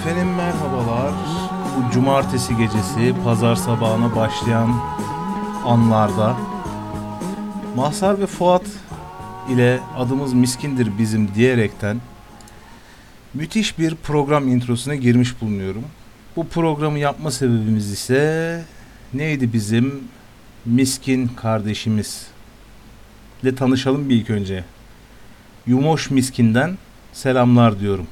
Efendim 0.00 0.34
merhabalar. 0.34 1.12
Bu 1.76 1.92
cumartesi 1.92 2.56
gecesi 2.56 3.14
pazar 3.24 3.56
sabahına 3.56 4.16
başlayan 4.16 4.80
anlarda 5.64 6.36
Mahsar 7.76 8.20
ve 8.20 8.26
Fuat 8.26 8.62
ile 9.50 9.80
adımız 9.96 10.32
miskindir 10.32 10.98
bizim 10.98 11.34
diyerekten 11.34 12.00
müthiş 13.34 13.78
bir 13.78 13.94
program 13.94 14.48
introsuna 14.48 14.94
girmiş 14.94 15.40
bulunuyorum. 15.40 15.84
Bu 16.36 16.48
programı 16.48 16.98
yapma 16.98 17.30
sebebimiz 17.30 17.90
ise 17.90 18.64
neydi 19.14 19.52
bizim 19.52 20.00
miskin 20.66 21.28
kardeşimiz 21.28 22.26
ile 23.42 23.54
tanışalım 23.54 24.08
bir 24.08 24.14
ilk 24.14 24.30
önce. 24.30 24.64
Yumoş 25.66 26.10
Miskin'den 26.10 26.78
selamlar 27.12 27.80
diyorum. 27.80 28.06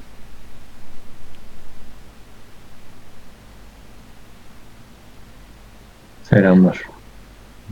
Selamlar. 6.31 6.81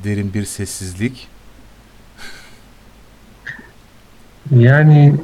Derin 0.05 0.35
bir 0.35 0.45
sessizlik. 0.45 1.29
Yani 4.51 5.15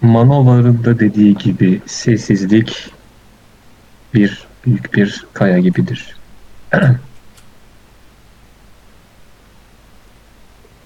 Manovar'ın 0.00 0.84
da 0.84 0.98
dediği 0.98 1.34
gibi 1.34 1.80
sessizlik 1.86 2.90
bir 4.14 4.46
büyük 4.66 4.94
bir 4.94 5.26
kaya 5.32 5.58
gibidir. 5.58 6.16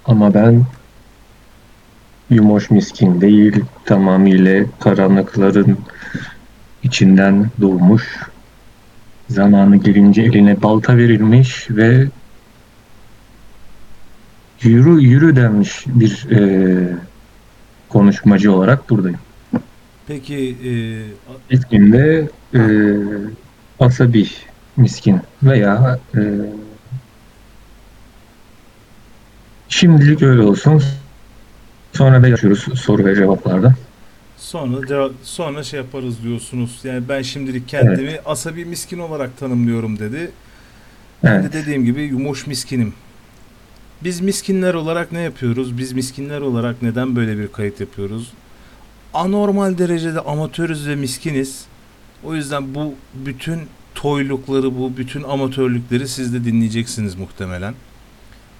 Ama 0.05 0.33
ben 0.33 0.65
yumoş 2.29 2.71
miskin 2.71 3.21
değil, 3.21 3.65
tamamıyla 3.85 4.65
karanlıkların 4.79 5.77
içinden 6.83 7.49
doğmuş, 7.61 8.19
zamanı 9.29 9.75
gelince 9.75 10.21
eline 10.21 10.61
balta 10.61 10.97
verilmiş 10.97 11.67
ve 11.69 12.07
yürü 14.61 15.01
yürü 15.01 15.35
denmiş 15.35 15.85
bir 15.87 16.27
e, 16.31 16.97
konuşmacı 17.89 18.53
olarak 18.53 18.89
buradayım. 18.89 19.19
Peki 20.07 20.57
e, 20.65 20.71
Miskin 21.51 21.93
de 21.93 22.29
e, 22.53 22.61
asabi 23.79 24.27
miskin 24.77 25.21
veya 25.43 25.99
e, 26.15 26.21
şimdilik 29.69 30.21
öyle 30.21 30.41
olsun. 30.41 30.83
Sonra 31.93 32.23
da 32.23 32.27
yaşıyoruz 32.27 32.79
soru 32.79 33.05
ve 33.05 33.15
cevaplarda. 33.15 33.75
Sonra 34.45 34.77
ceva- 34.87 35.11
sonra 35.23 35.63
şey 35.63 35.79
yaparız 35.79 36.23
diyorsunuz. 36.23 36.79
Yani 36.83 37.09
ben 37.09 37.21
şimdilik 37.21 37.67
kendimi 37.69 38.19
asabi 38.25 38.65
miskin 38.65 38.99
olarak 38.99 39.37
tanımlıyorum 39.37 39.99
dedi. 39.99 40.31
Ben 41.23 41.31
Evet. 41.39 41.53
de 41.53 41.57
dediğim 41.61 41.85
gibi 41.85 42.01
yumuş 42.01 42.47
miskinim. 42.47 42.93
Biz 44.03 44.21
miskinler 44.21 44.73
olarak 44.73 45.11
ne 45.11 45.19
yapıyoruz? 45.21 45.77
Biz 45.77 45.91
miskinler 45.91 46.41
olarak 46.41 46.81
neden 46.81 47.15
böyle 47.15 47.37
bir 47.37 47.47
kayıt 47.47 47.79
yapıyoruz? 47.79 48.31
Anormal 49.13 49.77
derecede 49.77 50.19
amatörüz 50.19 50.87
ve 50.87 50.95
miskiniz. 50.95 51.65
O 52.23 52.35
yüzden 52.35 52.75
bu 52.75 52.93
bütün 53.13 53.59
toylukları, 53.95 54.77
bu 54.77 54.97
bütün 54.97 55.23
amatörlükleri 55.23 56.07
siz 56.07 56.33
de 56.33 56.45
dinleyeceksiniz 56.45 57.15
muhtemelen. 57.15 57.73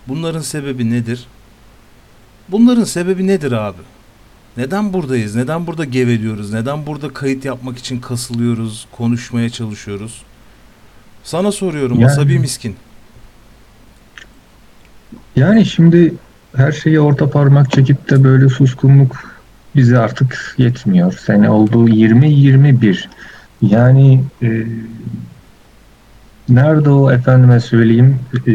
Bunların 0.08 0.42
sebebi 0.42 0.92
nedir? 0.92 1.26
Bunların 2.50 2.84
sebebi 2.84 3.28
nedir 3.28 3.52
abi? 3.52 3.82
Neden 4.58 4.94
buradayız? 4.94 5.36
Neden 5.36 5.68
burada 5.68 5.86
geveliyoruz? 5.86 6.54
Neden 6.54 6.86
burada 6.86 7.14
kayıt 7.14 7.46
yapmak 7.46 7.78
için 7.78 8.02
kasılıyoruz, 8.02 8.88
konuşmaya 8.92 9.50
çalışıyoruz? 9.50 10.22
Sana 11.24 11.52
soruyorum 11.52 12.00
Yani- 12.00 12.12
asabi 12.12 12.40
miskin. 12.40 12.76
Yani 15.36 15.66
şimdi 15.66 16.14
her 16.56 16.72
şeyi 16.72 17.00
orta 17.00 17.30
parmak 17.30 17.72
çekip 17.72 18.10
de 18.10 18.24
böyle 18.24 18.50
suskunluk 18.50 19.36
bize 19.76 19.98
artık 20.00 20.56
yetmiyor. 20.58 21.14
Sene 21.14 21.50
oldu 21.50 21.88
20-21. 21.90 23.10
Yani 23.62 24.24
e, 24.44 24.64
nerede 26.50 26.90
o 26.90 27.12
efendime 27.12 27.60
söyleyeyim 27.60 28.20
e, 28.48 28.54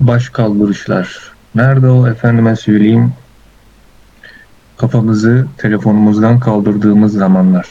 baş 0.00 0.28
kaldırışlar? 0.28 1.32
Nerede 1.54 1.88
o 1.88 2.08
efendime 2.08 2.56
söyleyeyim 2.56 3.12
kafamızı 4.80 5.46
telefonumuzdan 5.58 6.40
kaldırdığımız 6.40 7.12
zamanlar? 7.12 7.66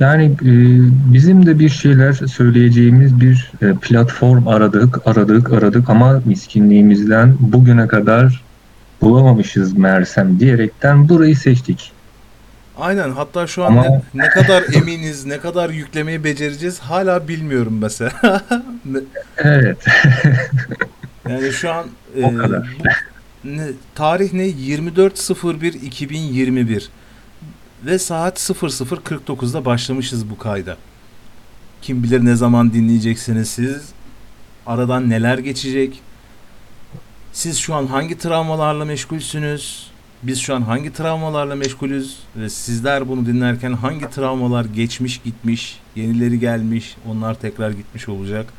Yani 0.00 0.24
e, 0.24 0.52
bizim 1.12 1.46
de 1.46 1.58
bir 1.58 1.68
şeyler 1.68 2.12
söyleyeceğimiz 2.12 3.20
bir 3.20 3.52
e, 3.62 3.72
platform 3.74 4.48
aradık, 4.48 5.06
aradık, 5.06 5.52
aradık 5.52 5.90
ama 5.90 6.22
miskinliğimizden 6.24 7.34
bugüne 7.40 7.86
kadar 7.86 8.42
bulamamışız 9.02 9.72
meğersem 9.78 10.40
diyerekten 10.40 11.08
burayı 11.08 11.36
seçtik. 11.36 11.92
Aynen 12.78 13.10
hatta 13.10 13.46
şu 13.46 13.64
an 13.64 13.70
Ama- 13.70 13.82
ne, 13.82 14.00
ne 14.14 14.28
kadar 14.28 14.64
eminiz, 14.74 15.26
ne 15.26 15.38
kadar 15.38 15.70
yüklemeyi 15.70 16.24
becereceğiz 16.24 16.78
hala 16.78 17.28
bilmiyorum 17.28 17.78
mesela. 17.80 18.12
Evet, 19.38 19.86
yani 21.28 21.52
şu 21.52 21.72
an 21.72 21.86
e, 22.16 22.24
O 22.24 22.36
kadar. 22.36 22.60
bu- 22.78 22.88
ne, 23.44 23.66
tarih 23.94 24.32
ne? 24.32 24.48
24.01.2021 24.48 26.88
ve 27.86 27.98
saat 27.98 28.38
00.49'da 28.38 29.64
başlamışız 29.64 30.30
bu 30.30 30.38
kayda. 30.38 30.76
Kim 31.82 32.02
bilir 32.02 32.24
ne 32.24 32.36
zaman 32.36 32.72
dinleyeceksiniz 32.72 33.50
siz? 33.50 33.82
Aradan 34.66 35.10
neler 35.10 35.38
geçecek? 35.38 36.00
Siz 37.32 37.58
şu 37.58 37.74
an 37.74 37.86
hangi 37.86 38.18
travmalarla 38.18 38.84
meşgulsünüz? 38.84 39.90
Biz 40.22 40.38
şu 40.38 40.54
an 40.54 40.62
hangi 40.62 40.92
travmalarla 40.92 41.54
meşgulüz? 41.54 42.18
Ve 42.36 42.48
sizler 42.48 43.08
bunu 43.08 43.26
dinlerken 43.26 43.72
hangi 43.72 44.10
travmalar 44.10 44.64
geçmiş 44.64 45.18
gitmiş, 45.18 45.78
yenileri 45.96 46.40
gelmiş, 46.40 46.96
onlar 47.08 47.34
tekrar 47.34 47.70
gitmiş 47.70 48.08
olacak? 48.08 48.52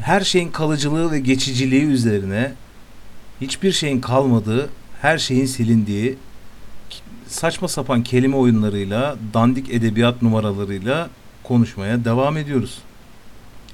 Her 0.00 0.20
şeyin 0.20 0.50
kalıcılığı 0.50 1.12
ve 1.12 1.20
geçiciliği 1.20 1.84
üzerine 1.84 2.52
hiçbir 3.40 3.72
şeyin 3.72 4.00
kalmadığı, 4.00 4.68
her 5.02 5.18
şeyin 5.18 5.46
silindiği, 5.46 6.16
saçma 7.26 7.68
sapan 7.68 8.02
kelime 8.02 8.36
oyunlarıyla, 8.36 9.16
dandik 9.34 9.74
edebiyat 9.74 10.22
numaralarıyla 10.22 11.10
konuşmaya 11.44 12.04
devam 12.04 12.36
ediyoruz. 12.36 12.78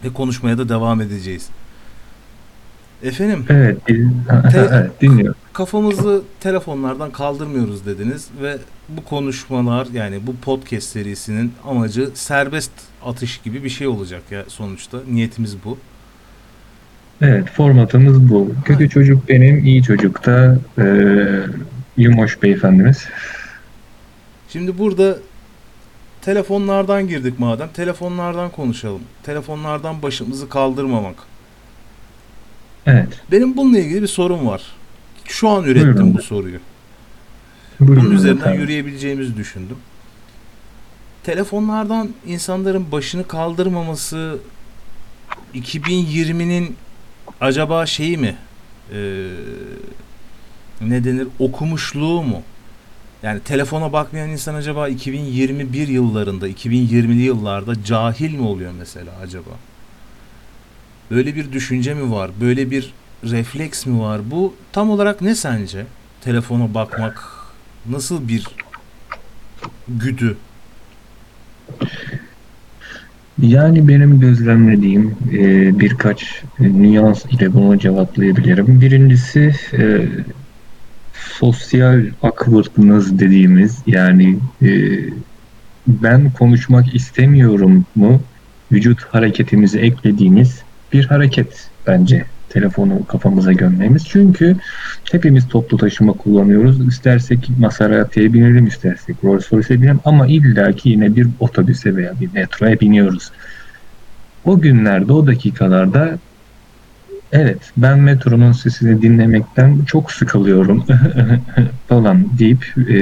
Ve 0.05 0.13
konuşmaya 0.13 0.59
da 0.59 0.69
devam 0.69 1.01
edeceğiz. 1.01 1.49
Efendim, 3.03 3.45
evet, 3.49 3.87
Te- 3.87 4.69
evet 4.73 5.01
dinliyorum. 5.01 5.35
kafamızı 5.53 6.23
telefonlardan 6.41 7.11
kaldırmıyoruz 7.11 7.87
dediniz 7.87 8.29
ve 8.43 8.59
bu 8.89 9.05
konuşmalar 9.05 9.87
yani 9.93 10.27
bu 10.27 10.37
podcast 10.37 10.89
serisinin 10.89 11.53
amacı 11.65 12.11
serbest 12.15 12.71
atış 13.05 13.39
gibi 13.39 13.65
bir 13.65 13.69
şey 13.69 13.87
olacak 13.87 14.23
ya 14.31 14.45
sonuçta. 14.49 14.99
Niyetimiz 15.11 15.57
bu. 15.65 15.79
Evet, 17.23 17.49
formatımız 17.51 18.31
bu. 18.31 18.53
Kötü 18.65 18.89
çocuk 18.91 19.29
benim, 19.29 19.65
iyi 19.65 19.83
çocuk 19.83 20.27
da 20.27 20.59
e, 20.79 20.85
Yumoş 21.97 22.43
beyefendimiz. 22.43 23.05
Şimdi 24.49 24.79
burada 24.79 25.19
telefonlardan 26.23 27.09
girdik 27.09 27.39
madem. 27.39 27.69
Telefonlardan 27.69 28.51
konuşalım. 28.51 29.01
Telefonlardan 29.23 30.03
başımızı 30.03 30.49
kaldırmamak. 30.49 31.17
Evet, 32.87 33.09
Benim 33.33 33.57
bununla 33.57 33.79
ilgili 33.79 34.03
bir 34.03 34.07
sorum 34.07 34.47
var. 34.47 34.63
Şu 35.25 35.49
an 35.49 35.65
ürettim 35.65 35.93
Buyurun. 35.95 36.15
bu 36.15 36.23
soruyu. 36.23 36.59
buyurun 37.81 38.05
Bunun 38.05 38.15
üzerinden 38.15 38.41
efendim. 38.41 38.61
yürüyebileceğimizi 38.61 39.37
düşündüm. 39.37 39.77
Telefonlardan 41.25 42.09
insanların 42.27 42.93
başını 42.93 43.29
kaldırmaması 43.29 44.39
2020'nin 45.55 46.77
acaba 47.41 47.87
şeyi 47.87 48.19
mi? 48.19 48.37
Ee, 48.93 49.29
ne 50.81 51.05
denir? 51.05 51.29
Okumuşluğu 51.39 52.23
mu? 52.23 52.43
Yani 53.23 53.41
telefona 53.41 53.93
bakmayan 53.93 54.29
insan 54.31 54.55
acaba 54.55 54.89
2021 54.89 55.89
yıllarında, 55.89 56.49
2020'li 56.49 57.23
yıllarda 57.23 57.85
cahil 57.85 58.35
mi 58.35 58.47
oluyor 58.47 58.73
mesela 58.79 59.13
acaba? 59.23 59.51
Böyle 61.11 61.37
bir 61.37 61.53
düşünce 61.53 61.95
mi 61.95 62.13
var? 62.13 62.31
Böyle 62.41 62.71
bir 62.71 62.93
refleks 63.25 63.87
mi 63.87 64.01
var? 64.01 64.31
Bu 64.31 64.55
tam 64.73 64.91
olarak 64.91 65.21
ne 65.21 65.35
sence? 65.35 65.87
Telefona 66.21 66.75
bakmak 66.75 67.31
nasıl 67.89 68.29
bir 68.29 68.47
güdü? 69.89 70.37
Yani 73.43 73.89
benim 73.89 74.21
gözlemlediğim 74.21 75.17
e, 75.33 75.81
birkaç 75.81 76.43
nüans 76.61 77.25
ile 77.25 77.53
bunu 77.53 77.79
cevaplayabilirim. 77.79 78.81
Birincisi 78.81 79.53
e, 79.79 80.09
sosyal 81.13 82.07
awkwardness 82.23 83.19
dediğimiz 83.19 83.83
yani 83.87 84.39
e, 84.63 84.69
ben 85.87 86.31
konuşmak 86.31 86.95
istemiyorum 86.95 87.87
mu 87.95 88.21
vücut 88.73 89.03
hareketimizi 89.03 89.79
eklediğimiz 89.79 90.63
bir 90.93 91.05
hareket 91.05 91.71
bence 91.87 92.25
telefonu 92.57 93.07
kafamıza 93.07 93.53
gömmemiz. 93.53 94.05
Çünkü 94.09 94.57
hepimiz 95.13 95.49
toplu 95.49 95.77
taşıma 95.77 96.13
kullanıyoruz. 96.13 96.89
İstersek 96.89 97.51
Maserati'ye 97.59 98.33
binelim, 98.33 98.67
istersek 98.67 99.17
Rolls 99.25 99.53
Royce'e 99.53 99.83
binelim 99.83 100.01
ama 100.05 100.27
illaki 100.27 100.89
yine 100.89 101.17
bir 101.17 101.27
otobüse 101.41 101.97
veya 101.97 102.21
bir 102.21 102.33
metroya 102.33 102.81
biniyoruz. 102.81 103.31
O 104.45 104.61
günlerde, 104.61 105.13
o 105.13 105.27
dakikalarda 105.27 106.19
evet 107.33 107.73
ben 107.77 108.01
metronun 108.01 108.53
sesini 108.53 109.03
dinlemekten 109.03 109.85
çok 109.85 110.13
sıkılıyorum 110.13 110.85
falan 111.89 112.39
deyip 112.39 112.65
e, 112.89 112.97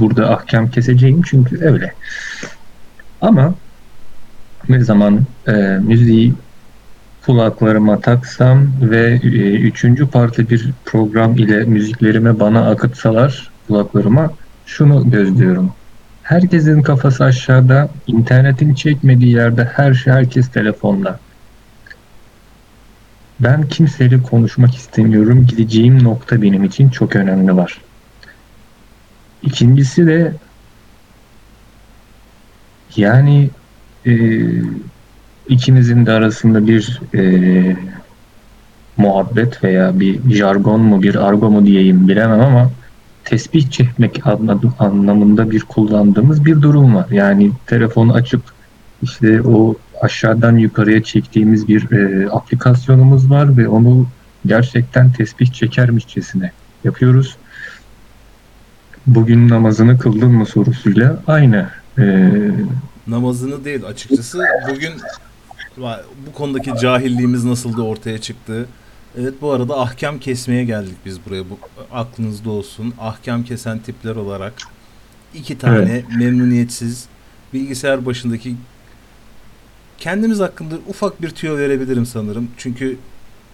burada 0.00 0.30
ahkam 0.30 0.70
keseceğim 0.70 1.22
çünkü 1.22 1.64
öyle. 1.64 1.94
Ama 3.20 3.54
ne 4.68 4.80
zaman 4.80 5.20
e, 5.46 5.52
müziği 5.82 6.34
kulaklarıma 7.28 8.00
taksam 8.00 8.66
ve 8.80 9.20
e, 9.22 9.28
üçüncü 9.54 10.10
parti 10.10 10.50
bir 10.50 10.70
program 10.84 11.36
ile 11.36 11.64
müziklerimi 11.64 12.40
bana 12.40 12.70
akıtsalar 12.70 13.50
kulaklarıma 13.66 14.30
şunu 14.66 15.10
gözlüyorum. 15.10 15.72
Herkesin 16.22 16.82
kafası 16.82 17.24
aşağıda, 17.24 17.90
internetin 18.06 18.74
çekmediği 18.74 19.34
yerde 19.34 19.64
her 19.64 19.94
şey 19.94 20.12
herkes 20.12 20.48
telefonla. 20.48 21.18
Ben 23.40 23.68
kimseyle 23.68 24.22
konuşmak 24.22 24.74
istemiyorum. 24.74 25.46
Gideceğim 25.46 26.04
nokta 26.04 26.42
benim 26.42 26.64
için 26.64 26.88
çok 26.88 27.16
önemli 27.16 27.56
var. 27.56 27.80
İkincisi 29.42 30.06
de 30.06 30.32
yani 32.96 33.50
e, 34.06 34.12
ikimizin 35.48 36.06
de 36.06 36.12
arasında 36.12 36.66
bir 36.66 37.00
e, 37.14 37.76
muhabbet 38.96 39.64
veya 39.64 40.00
bir 40.00 40.34
jargon 40.34 40.80
mu 40.80 41.02
bir 41.02 41.28
argo 41.28 41.50
mu 41.50 41.66
diyeyim 41.66 42.08
bilemem 42.08 42.40
ama 42.40 42.70
tesbih 43.24 43.70
çekmek 43.70 44.22
anlamında 44.78 45.50
bir 45.50 45.60
kullandığımız 45.60 46.44
bir 46.44 46.62
durum 46.62 46.94
var. 46.94 47.06
Yani 47.10 47.50
telefonu 47.66 48.12
açıp 48.12 48.42
işte 49.02 49.42
o 49.42 49.76
aşağıdan 50.02 50.56
yukarıya 50.56 51.02
çektiğimiz 51.02 51.68
bir 51.68 51.92
e, 51.92 52.30
aplikasyonumuz 52.30 53.30
var 53.30 53.56
ve 53.56 53.68
onu 53.68 54.06
gerçekten 54.46 55.12
tesbih 55.12 55.52
çekermişçesine 55.52 56.52
yapıyoruz. 56.84 57.36
Bugün 59.06 59.48
namazını 59.48 59.98
kıldın 59.98 60.30
mı 60.30 60.46
sorusuyla 60.46 61.22
aynı. 61.26 61.68
E, 61.98 62.30
namazını 63.06 63.64
değil 63.64 63.84
açıkçası. 63.84 64.44
Bugün 64.70 64.92
bu 66.26 66.32
konudaki 66.32 66.72
cahilliğimiz 66.80 67.44
nasıl 67.44 67.76
da 67.76 67.82
ortaya 67.82 68.20
çıktı. 68.20 68.68
Evet 69.18 69.34
bu 69.40 69.52
arada 69.52 69.80
ahkam 69.80 70.18
kesmeye 70.18 70.64
geldik 70.64 70.96
biz 71.04 71.26
buraya. 71.26 71.50
Bu 71.50 71.58
aklınızda 71.92 72.50
olsun. 72.50 72.94
Ahkam 73.00 73.44
kesen 73.44 73.78
tipler 73.78 74.16
olarak 74.16 74.54
iki 75.34 75.58
tane 75.58 75.90
evet. 75.90 76.04
memnuniyetsiz 76.16 77.06
bilgisayar 77.52 78.06
başındaki 78.06 78.56
kendimiz 79.98 80.40
hakkında 80.40 80.74
ufak 80.88 81.22
bir 81.22 81.30
tüyo 81.30 81.58
verebilirim 81.58 82.06
sanırım. 82.06 82.48
Çünkü 82.56 82.96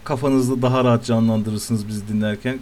kafanızda 0.04 0.62
daha 0.62 0.84
rahat 0.84 1.04
canlandırırsınız 1.04 1.88
bizi 1.88 2.08
dinlerken. 2.08 2.58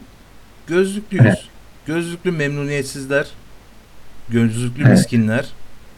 Gözlüklüyüz. 0.67 1.27
Evet. 1.27 1.45
Gözlüklü 1.87 2.31
memnuniyetsizler. 2.31 3.27
Gözlüklü 4.29 4.83
evet. 4.83 4.93
miskinler. 4.93 5.49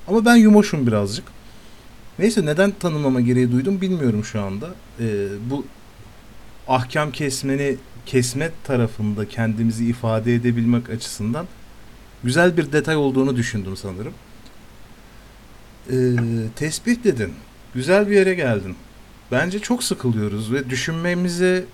Ama 0.08 0.24
ben 0.24 0.36
yumoşum 0.36 0.86
birazcık. 0.86 1.24
Neyse 2.18 2.46
neden 2.46 2.70
tanımlama 2.70 3.20
gereği 3.20 3.52
duydum 3.52 3.80
bilmiyorum 3.80 4.24
şu 4.24 4.42
anda. 4.42 4.74
Ee, 5.00 5.26
bu 5.50 5.66
ahkam 6.68 7.12
kesmeni 7.12 7.76
kesme 8.06 8.50
tarafında 8.64 9.28
kendimizi 9.28 9.86
ifade 9.86 10.34
edebilmek 10.34 10.90
açısından 10.90 11.46
güzel 12.24 12.56
bir 12.56 12.72
detay 12.72 12.96
olduğunu 12.96 13.36
düşündüm 13.36 13.76
sanırım. 13.76 14.14
Ee, 15.90 15.94
tesbih 16.56 17.04
dedin. 17.04 17.32
Güzel 17.74 18.10
bir 18.10 18.14
yere 18.16 18.34
geldin. 18.34 18.76
Bence 19.32 19.58
çok 19.58 19.84
sıkılıyoruz 19.84 20.52
ve 20.52 20.70
düşünmemizi 20.70 21.64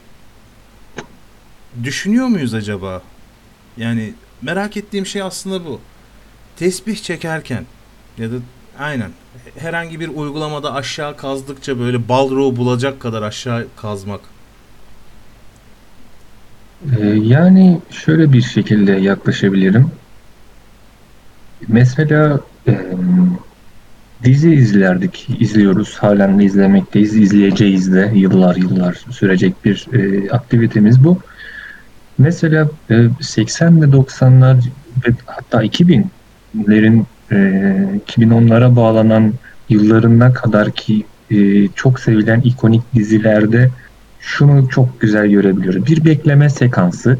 düşünüyor 1.85 2.27
muyuz 2.27 2.55
acaba? 2.55 3.03
Yani 3.77 4.15
merak 4.43 4.77
ettiğim 4.77 5.07
şey 5.07 5.23
aslında 5.23 5.65
bu. 5.65 5.81
Tesbih 6.57 6.97
çekerken 6.97 7.67
ya 8.19 8.31
da 8.31 8.35
aynen 8.79 9.11
herhangi 9.59 10.01
bir 10.01 10.09
uygulamada 10.09 10.75
aşağı 10.75 11.17
kazdıkça 11.17 11.79
böyle 11.79 12.09
balroğu 12.09 12.57
bulacak 12.57 13.01
kadar 13.01 13.23
aşağı 13.23 13.67
kazmak. 13.77 14.21
Ee, 17.01 17.07
yani 17.07 17.81
şöyle 17.91 18.33
bir 18.33 18.43
şekilde 18.43 18.93
yaklaşabilirim. 18.93 19.91
Mesela 21.69 22.41
e, 22.69 22.81
dizi 24.25 24.53
izlerdik, 24.53 25.27
izliyoruz, 25.39 25.97
halen 25.97 26.39
de 26.39 26.45
izlemekteyiz, 26.45 27.17
izleyeceğiz 27.17 27.93
de 27.93 28.13
yıllar 28.15 28.57
yıllar 28.57 28.95
sürecek 29.11 29.65
bir 29.65 29.87
e, 29.93 30.31
aktivitemiz 30.31 31.05
bu. 31.05 31.19
Mesela 32.19 32.69
e, 32.91 33.09
80 33.21 33.83
ve 33.83 33.87
90'lar 33.87 34.57
ve 35.07 35.13
hatta 35.27 35.65
2000'lerin 35.65 37.05
e, 37.33 37.37
2010'lara 38.07 38.77
bağlanan 38.77 39.33
yıllarına 39.69 40.33
kadar 40.33 40.71
ki 40.71 41.05
e, 41.31 41.69
çok 41.69 42.01
sevilen 42.01 42.41
ikonik 42.41 42.95
dizilerde 42.95 43.71
şunu 44.21 44.69
çok 44.69 45.01
güzel 45.01 45.27
görebiliyoruz. 45.27 45.87
Bir 45.87 46.05
bekleme 46.05 46.51
sekansı, 46.51 47.19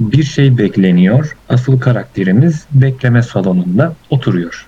bir 0.00 0.22
şey 0.22 0.58
bekleniyor. 0.58 1.36
Asıl 1.48 1.80
karakterimiz 1.80 2.66
bekleme 2.72 3.22
salonunda 3.22 3.94
oturuyor. 4.10 4.66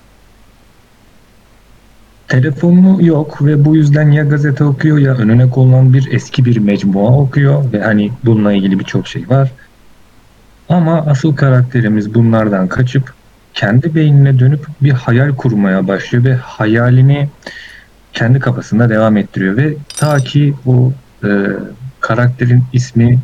Telefonu 2.27 3.05
yok 3.05 3.45
ve 3.45 3.65
bu 3.65 3.75
yüzden 3.75 4.11
ya 4.11 4.23
gazete 4.23 4.63
okuyor 4.63 4.97
ya 4.97 5.15
önüne 5.15 5.49
konulan 5.49 5.93
bir 5.93 6.11
eski 6.11 6.45
bir 6.45 6.57
mecmua 6.57 7.17
okuyor 7.17 7.73
ve 7.73 7.81
hani 7.81 8.11
bununla 8.25 8.53
ilgili 8.53 8.79
birçok 8.79 9.07
şey 9.07 9.29
var. 9.29 9.51
Ama 10.69 11.05
asıl 11.05 11.35
karakterimiz 11.35 12.13
bunlardan 12.13 12.67
kaçıp 12.67 13.13
kendi 13.53 13.95
beynine 13.95 14.39
dönüp 14.39 14.67
bir 14.81 14.91
hayal 14.91 15.35
kurmaya 15.35 15.87
başlıyor 15.87 16.25
ve 16.25 16.35
hayalini 16.35 17.29
kendi 18.13 18.39
kafasında 18.39 18.89
devam 18.89 19.17
ettiriyor 19.17 19.57
ve 19.57 19.73
ta 19.97 20.17
ki 20.17 20.53
o 20.65 20.93
e, 21.23 21.29
karakterin 21.99 22.63
ismi 22.73 23.19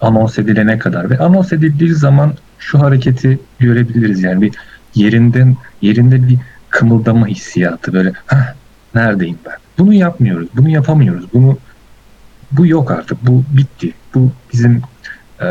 anons 0.00 0.38
edilene 0.38 0.78
kadar 0.78 1.10
ve 1.10 1.18
anons 1.18 1.52
edildiği 1.52 1.94
zaman 1.94 2.32
şu 2.58 2.80
hareketi 2.80 3.38
görebiliriz 3.58 4.22
yani 4.22 4.42
bir 4.42 4.54
yerinden 4.94 5.56
yerinde 5.82 6.28
bir 6.28 6.38
kımıldama 6.70 7.26
hissiyatı 7.26 7.92
böyle 7.92 8.12
ha 8.26 8.54
neredeyim 8.94 9.38
ben? 9.46 9.56
Bunu 9.78 9.94
yapmıyoruz 9.94 10.48
bunu 10.56 10.68
yapamıyoruz 10.68 11.24
bunu 11.34 11.58
bu 12.52 12.66
yok 12.66 12.90
artık 12.90 13.26
bu 13.26 13.44
bitti 13.56 13.92
bu 14.14 14.32
bizim 14.52 14.82
e, 15.40 15.46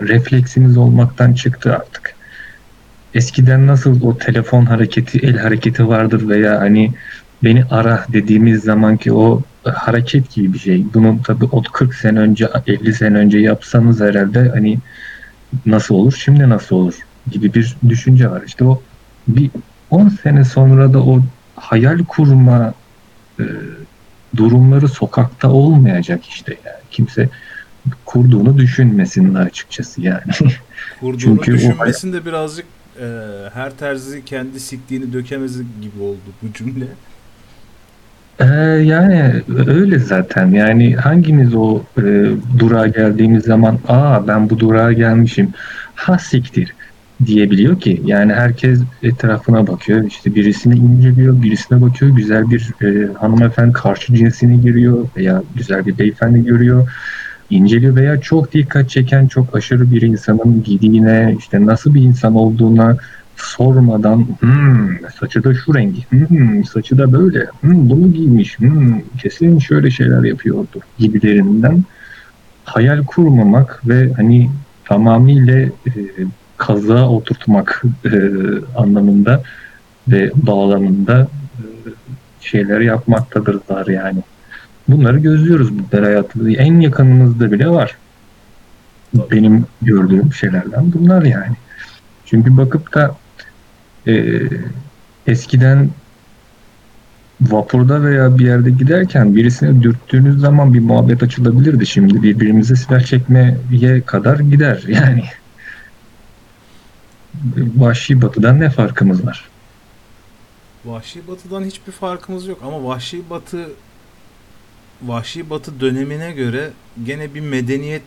refleksimiz 0.00 0.76
olmaktan 0.76 1.32
çıktı 1.32 1.74
artık 1.74 2.14
eskiden 3.14 3.66
nasıl 3.66 4.02
o 4.02 4.18
telefon 4.18 4.66
hareketi, 4.66 5.18
el 5.18 5.38
hareketi 5.38 5.88
vardır 5.88 6.28
veya 6.28 6.60
hani 6.60 6.92
beni 7.44 7.64
ara 7.70 8.06
dediğimiz 8.12 8.62
zamanki 8.62 9.12
o 9.12 9.42
hareket 9.64 10.34
gibi 10.34 10.52
bir 10.52 10.58
şey. 10.58 10.84
Bunu 10.94 11.18
tabii 11.24 11.44
o 11.44 11.62
40 11.62 11.94
sene 11.94 12.18
önce, 12.18 12.48
50 12.66 12.94
sene 12.94 13.18
önce 13.18 13.38
yapsanız 13.38 14.00
herhalde 14.00 14.48
hani 14.48 14.78
nasıl 15.66 15.94
olur, 15.94 16.14
şimdi 16.24 16.48
nasıl 16.48 16.76
olur 16.76 16.94
gibi 17.30 17.54
bir 17.54 17.76
düşünce 17.88 18.30
var. 18.30 18.42
İşte 18.46 18.64
o 18.64 18.82
bir 19.28 19.50
10 19.90 20.08
sene 20.08 20.44
sonra 20.44 20.92
da 20.92 21.02
o 21.02 21.22
hayal 21.56 22.04
kurma 22.04 22.74
e, 23.40 23.44
durumları 24.36 24.88
sokakta 24.88 25.50
olmayacak 25.50 26.26
işte 26.26 26.56
yani. 26.66 26.82
Kimse 26.90 27.28
kurduğunu 28.04 28.58
düşünmesin 28.58 29.34
açıkçası 29.34 30.02
yani. 30.02 30.22
Kurduğunu 31.00 31.18
Çünkü 31.18 31.52
düşünmesin 31.52 32.10
o... 32.10 32.12
de 32.12 32.26
birazcık 32.26 32.66
e, 33.00 33.06
her 33.54 33.70
terzi 33.70 34.24
kendi 34.24 34.60
siktiğini 34.60 35.12
dökemez 35.12 35.58
gibi 35.58 36.02
oldu 36.02 36.18
bu 36.42 36.52
cümle. 36.52 36.86
Ee, 38.40 38.44
yani 38.84 39.42
öyle 39.66 39.98
zaten. 39.98 40.50
Yani 40.50 40.96
hangimiz 40.96 41.54
o 41.54 41.82
e, 41.98 42.02
durağa 42.58 42.86
geldiğimiz 42.86 43.44
zaman 43.44 43.78
aa 43.88 44.28
ben 44.28 44.50
bu 44.50 44.58
durağa 44.58 44.92
gelmişim 44.92 45.50
ha 45.94 46.18
siktir 46.18 46.74
diyebiliyor 47.26 47.80
ki. 47.80 48.02
Yani 48.04 48.32
herkes 48.32 48.80
etrafına 49.02 49.66
bakıyor. 49.66 50.04
İşte 50.04 50.34
birisini 50.34 50.74
inceliyor, 50.74 51.42
birisine 51.42 51.82
bakıyor. 51.82 52.16
Güzel 52.16 52.50
bir 52.50 52.72
e, 52.82 53.12
hanımefendi 53.12 53.72
karşı 53.72 54.14
cinsini 54.14 54.62
görüyor 54.62 55.08
veya 55.16 55.42
güzel 55.56 55.86
bir 55.86 55.98
beyefendi 55.98 56.44
görüyor 56.44 56.88
inceliyor 57.52 57.96
veya 57.96 58.20
çok 58.20 58.52
dikkat 58.52 58.90
çeken 58.90 59.26
çok 59.26 59.56
aşırı 59.56 59.90
bir 59.90 60.02
insanın 60.02 60.62
giydiğine 60.62 61.36
işte 61.38 61.66
nasıl 61.66 61.94
bir 61.94 62.02
insan 62.02 62.34
olduğuna 62.34 62.96
sormadan 63.36 64.26
hmm, 64.40 65.10
saçı 65.20 65.44
da 65.44 65.54
şu 65.54 65.74
renk, 65.74 65.96
hmm, 66.10 66.64
saçı 66.64 66.98
da 66.98 67.12
böyle, 67.12 67.46
hmm, 67.60 67.90
bunu 67.90 68.12
giymiş, 68.12 68.58
hmm, 68.58 69.00
kesin 69.22 69.58
şöyle 69.58 69.90
şeyler 69.90 70.22
yapıyordu 70.22 70.80
gibilerinden 70.98 71.84
hayal 72.64 73.04
kurmamak 73.04 73.88
ve 73.88 74.12
hani 74.12 74.50
tamamıyla 74.84 75.58
e, 75.60 75.70
kaza 76.56 77.08
oturtmak 77.08 77.82
e, 78.04 78.10
anlamında 78.76 79.42
ve 80.08 80.30
bağlamında 80.34 81.28
e, 81.58 81.64
şeyler 82.40 82.80
yapmaktadırlar 82.80 83.86
yani. 83.86 84.22
Bunları 84.88 85.18
gözlüyoruz 85.18 85.78
bizler 85.78 86.02
hayatımızda. 86.02 86.62
En 86.62 86.80
yakınımızda 86.80 87.52
bile 87.52 87.68
var. 87.68 87.96
Benim 89.30 89.66
gördüğüm 89.82 90.32
şeylerden 90.32 90.92
bunlar 90.92 91.22
yani. 91.22 91.56
Çünkü 92.26 92.56
bakıp 92.56 92.94
da 92.94 93.16
e, 94.06 94.40
eskiden 95.26 95.90
vapurda 97.40 98.02
veya 98.02 98.38
bir 98.38 98.44
yerde 98.44 98.70
giderken 98.70 99.36
birisine 99.36 99.82
dürttüğünüz 99.82 100.40
zaman 100.40 100.74
bir 100.74 100.80
muhabbet 100.80 101.22
açılabilirdi. 101.22 101.86
Şimdi 101.86 102.22
birbirimize 102.22 102.76
silah 102.76 103.00
çekmeye 103.00 103.56
kadar 104.06 104.38
gider 104.38 104.84
yani. 104.88 105.24
Vahşi 107.76 108.22
batıdan 108.22 108.60
ne 108.60 108.70
farkımız 108.70 109.26
var? 109.26 109.48
Vahşi 110.84 111.28
Batı'dan 111.28 111.64
hiçbir 111.64 111.92
farkımız 111.92 112.46
yok 112.46 112.58
ama 112.64 112.84
Vahşi 112.84 113.30
Batı 113.30 113.68
Vahşi 115.06 115.50
Batı 115.50 115.80
dönemine 115.80 116.32
göre 116.32 116.72
gene 117.04 117.34
bir 117.34 117.40
medeniyet 117.40 118.02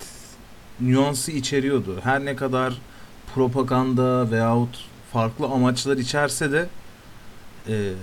nüansı 0.82 1.32
içeriyordu. 1.32 2.00
Her 2.04 2.26
ne 2.26 2.36
kadar 2.36 2.74
propaganda 3.36 4.32
veyahut 4.32 4.86
farklı 5.14 5.46
amaçlar 5.46 5.98
içerse 5.98 6.52
de 6.52 6.68
e, 7.68 7.94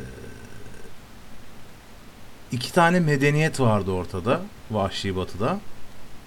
iki 2.53 2.73
tane 2.73 3.01
medeniyet 3.01 3.61
vardı 3.61 3.91
ortada 3.91 4.41
Vahşi 4.71 5.17
Batı'da. 5.17 5.61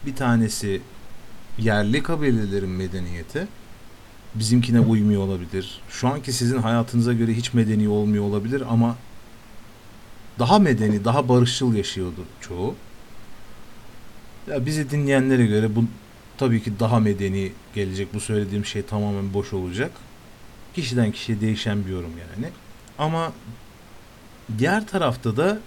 Bir 0.05 0.15
tanesi 0.15 0.81
yerli 1.60 2.03
kabilelerin 2.03 2.69
medeniyeti. 2.69 3.48
Bizimkine 4.36 4.79
uymuyor 4.79 5.22
olabilir. 5.22 5.81
Şu 5.89 6.07
anki 6.07 6.34
sizin 6.34 6.57
hayatınıza 6.57 7.13
göre 7.13 7.34
hiç 7.34 7.53
medeni 7.53 7.89
olmuyor 7.89 8.24
olabilir 8.24 8.63
ama 8.69 8.95
daha 10.39 10.60
medeni, 10.60 11.06
daha 11.06 11.30
barışçıl 11.30 11.74
yaşıyordu 11.74 12.25
çoğu. 12.42 12.75
Ya 14.48 14.65
bizi 14.65 14.89
dinleyenlere 14.92 15.46
göre 15.46 15.75
bu 15.75 15.84
tabii 16.38 16.63
ki 16.63 16.80
daha 16.80 17.00
medeni 17.00 17.51
gelecek. 17.75 18.13
Bu 18.13 18.20
söylediğim 18.20 18.65
şey 18.65 18.82
tamamen 18.82 19.34
boş 19.34 19.54
olacak. 19.54 19.92
Kişiden 20.75 21.12
kişiye 21.12 21.42
değişen 21.42 21.86
bir 21.86 21.92
yorum 21.92 22.12
yani. 22.12 22.51
Ama 22.98 23.32
diğer 24.58 24.88
tarafta 24.88 25.38
da 25.38 25.60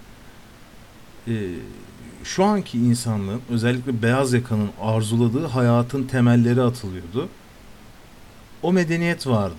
e, 1.27 1.33
şu 2.23 2.43
anki 2.43 2.77
insanlığın 2.77 3.41
özellikle 3.49 4.01
beyaz 4.01 4.33
yakanın 4.33 4.69
arzuladığı 4.81 5.45
hayatın 5.47 6.03
temelleri 6.03 6.61
atılıyordu. 6.61 7.29
O 8.61 8.73
medeniyet 8.73 9.27
vardı. 9.27 9.55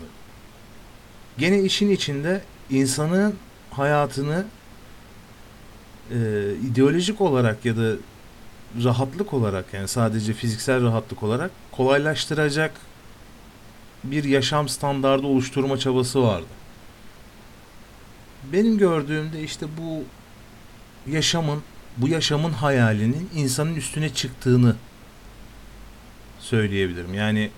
Gene 1.39 1.63
işin 1.63 1.91
içinde 1.91 2.43
insanın 2.71 3.35
hayatını 3.71 4.45
e, 6.11 6.53
ideolojik 6.71 7.21
olarak 7.21 7.65
ya 7.65 7.77
da 7.77 7.93
rahatlık 8.85 9.35
olarak 9.35 9.75
yani 9.75 9.89
sadece 9.89 10.33
fiziksel 10.33 10.83
rahatlık 10.83 11.23
olarak 11.23 11.51
kolaylaştıracak 11.73 12.73
bir 14.05 14.25
yaşam 14.25 14.69
standardı 14.69 15.27
oluşturma 15.27 15.79
çabası 15.79 16.23
vardı. 16.23 16.47
Benim 18.53 18.79
gördüğümde 18.79 19.43
işte 19.43 19.67
bu 19.79 20.05
yaşamın, 21.13 21.63
bu 21.97 22.09
yaşamın 22.09 22.53
hayalinin 22.53 23.31
insanın 23.35 23.75
üstüne 23.75 24.15
çıktığını 24.15 24.77
söyleyebilirim. 26.39 27.15
Yani 27.15 27.51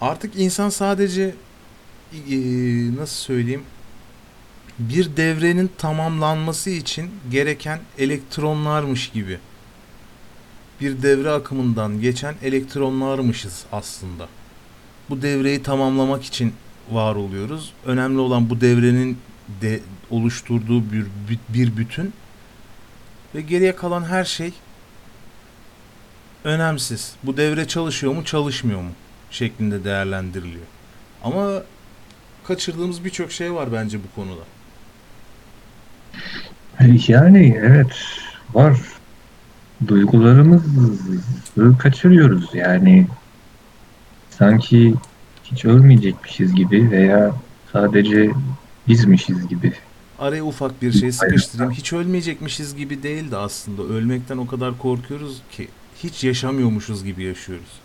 artık 0.00 0.36
insan 0.36 0.68
sadece 0.68 1.34
e, 2.12 2.36
nasıl 2.96 3.14
söyleyeyim 3.14 3.62
bir 4.78 5.16
devrenin 5.16 5.70
tamamlanması 5.78 6.70
için 6.70 7.10
gereken 7.30 7.80
elektronlarmış 7.98 9.10
gibi. 9.10 9.38
Bir 10.80 11.02
devre 11.02 11.30
akımından 11.30 12.00
geçen 12.00 12.34
elektronlarmışız 12.42 13.64
aslında. 13.72 14.28
Bu 15.10 15.22
devreyi 15.22 15.62
tamamlamak 15.62 16.24
için 16.24 16.54
var 16.90 17.14
oluyoruz. 17.14 17.72
Önemli 17.86 18.18
olan 18.18 18.50
bu 18.50 18.60
devrenin 18.60 19.18
de 19.60 19.80
oluşturduğu 20.10 20.92
bir, 20.92 21.06
bir 21.48 21.76
bütün 21.76 22.12
ve 23.34 23.40
geriye 23.40 23.76
kalan 23.76 24.04
her 24.04 24.24
şey 24.24 24.52
önemsiz. 26.44 27.14
Bu 27.22 27.36
devre 27.36 27.68
çalışıyor 27.68 28.14
mu, 28.14 28.24
çalışmıyor 28.24 28.80
mu 28.80 28.90
şeklinde 29.30 29.84
değerlendiriliyor. 29.84 30.66
Ama 31.24 31.62
kaçırdığımız 32.44 33.04
birçok 33.04 33.32
şey 33.32 33.54
var 33.54 33.72
bence 33.72 33.98
bu 33.98 34.14
konuda. 34.14 34.42
Yani 37.08 37.58
evet 37.62 37.92
var. 38.54 38.76
Duygularımızı 39.88 41.78
kaçırıyoruz 41.78 42.54
yani. 42.54 43.06
Sanki 44.30 44.94
hiç 45.44 45.64
ölmeyecekmişiz 45.64 46.54
gibi 46.54 46.90
veya 46.90 47.32
sadece 47.72 48.30
bizmişiz 48.88 49.48
gibi. 49.48 49.72
Araya 50.18 50.44
ufak 50.44 50.82
bir 50.82 50.92
şey 50.92 51.12
sıkıştırayım. 51.12 51.72
Hiç 51.72 51.92
ölmeyecekmişiz 51.92 52.76
gibi 52.76 53.02
değil 53.02 53.30
de 53.30 53.36
aslında 53.36 53.82
ölmekten 53.82 54.36
o 54.36 54.46
kadar 54.46 54.78
korkuyoruz 54.78 55.42
ki 55.50 55.68
hiç 56.02 56.24
yaşamıyormuşuz 56.24 57.04
gibi 57.04 57.22
yaşıyoruz. 57.24 57.80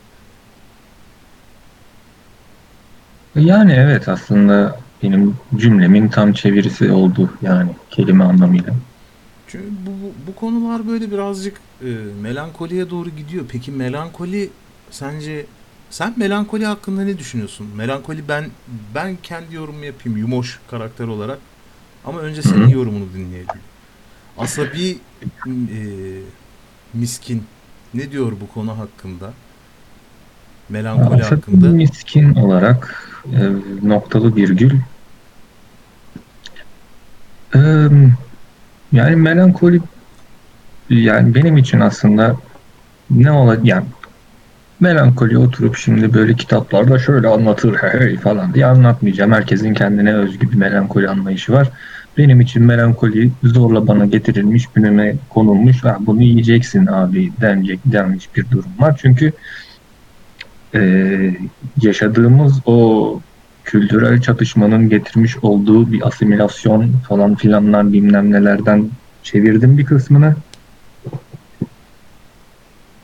Yani 3.36 3.72
evet 3.72 4.10
aslında 4.10 4.80
benim 5.04 5.36
cümlemin 5.56 6.08
tam 6.08 6.34
çevirisi 6.34 6.92
oldu 6.92 7.30
yani 7.42 7.72
kelime 7.90 8.24
anlamıyla. 8.24 8.74
Çünkü 9.48 9.66
bu, 9.86 9.92
bu, 10.28 10.36
konular 10.36 10.88
böyle 10.88 11.12
birazcık 11.12 11.58
e, 11.82 11.90
melankoliye 12.22 12.90
doğru 12.90 13.10
gidiyor. 13.10 13.46
Peki 13.50 13.72
melankoli 13.72 14.50
sence 14.92 15.46
sen 15.90 16.14
melankoli 16.18 16.66
hakkında 16.66 17.04
ne 17.04 17.18
düşünüyorsun? 17.18 17.68
Melankoli 17.76 18.28
ben 18.28 18.46
ben 18.96 19.18
kendi 19.24 19.56
yorumumu 19.56 19.86
yapayım 19.86 20.18
Yumoş 20.18 20.60
karakter 20.70 21.08
olarak. 21.08 21.38
Ama 22.06 22.20
önce 22.20 22.42
senin 22.42 22.62
Hı-hı. 22.62 22.72
yorumunu 22.72 23.06
dinleyelim. 23.14 23.48
Aslında 24.38 24.74
bir 24.74 24.96
e, 25.48 25.80
miskin 26.94 27.44
ne 27.94 28.12
diyor 28.12 28.32
bu 28.42 28.54
konu 28.54 28.78
hakkında? 28.78 29.34
Melankoli 30.70 31.24
Aslında 31.24 31.42
hakkında. 31.42 31.68
miskin 31.68 32.36
olarak 32.36 33.14
e, 33.34 33.42
noktalı 33.88 34.36
virgül 34.36 34.72
e, 37.56 37.60
yani 38.92 39.16
melankoli 39.16 39.82
yani 40.90 41.36
benim 41.36 41.58
için 41.58 41.80
aslında 41.80 42.36
ne 43.10 43.32
olacak 43.32 43.66
yani 43.66 43.86
melankoli 44.80 45.38
oturup 45.38 45.76
şimdi 45.76 46.14
böyle 46.14 46.34
kitaplarda 46.34 47.00
şöyle 47.00 47.28
anlatır 47.28 47.76
hey, 47.76 48.18
falan 48.18 48.54
diye 48.54 48.66
anlatmayacağım. 48.66 49.32
Herkesin 49.32 49.74
kendine 49.74 50.14
özgü 50.14 50.52
bir 50.52 50.56
melankoli 50.56 51.10
anlayışı 51.10 51.54
var. 51.54 51.70
Benim 52.18 52.42
için 52.42 52.64
melankoli 52.64 53.32
zorla 53.44 53.88
bana 53.88 54.06
getirilmiş, 54.06 54.66
önüme 54.76 55.16
konulmuş. 55.30 55.84
Ha, 55.84 55.98
bunu 56.00 56.22
yiyeceksin 56.22 56.88
abi 56.88 57.32
denecek 57.42 57.80
denmiş 57.86 58.36
bir 58.36 58.52
durum 58.52 58.72
var. 58.80 59.00
Çünkü 59.02 59.34
e, 60.78 61.36
yaşadığımız 61.82 62.60
o 62.66 63.22
kültürel 63.64 64.22
çatışmanın 64.22 64.90
getirmiş 64.90 65.38
olduğu 65.38 65.92
bir 65.92 66.08
asimilasyon 66.08 66.92
falan 67.10 67.36
filanlar 67.36 67.94
bilmem 67.94 68.32
nelerden 68.32 68.90
çevirdim 69.24 69.78
bir 69.78 69.86
kısmını. 69.86 70.36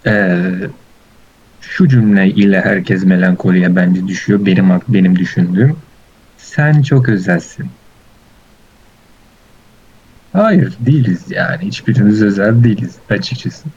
E, 0.06 0.40
şu 1.62 1.88
cümle 1.88 2.28
ile 2.28 2.62
herkes 2.62 3.04
melankoliye 3.06 3.76
bence 3.76 4.08
düşüyor. 4.08 4.46
Benim 4.46 4.70
benim 4.88 5.20
düşündüğüm. 5.20 5.76
Sen 6.38 6.82
çok 6.82 7.10
özelsin. 7.10 7.66
Hayır 10.34 10.74
değiliz 10.80 11.22
yani. 11.30 11.66
Hiçbirimiz 11.66 12.22
özel 12.22 12.64
değiliz 12.64 12.96
açıkçası. 13.10 13.70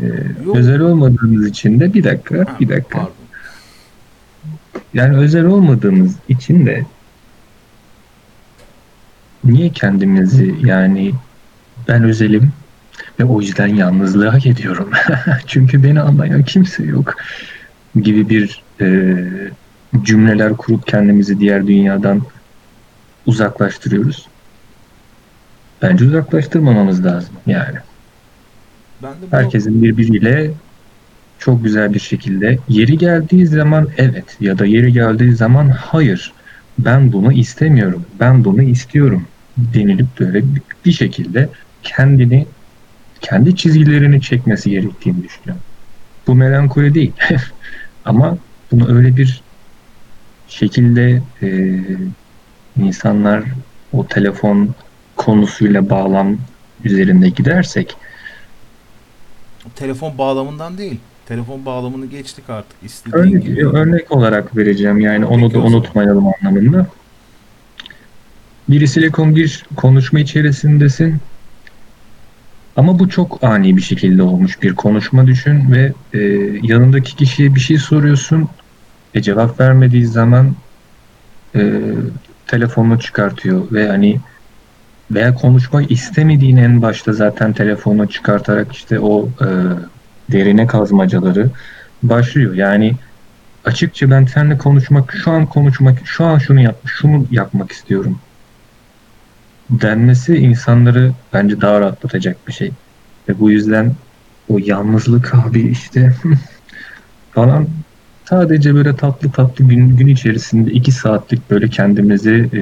Ee, 0.00 0.04
Yok. 0.44 0.56
özel 0.56 0.80
olmadığımız 0.80 1.46
için 1.46 1.80
de 1.80 1.94
bir 1.94 2.04
dakika, 2.04 2.38
Ha, 2.38 2.56
bir 2.60 2.68
dakika. 2.68 2.98
Pardon. 2.98 3.12
Yani 4.94 5.16
özel 5.16 5.44
olmadığımız 5.44 6.16
için 6.28 6.66
de 6.66 6.84
niye 9.44 9.68
kendimizi 9.68 10.54
yani 10.66 11.14
ben 11.88 12.04
özelim 12.04 12.52
ve 13.20 13.24
o 13.24 13.40
yüzden 13.40 13.66
yalnızlığı 13.66 14.28
hak 14.28 14.46
ediyorum. 14.46 14.90
Çünkü 15.46 15.82
beni 15.82 16.00
anlayan 16.00 16.42
kimse 16.42 16.84
yok 16.84 17.14
gibi 18.02 18.28
bir 18.28 18.62
e, 18.80 19.16
cümleler 20.02 20.56
kurup 20.56 20.86
kendimizi 20.86 21.40
diğer 21.40 21.66
dünyadan 21.66 22.22
uzaklaştırıyoruz. 23.26 24.26
Bence 25.82 26.04
uzaklaştırmamamız 26.04 27.04
lazım 27.04 27.34
yani. 27.46 27.76
Bu 29.04 29.36
Herkesin 29.36 29.82
birbiriyle 29.82 30.50
çok 31.38 31.64
güzel 31.64 31.94
bir 31.94 32.00
şekilde 32.00 32.58
yeri 32.68 32.98
geldiği 32.98 33.46
zaman 33.46 33.88
evet 33.98 34.36
ya 34.40 34.58
da 34.58 34.66
yeri 34.66 34.92
geldiği 34.92 35.34
zaman 35.34 35.68
hayır. 35.68 36.32
Ben 36.78 37.12
bunu 37.12 37.32
istemiyorum. 37.32 38.04
Ben 38.20 38.44
bunu 38.44 38.62
istiyorum 38.62 39.26
denilip 39.56 40.06
böyle 40.20 40.44
bir 40.84 40.92
şekilde 40.92 41.48
kendini 41.82 42.46
kendi 43.20 43.56
çizgilerini 43.56 44.20
çekmesi 44.20 44.70
gerektiğini 44.70 45.22
düşünüyorum. 45.24 45.62
Bu 46.26 46.34
melankoli 46.34 46.94
değil. 46.94 47.12
Ama 48.04 48.38
bunu 48.72 48.96
öyle 48.96 49.16
bir 49.16 49.42
şekilde 50.48 51.22
e, 51.42 51.80
insanlar 52.80 53.44
o 53.92 54.06
telefon 54.06 54.74
konusuyla 55.16 55.90
bağlam 55.90 56.36
üzerinde 56.84 57.28
gidersek 57.28 57.96
telefon 59.76 60.18
bağlamından 60.18 60.78
değil. 60.78 61.00
Telefon 61.26 61.66
bağlamını 61.66 62.06
geçtik 62.06 62.50
artık. 62.50 62.76
İstediğin 62.84 63.24
örnek, 63.24 63.42
gibi. 63.44 63.66
örnek 63.66 64.12
olarak 64.12 64.56
vereceğim 64.56 65.00
yani 65.00 65.24
onu 65.24 65.42
Peki 65.42 65.54
da 65.54 65.58
o 65.58 65.62
zaman. 65.62 65.72
unutmayalım 65.72 66.24
anlamında. 66.26 66.86
Birisiyle 68.68 69.10
kon 69.10 69.36
bir 69.36 69.66
konuşma 69.76 70.20
içerisindesin 70.20 71.16
ama 72.76 72.98
bu 72.98 73.08
çok 73.08 73.44
ani 73.44 73.76
bir 73.76 73.82
şekilde 73.82 74.22
olmuş 74.22 74.62
bir 74.62 74.74
konuşma 74.74 75.26
düşün 75.26 75.72
ve 75.72 75.92
e, 76.12 76.18
yanındaki 76.62 77.16
kişiye 77.16 77.54
bir 77.54 77.60
şey 77.60 77.78
soruyorsun 77.78 78.48
e, 79.14 79.22
cevap 79.22 79.60
vermediği 79.60 80.06
zaman 80.06 80.54
e, 81.54 81.80
telefonunu 82.46 83.00
çıkartıyor 83.00 83.72
ve 83.72 83.88
hani 83.88 84.20
veya 85.10 85.34
konuşmak 85.34 85.90
istemediğin 85.90 86.56
en 86.56 86.82
başta 86.82 87.12
zaten 87.12 87.52
telefonunu 87.52 88.08
çıkartarak 88.08 88.72
işte 88.72 89.00
o 89.00 89.28
e, 89.28 89.48
derine 90.32 90.66
kazmacaları 90.66 91.50
başlıyor. 92.02 92.54
Yani 92.54 92.94
açıkça 93.64 94.10
ben 94.10 94.24
seninle 94.24 94.58
konuşmak, 94.58 95.12
şu 95.24 95.30
an 95.30 95.46
konuşmak, 95.46 95.98
şu 96.04 96.24
an 96.24 96.38
şunu 96.38 96.60
yap, 96.60 96.76
şunu 96.86 97.26
yapmak 97.30 97.72
istiyorum 97.72 98.18
denmesi 99.70 100.36
insanları 100.36 101.12
bence 101.32 101.60
daha 101.60 101.80
rahatlatacak 101.80 102.48
bir 102.48 102.52
şey. 102.52 102.70
Ve 103.28 103.40
bu 103.40 103.50
yüzden 103.50 103.94
o 104.48 104.58
yalnızlık 104.58 105.34
abi 105.34 105.60
işte 105.60 106.14
falan 107.32 107.66
sadece 108.24 108.74
böyle 108.74 108.96
tatlı 108.96 109.32
tatlı 109.32 109.64
gün, 109.64 109.96
gün 109.96 110.06
içerisinde 110.06 110.70
iki 110.70 110.92
saatlik 110.92 111.50
böyle 111.50 111.68
kendimizi 111.68 112.50
e, 112.52 112.60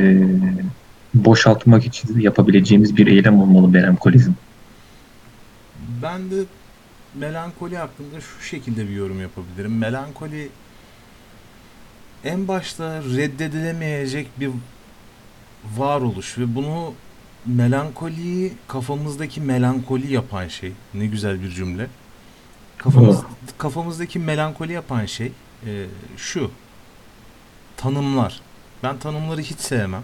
boşaltmak 1.14 1.86
için 1.86 2.20
yapabileceğimiz 2.20 2.96
bir 2.96 3.06
eylem 3.06 3.40
olmalı 3.40 3.68
melankolizm. 3.68 4.32
Ben 6.02 6.30
de 6.30 6.44
melankoli 7.14 7.76
hakkında 7.76 8.20
şu 8.20 8.44
şekilde 8.44 8.88
bir 8.88 8.94
yorum 8.94 9.20
yapabilirim. 9.20 9.78
Melankoli 9.78 10.48
en 12.24 12.48
başta 12.48 13.02
reddedilemeyecek 13.02 14.40
bir 14.40 14.50
varoluş 15.76 16.38
ve 16.38 16.54
bunu 16.54 16.94
melankoliyi 17.46 18.52
kafamızdaki 18.68 19.40
melankoli 19.40 20.12
yapan 20.12 20.48
şey. 20.48 20.72
Ne 20.94 21.06
güzel 21.06 21.42
bir 21.42 21.50
cümle. 21.50 21.86
Kafamız, 22.78 23.22
kafamızdaki 23.58 24.18
melankoli 24.18 24.72
yapan 24.72 25.06
şey 25.06 25.32
e, 25.66 25.86
şu. 26.16 26.50
Tanımlar. 27.76 28.40
Ben 28.82 28.98
tanımları 28.98 29.40
hiç 29.40 29.58
sevmem. 29.58 30.02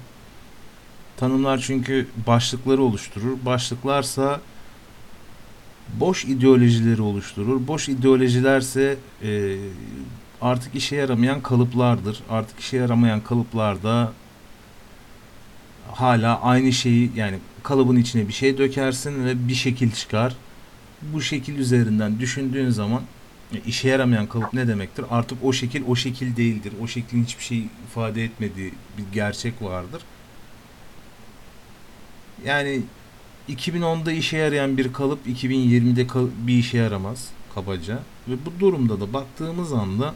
Tanımlar 1.18 1.58
çünkü 1.58 2.06
başlıkları 2.26 2.82
oluşturur. 2.82 3.38
Başlıklarsa 3.46 4.40
boş 6.00 6.24
ideolojileri 6.24 7.02
oluşturur. 7.02 7.66
Boş 7.66 7.88
ideolojilerse 7.88 8.96
e, 9.22 9.56
artık 10.42 10.74
işe 10.74 10.96
yaramayan 10.96 11.40
kalıplardır. 11.40 12.20
Artık 12.30 12.60
işe 12.60 12.76
yaramayan 12.76 13.20
kalıplarda 13.20 14.12
hala 15.92 16.40
aynı 16.40 16.72
şeyi 16.72 17.10
yani 17.16 17.38
kalıbın 17.62 17.96
içine 17.96 18.28
bir 18.28 18.32
şey 18.32 18.58
dökersin 18.58 19.24
ve 19.24 19.48
bir 19.48 19.54
şekil 19.54 19.92
çıkar. 19.92 20.36
Bu 21.02 21.22
şekil 21.22 21.58
üzerinden 21.58 22.20
düşündüğün 22.20 22.70
zaman 22.70 23.02
e, 23.54 23.58
işe 23.66 23.88
yaramayan 23.88 24.26
kalıp 24.26 24.52
ne 24.52 24.68
demektir? 24.68 25.04
Artık 25.10 25.38
o 25.44 25.52
şekil 25.52 25.82
o 25.88 25.96
şekil 25.96 26.36
değildir. 26.36 26.72
O 26.82 26.86
şeklin 26.86 27.24
hiçbir 27.24 27.44
şey 27.44 27.64
ifade 27.90 28.24
etmediği 28.24 28.72
bir 28.98 29.04
gerçek 29.12 29.62
vardır. 29.62 30.02
Yani 32.44 32.82
2010'da 33.48 34.12
işe 34.12 34.36
yarayan 34.36 34.76
bir 34.78 34.92
kalıp 34.92 35.26
2020'de 35.26 36.06
kal- 36.06 36.28
bir 36.46 36.58
işe 36.58 36.78
yaramaz 36.78 37.28
kabaca. 37.54 37.98
Ve 38.28 38.32
bu 38.46 38.60
durumda 38.60 39.00
da 39.00 39.12
baktığımız 39.12 39.72
anda 39.72 40.14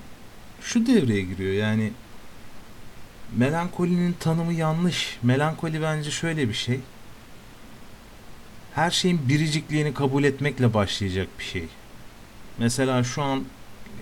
şu 0.61 0.87
devreye 0.87 1.22
giriyor. 1.22 1.52
Yani 1.52 1.92
melankolinin 3.37 4.12
tanımı 4.20 4.52
yanlış. 4.52 5.18
Melankoli 5.22 5.82
bence 5.82 6.11
şöyle 6.11 6.48
bir 6.48 6.54
şey. 6.54 6.80
Her 8.74 8.90
şeyin 8.90 9.28
biricikliğini 9.28 9.94
kabul 9.94 10.24
etmekle 10.24 10.74
başlayacak 10.74 11.28
bir 11.38 11.44
şey. 11.44 11.64
Mesela 12.58 13.04
şu 13.04 13.22
an 13.22 13.44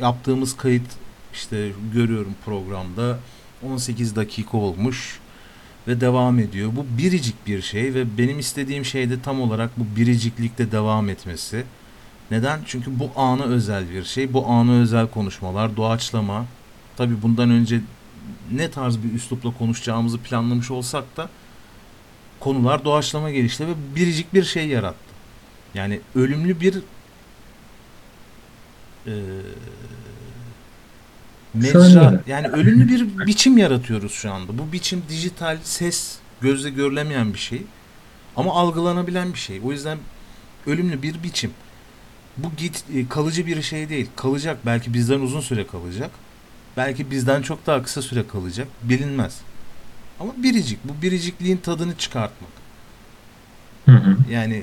yaptığımız 0.01 0.57
kayıt 0.57 0.87
işte 1.33 1.73
görüyorum 1.95 2.35
programda 2.45 3.19
18 3.63 4.17
dakika 4.17 4.57
olmuş 4.59 5.21
ve 5.89 6.01
devam 6.01 6.39
ediyor. 6.39 6.71
Bu 6.77 6.87
biricik 6.99 7.47
bir 7.47 7.63
şey 7.63 7.95
ve 7.95 8.19
benim 8.19 8.39
istediğim 8.39 8.85
şey 8.85 9.11
de 9.11 9.23
tam 9.23 9.41
olarak 9.41 9.71
bu 9.77 9.97
biriciklikte 9.97 10.73
devam 10.73 11.09
etmesi. 11.09 11.65
Neden? 12.31 12.61
Çünkü 12.67 12.99
bu 12.99 13.11
ana 13.17 13.45
özel 13.45 13.91
bir 13.91 14.05
şey. 14.05 14.33
Bu 14.33 14.47
ana 14.47 14.73
özel 14.73 15.07
konuşmalar, 15.07 15.77
doğaçlama. 15.77 16.47
Tabi 16.97 17.23
bundan 17.23 17.51
önce 17.51 17.81
ne 18.53 18.71
tarz 18.71 19.03
bir 19.03 19.13
üslupla 19.13 19.51
konuşacağımızı 19.59 20.19
planlamış 20.19 20.71
olsak 20.71 21.17
da 21.17 21.29
konular 22.41 22.85
doğaçlama 22.85 23.31
gelişti 23.31 23.67
ve 23.67 23.73
biricik 23.97 24.35
bir 24.35 24.45
şey 24.45 24.69
yarattı. 24.69 25.11
Yani 25.75 26.01
ölümlü 26.15 26.61
bir 26.61 26.75
eee 29.07 29.13
mecra 31.55 32.23
yani 32.27 32.49
ölümlü 32.49 32.89
bir 32.89 33.27
biçim 33.27 33.59
yaratıyoruz 33.59 34.13
şu 34.13 34.33
anda. 34.33 34.59
Bu 34.59 34.73
biçim 34.73 35.03
dijital 35.09 35.59
ses 35.63 36.17
gözle 36.41 36.71
görülemeyen 36.71 37.35
bir 37.35 37.39
şey 37.39 37.63
ama 38.37 38.55
algılanabilen 38.55 39.33
bir 39.33 39.39
şey. 39.39 39.61
O 39.65 39.73
yüzden 39.73 39.99
ölümlü 40.67 41.03
bir 41.03 41.23
biçim. 41.23 41.51
Bu 42.37 42.49
git 42.57 42.85
e, 42.95 43.09
kalıcı 43.09 43.47
bir 43.47 43.63
şey 43.63 43.89
değil. 43.89 44.09
Kalacak 44.17 44.59
belki 44.67 44.95
bizden 44.95 45.21
uzun 45.21 45.41
süre 45.41 45.67
kalacak. 45.67 46.11
Belki 46.77 47.11
bizden 47.11 47.43
çok 47.43 47.67
daha 47.67 47.83
kısa 47.83 48.03
süre 48.03 48.27
kalacak. 48.27 48.69
Bilinmez. 48.83 49.41
Ama 50.21 50.33
biricik. 50.37 50.79
Bu 50.85 51.03
biricikliğin 51.03 51.57
tadını 51.57 51.97
çıkartmak. 51.97 52.51
Hı 53.87 53.93
hı. 53.93 54.17
Yani 54.31 54.63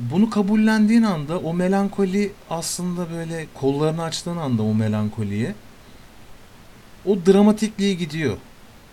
bunu 0.00 0.30
kabullendiğin 0.30 1.02
anda 1.02 1.38
o 1.38 1.54
melankoli 1.54 2.32
aslında 2.50 3.10
böyle 3.10 3.46
kollarını 3.54 4.02
açtığın 4.02 4.36
anda 4.36 4.62
o 4.62 4.74
melankoliye 4.74 5.54
o 7.06 7.16
dramatikliğe 7.26 7.94
gidiyor. 7.94 8.36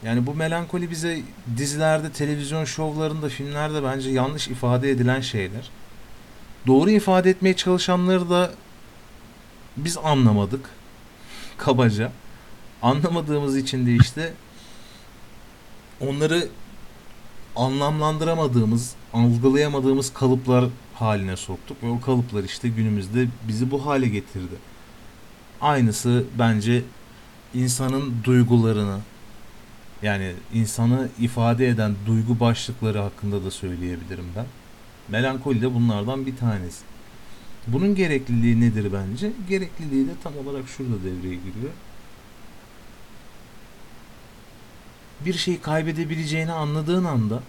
Yani 0.04 0.26
bu 0.26 0.34
melankoli 0.34 0.92
bize 0.92 1.22
dizilerde, 1.58 2.12
televizyon 2.12 2.66
şovlarında, 2.66 3.30
filmlerde 3.30 3.84
bence 3.84 4.10
yanlış 4.10 4.48
ifade 4.48 4.92
edilen 4.92 5.22
şeyler. 5.22 5.70
Doğru 6.68 6.90
ifade 6.90 7.30
etmeye 7.30 7.56
çalışanları 7.56 8.30
da 8.30 8.52
biz 9.78 9.98
anlamadık. 9.98 10.70
Kabaca. 11.58 12.12
Anlamadığımız 12.82 13.58
için 13.58 13.86
de 13.86 13.96
işte 13.96 14.34
onları 16.02 16.48
anlamlandıramadığımız, 17.56 18.94
algılayamadığımız 19.14 20.14
kalıplar 20.14 20.66
haline 20.96 21.38
soktuk 21.38 21.84
ve 21.84 21.90
o 21.90 22.02
kalıplar 22.02 22.44
işte 22.44 22.70
günümüzde 22.70 23.28
bizi 23.48 23.72
bu 23.72 23.86
hale 23.86 24.08
getirdi. 24.08 24.56
Aynısı 25.62 26.24
bence 26.40 26.84
insanın 27.54 28.14
duygularını 28.24 29.00
yani 30.02 30.34
insanı 30.54 31.10
ifade 31.20 31.68
eden 31.68 31.96
duygu 32.06 32.40
başlıkları 32.40 33.00
hakkında 33.00 33.46
da 33.46 33.52
söyleyebilirim 33.52 34.26
ben. 34.36 34.46
Melankoli 35.08 35.62
de 35.62 35.74
bunlardan 35.74 36.26
bir 36.26 36.38
tanesi. 36.38 36.84
Bunun 37.68 37.96
gerekliliği 37.96 38.62
nedir 38.62 38.94
bence? 38.94 39.32
Gerekliliği 39.50 40.08
de 40.08 40.12
tam 40.24 40.38
olarak 40.38 40.70
şurada 40.70 41.04
devreye 41.04 41.36
giriyor. 41.36 41.72
Bir 45.26 45.34
şeyi 45.34 45.62
kaybedebileceğini 45.62 46.52
anladığın 46.52 47.06
anda 47.06 47.44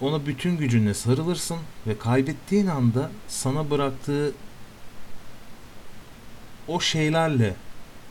ona 0.00 0.26
bütün 0.26 0.56
gücünle 0.56 0.94
sarılırsın 0.94 1.58
ve 1.86 1.98
kaybettiğin 1.98 2.66
anda 2.66 3.10
sana 3.28 3.70
bıraktığı 3.70 4.32
o 6.68 6.80
şeylerle 6.80 7.54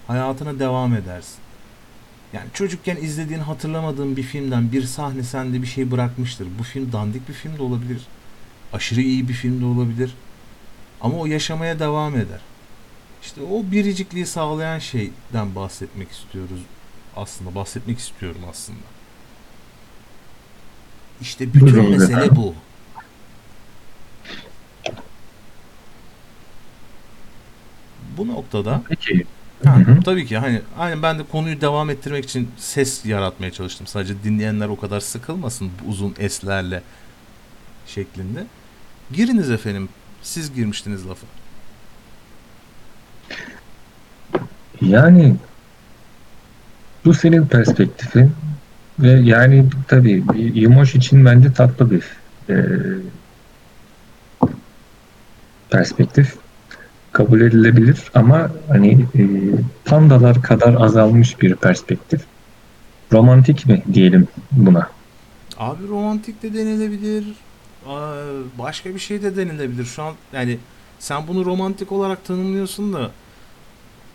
hayatına 0.07 0.59
devam 0.59 0.93
edersin. 0.95 1.35
Yani 2.33 2.45
çocukken 2.53 2.95
izlediğin 2.95 3.39
hatırlamadığın 3.39 4.17
bir 4.17 4.23
filmden 4.23 4.71
bir 4.71 4.83
sahne 4.83 5.23
sende 5.23 5.61
bir 5.61 5.67
şey 5.67 5.91
bırakmıştır. 5.91 6.47
Bu 6.59 6.63
film 6.63 6.91
dandik 6.91 7.29
bir 7.29 7.33
film 7.33 7.57
de 7.57 7.61
olabilir. 7.61 8.01
Aşırı 8.73 9.01
iyi 9.01 9.27
bir 9.29 9.33
film 9.33 9.61
de 9.61 9.65
olabilir. 9.65 10.15
Ama 11.01 11.17
o 11.17 11.25
yaşamaya 11.25 11.79
devam 11.79 12.15
eder. 12.15 12.39
İşte 13.23 13.41
o 13.41 13.63
biricikliği 13.71 14.25
sağlayan 14.25 14.79
şeyden 14.79 15.55
bahsetmek 15.55 16.11
istiyoruz 16.11 16.59
aslında. 17.15 17.55
Bahsetmek 17.55 17.99
istiyorum 17.99 18.41
aslında. 18.49 18.79
İşte 21.21 21.53
bütün 21.53 21.61
Buyurun 21.61 21.91
mesele 21.91 22.13
efendim. 22.17 22.35
bu. 22.35 22.55
Bu 28.17 28.27
noktada 28.27 28.81
Peki. 28.89 29.25
Ha, 29.63 29.75
Hı 29.77 29.91
hı. 29.91 29.99
tabii 30.01 30.25
ki 30.25 30.37
hani 30.37 30.61
aynen 30.79 31.01
ben 31.03 31.19
de 31.19 31.23
konuyu 31.31 31.61
devam 31.61 31.89
ettirmek 31.89 32.23
için 32.25 32.49
ses 32.57 33.05
yaratmaya 33.05 33.51
çalıştım. 33.51 33.87
Sadece 33.87 34.13
dinleyenler 34.23 34.67
o 34.67 34.79
kadar 34.79 34.99
sıkılmasın 34.99 35.71
bu 35.85 35.89
uzun 35.89 36.13
eslerle 36.19 36.81
şeklinde. 37.87 38.43
Giriniz 39.11 39.51
efendim. 39.51 39.89
Siz 40.23 40.53
girmiştiniz 40.55 41.07
lafa. 41.07 41.27
Yani 44.81 45.35
bu 47.05 47.13
senin 47.13 47.47
perspektifin 47.47 48.31
ve 48.99 49.09
yani 49.11 49.65
tabii 49.87 50.23
bir 50.33 50.55
Yimoş 50.55 50.95
için 50.95 51.25
bence 51.25 51.53
tatlı 51.53 51.91
bir 51.91 52.03
e, 52.49 52.55
perspektif 55.69 56.35
kabul 57.15 57.41
edilebilir 57.41 58.03
ama 58.13 58.51
hani 58.67 58.91
e, 58.91 59.21
pandalar 59.85 60.41
kadar 60.41 60.73
azalmış 60.81 61.41
bir 61.41 61.55
perspektif. 61.55 62.21
Romantik 63.13 63.65
mi 63.67 63.83
diyelim 63.93 64.27
buna? 64.51 64.89
Abi 65.57 65.87
romantik 65.87 66.43
de 66.43 66.53
denilebilir. 66.53 67.25
Başka 68.59 68.93
bir 68.93 68.99
şey 68.99 69.23
de 69.23 69.37
denilebilir. 69.37 69.85
Şu 69.85 70.03
an 70.03 70.13
yani 70.33 70.57
sen 70.99 71.27
bunu 71.27 71.45
romantik 71.45 71.91
olarak 71.91 72.25
tanımlıyorsun 72.25 72.93
da 72.93 73.11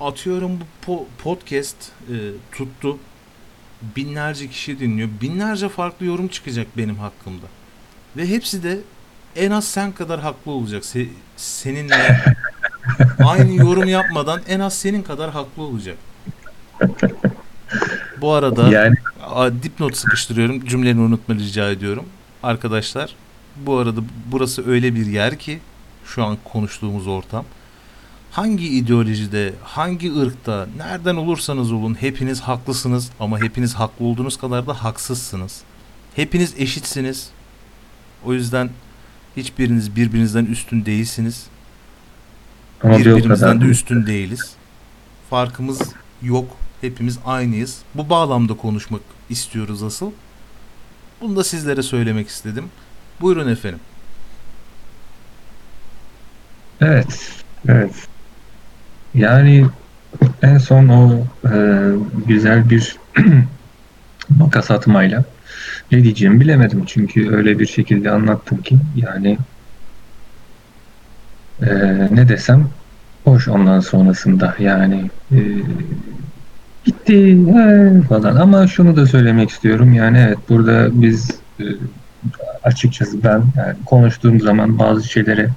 atıyorum 0.00 0.52
bu 0.60 0.92
po- 0.92 1.04
podcast 1.22 1.76
e, 2.12 2.14
tuttu. 2.52 2.98
Binlerce 3.96 4.48
kişi 4.48 4.80
dinliyor. 4.80 5.08
Binlerce 5.22 5.68
farklı 5.68 6.06
yorum 6.06 6.28
çıkacak 6.28 6.66
benim 6.76 6.96
hakkımda. 6.96 7.46
Ve 8.16 8.28
hepsi 8.28 8.62
de 8.62 8.78
en 9.36 9.50
az 9.50 9.64
sen 9.64 9.92
kadar 9.92 10.20
haklı 10.20 10.52
olacak. 10.52 10.82
Se- 10.82 11.08
seninle 11.36 12.24
aynı 13.24 13.54
yorum 13.54 13.88
yapmadan 13.88 14.40
en 14.48 14.60
az 14.60 14.74
senin 14.74 15.02
kadar 15.02 15.30
haklı 15.30 15.62
olacak. 15.62 15.96
Bu 18.20 18.32
arada 18.32 18.68
Yani 18.68 18.96
dipnot 19.62 19.96
sıkıştırıyorum. 19.96 20.64
Cümleni 20.64 21.00
unutma 21.00 21.34
rica 21.34 21.70
ediyorum. 21.70 22.04
Arkadaşlar 22.42 23.14
bu 23.56 23.76
arada 23.76 24.00
burası 24.32 24.70
öyle 24.70 24.94
bir 24.94 25.06
yer 25.06 25.38
ki 25.38 25.58
şu 26.04 26.24
an 26.24 26.38
konuştuğumuz 26.44 27.06
ortam. 27.06 27.44
Hangi 28.30 28.68
ideolojide, 28.68 29.52
hangi 29.62 30.20
ırkta, 30.20 30.66
nereden 30.76 31.16
olursanız 31.16 31.72
olun 31.72 31.94
hepiniz 32.00 32.40
haklısınız 32.40 33.10
ama 33.20 33.40
hepiniz 33.40 33.74
haklı 33.74 34.04
olduğunuz 34.04 34.36
kadar 34.36 34.66
da 34.66 34.84
haksızsınız. 34.84 35.62
Hepiniz 36.16 36.54
eşitsiniz. 36.58 37.30
O 38.24 38.32
yüzden 38.32 38.70
hiçbiriniz 39.36 39.96
birbirinizden 39.96 40.44
üstün 40.44 40.86
değilsiniz. 40.86 41.46
Ama 42.82 42.98
Birbirimizden 42.98 43.60
de 43.60 43.64
üstün 43.64 44.06
değiliz. 44.06 44.54
Farkımız 45.30 45.92
yok. 46.22 46.56
Hepimiz 46.80 47.18
aynıyız. 47.26 47.78
Bu 47.94 48.10
bağlamda 48.10 48.56
konuşmak 48.56 49.00
istiyoruz 49.30 49.82
asıl. 49.82 50.10
Bunu 51.20 51.36
da 51.36 51.44
sizlere 51.44 51.82
söylemek 51.82 52.28
istedim. 52.28 52.64
Buyurun 53.20 53.48
efendim. 53.48 53.80
Evet, 56.80 57.42
evet. 57.68 57.92
Yani 59.14 59.66
en 60.42 60.58
son 60.58 60.88
o 60.88 61.24
e, 61.44 61.54
güzel 62.26 62.70
bir 62.70 62.96
makas 64.28 64.70
atmayla 64.70 65.24
ne 65.92 66.04
diyeceğimi 66.04 66.40
bilemedim. 66.40 66.84
Çünkü 66.86 67.30
öyle 67.30 67.58
bir 67.58 67.66
şekilde 67.66 68.10
anlattım 68.10 68.62
ki 68.62 68.76
yani 68.96 69.38
e, 71.62 71.72
ne 72.10 72.28
desem 72.28 72.68
hoş 73.24 73.48
ondan 73.48 73.80
sonrasında 73.80 74.54
yani 74.58 75.10
e, 75.32 75.38
gitti 76.84 77.38
he, 77.54 78.02
falan 78.08 78.36
ama 78.36 78.66
şunu 78.66 78.96
da 78.96 79.06
söylemek 79.06 79.50
istiyorum 79.50 79.94
yani 79.94 80.18
evet 80.18 80.38
burada 80.48 80.88
biz 80.92 81.30
e, 81.60 81.64
açıkçası 82.62 83.24
ben 83.24 83.42
yani 83.56 83.74
konuştuğum 83.86 84.40
zaman 84.40 84.78
bazı 84.78 85.08
şeylere 85.08 85.50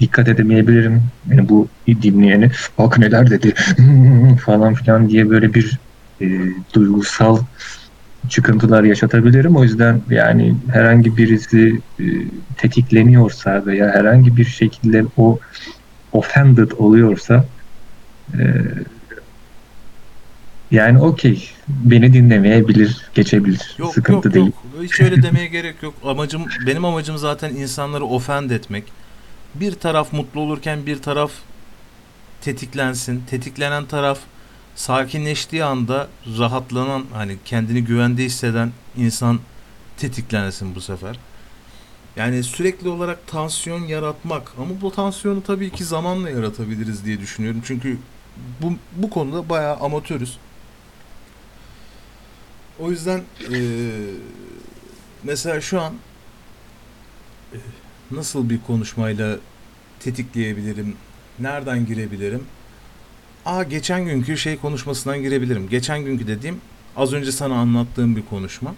dikkat 0.00 0.28
edemeyebilirim. 0.28 1.02
Yani 1.30 1.48
bu 1.48 1.68
dinleyeni 1.86 2.50
bak 2.78 2.98
neler 2.98 3.30
dedi 3.30 3.54
falan 4.44 4.74
filan 4.74 5.08
diye 5.08 5.30
böyle 5.30 5.54
bir 5.54 5.78
e, 6.20 6.26
duygusal 6.74 7.38
çıkıntılar 8.28 8.84
yaşatabilirim. 8.84 9.56
O 9.56 9.62
yüzden 9.62 10.00
yani 10.10 10.54
herhangi 10.72 11.16
birisi 11.16 11.80
e, 12.00 12.04
tetikleniyorsa 12.56 13.66
veya 13.66 13.88
herhangi 13.88 14.36
bir 14.36 14.44
şekilde 14.44 15.04
o 15.16 15.38
offended 16.12 16.70
oluyorsa 16.70 17.44
e, 18.34 18.42
yani 20.70 20.98
okey 20.98 21.50
beni 21.68 22.12
dinlemeyebilir, 22.12 23.06
geçebilir. 23.14 23.74
Yok 23.78 23.94
Sıkıntı 23.94 24.28
yok 24.28 24.34
değil. 24.34 24.46
yok. 24.46 24.82
Hiç 24.82 25.00
öyle 25.00 25.22
demeye 25.22 25.46
gerek 25.46 25.82
yok. 25.82 25.94
Amacım 26.04 26.44
benim 26.66 26.84
amacım 26.84 27.18
zaten 27.18 27.50
insanları 27.54 28.04
ofend 28.04 28.50
etmek. 28.50 28.84
Bir 29.54 29.72
taraf 29.72 30.12
mutlu 30.12 30.40
olurken 30.40 30.86
bir 30.86 31.02
taraf 31.02 31.30
tetiklensin. 32.40 33.22
Tetiklenen 33.30 33.84
taraf 33.84 34.18
sakinleştiği 34.76 35.64
anda 35.64 36.08
rahatlanan 36.38 37.04
hani 37.12 37.36
kendini 37.44 37.84
güvende 37.84 38.24
hisseden 38.24 38.72
insan 38.96 39.40
tetiklensin 39.96 40.74
bu 40.74 40.80
sefer. 40.80 41.18
Yani 42.16 42.42
sürekli 42.42 42.88
olarak 42.88 43.26
tansiyon 43.26 43.84
yaratmak 43.84 44.52
ama 44.58 44.80
bu 44.80 44.92
tansiyonu 44.92 45.42
tabii 45.42 45.70
ki 45.70 45.84
zamanla 45.84 46.30
yaratabiliriz 46.30 47.04
diye 47.04 47.20
düşünüyorum. 47.20 47.62
Çünkü 47.64 47.98
bu, 48.62 48.72
bu 48.96 49.10
konuda 49.10 49.48
bayağı 49.48 49.76
amatörüz. 49.76 50.38
O 52.78 52.90
yüzden 52.90 53.22
eee, 53.50 53.90
mesela 55.24 55.60
şu 55.60 55.80
an 55.80 55.94
nasıl 58.10 58.50
bir 58.50 58.60
konuşmayla 58.66 59.36
tetikleyebilirim? 60.00 60.96
Nereden 61.38 61.86
girebilirim? 61.86 62.44
Aa 63.46 63.62
geçen 63.62 64.04
günkü 64.04 64.36
şey 64.36 64.56
konuşmasından 64.56 65.22
girebilirim. 65.22 65.68
Geçen 65.68 66.04
günkü 66.04 66.26
dediğim 66.26 66.60
az 66.96 67.12
önce 67.12 67.32
sana 67.32 67.54
anlattığım 67.54 68.16
bir 68.16 68.22
konuşma. 68.26 68.74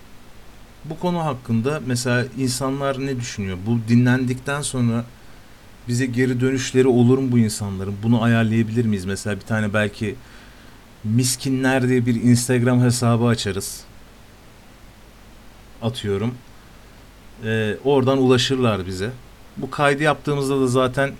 Bu 0.85 0.98
konu 0.98 1.24
hakkında 1.24 1.81
mesela 1.87 2.26
insanlar 2.38 3.07
ne 3.07 3.20
düşünüyor? 3.20 3.59
Bu 3.66 3.78
dinlendikten 3.88 4.62
sonra 4.62 5.04
bize 5.88 6.07
geri 6.07 6.40
dönüşleri 6.40 6.88
olur 6.88 7.18
mu 7.18 7.33
bu 7.33 7.38
insanların? 7.38 7.96
Bunu 8.02 8.22
ayarlayabilir 8.22 8.85
miyiz? 8.85 9.04
Mesela 9.04 9.37
bir 9.37 9.40
tane 9.40 9.74
belki 9.74 10.14
miskinler 11.04 11.88
diye 11.88 12.07
bir 12.07 12.14
Instagram 12.14 12.81
hesabı 12.81 13.24
açarız. 13.24 13.81
Atıyorum. 15.83 16.35
Ee, 17.44 17.76
oradan 17.85 18.18
ulaşırlar 18.18 18.87
bize. 18.87 19.11
Bu 19.57 19.70
kaydı 19.70 20.02
yaptığımızda 20.02 20.61
da 20.61 20.66
zaten 20.66 21.12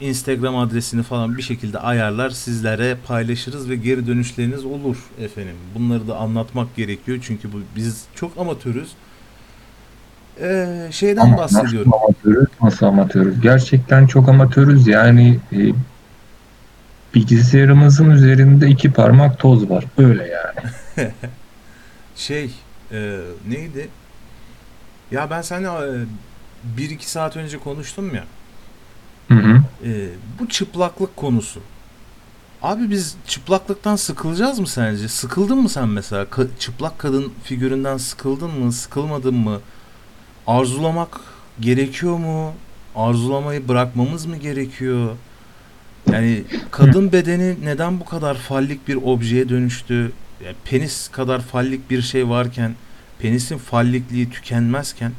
Instagram 0.00 0.56
adresini 0.56 1.02
falan 1.02 1.36
bir 1.36 1.42
şekilde 1.42 1.78
ayarlar 1.78 2.30
sizlere 2.30 2.96
paylaşırız 3.06 3.70
ve 3.70 3.76
geri 3.76 4.06
dönüşleriniz 4.06 4.64
olur 4.64 4.96
efendim. 5.20 5.56
Bunları 5.74 6.08
da 6.08 6.16
anlatmak 6.16 6.76
gerekiyor 6.76 7.18
çünkü 7.22 7.52
bu 7.52 7.56
biz 7.76 8.04
çok 8.14 8.38
amatörüz. 8.38 8.92
Ee, 10.40 10.88
şeyden 10.90 11.20
Ama 11.20 11.38
bahsediyorum. 11.38 11.92
Nasıl 11.92 12.04
amatörüz? 12.04 12.48
Nasıl 12.62 12.86
amatörüz? 12.86 13.40
Gerçekten 13.40 14.06
çok 14.06 14.28
amatörüz. 14.28 14.86
Yani 14.86 15.38
e, 15.52 15.58
bilgisayarımızın 17.14 18.10
üzerinde 18.10 18.68
iki 18.68 18.92
parmak 18.92 19.38
toz 19.38 19.70
var. 19.70 19.84
Böyle 19.98 20.22
yani. 20.26 21.10
Şey 22.16 22.50
e, 22.92 23.20
neydi? 23.48 23.88
Ya 25.10 25.30
ben 25.30 25.42
seninle 25.42 25.68
e, 25.68 26.04
bir 26.76 26.90
iki 26.90 27.10
saat 27.10 27.36
önce 27.36 27.58
konuştum 27.58 28.14
ya. 28.14 28.24
Hı 29.30 29.34
hı. 29.34 29.62
E, 29.84 30.08
bu 30.40 30.48
çıplaklık 30.48 31.16
konusu. 31.16 31.60
Abi 32.62 32.90
biz 32.90 33.16
çıplaklıktan 33.26 33.96
sıkılacağız 33.96 34.58
mı 34.58 34.66
sence? 34.66 35.08
Sıkıldın 35.08 35.58
mı 35.58 35.68
sen 35.68 35.88
mesela? 35.88 36.24
Ka- 36.24 36.48
çıplak 36.58 36.98
kadın 36.98 37.32
figüründen 37.44 37.96
sıkıldın 37.96 38.50
mı? 38.50 38.72
Sıkılmadın 38.72 39.34
mı? 39.34 39.60
Arzulamak 40.46 41.20
gerekiyor 41.60 42.16
mu? 42.16 42.52
Arzulamayı 42.96 43.68
bırakmamız 43.68 44.26
mı 44.26 44.36
gerekiyor? 44.36 45.16
Yani 46.12 46.44
kadın 46.70 47.12
bedeni 47.12 47.56
neden 47.64 48.00
bu 48.00 48.04
kadar 48.04 48.34
fallik 48.34 48.88
bir 48.88 48.96
objeye 48.96 49.48
dönüştü? 49.48 50.12
ya 50.44 50.52
penis 50.64 51.08
kadar 51.08 51.40
fallik 51.40 51.90
bir 51.90 52.02
şey 52.02 52.28
varken 52.28 52.74
penisin 53.18 53.58
fallikliği 53.58 54.30
tükenmezken 54.30 55.12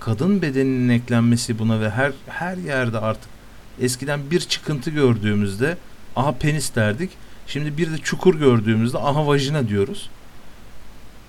kadın 0.00 0.42
bedeninin 0.42 0.88
eklenmesi 0.88 1.58
buna 1.58 1.80
ve 1.80 1.90
her 1.90 2.12
her 2.28 2.56
yerde 2.56 2.98
artık 2.98 3.35
eskiden 3.80 4.20
bir 4.30 4.40
çıkıntı 4.40 4.90
gördüğümüzde 4.90 5.76
aha 6.16 6.32
penis 6.32 6.74
derdik. 6.74 7.10
Şimdi 7.46 7.78
bir 7.78 7.92
de 7.92 7.98
çukur 7.98 8.34
gördüğümüzde 8.34 8.98
aha 8.98 9.26
vajina 9.26 9.68
diyoruz. 9.68 10.10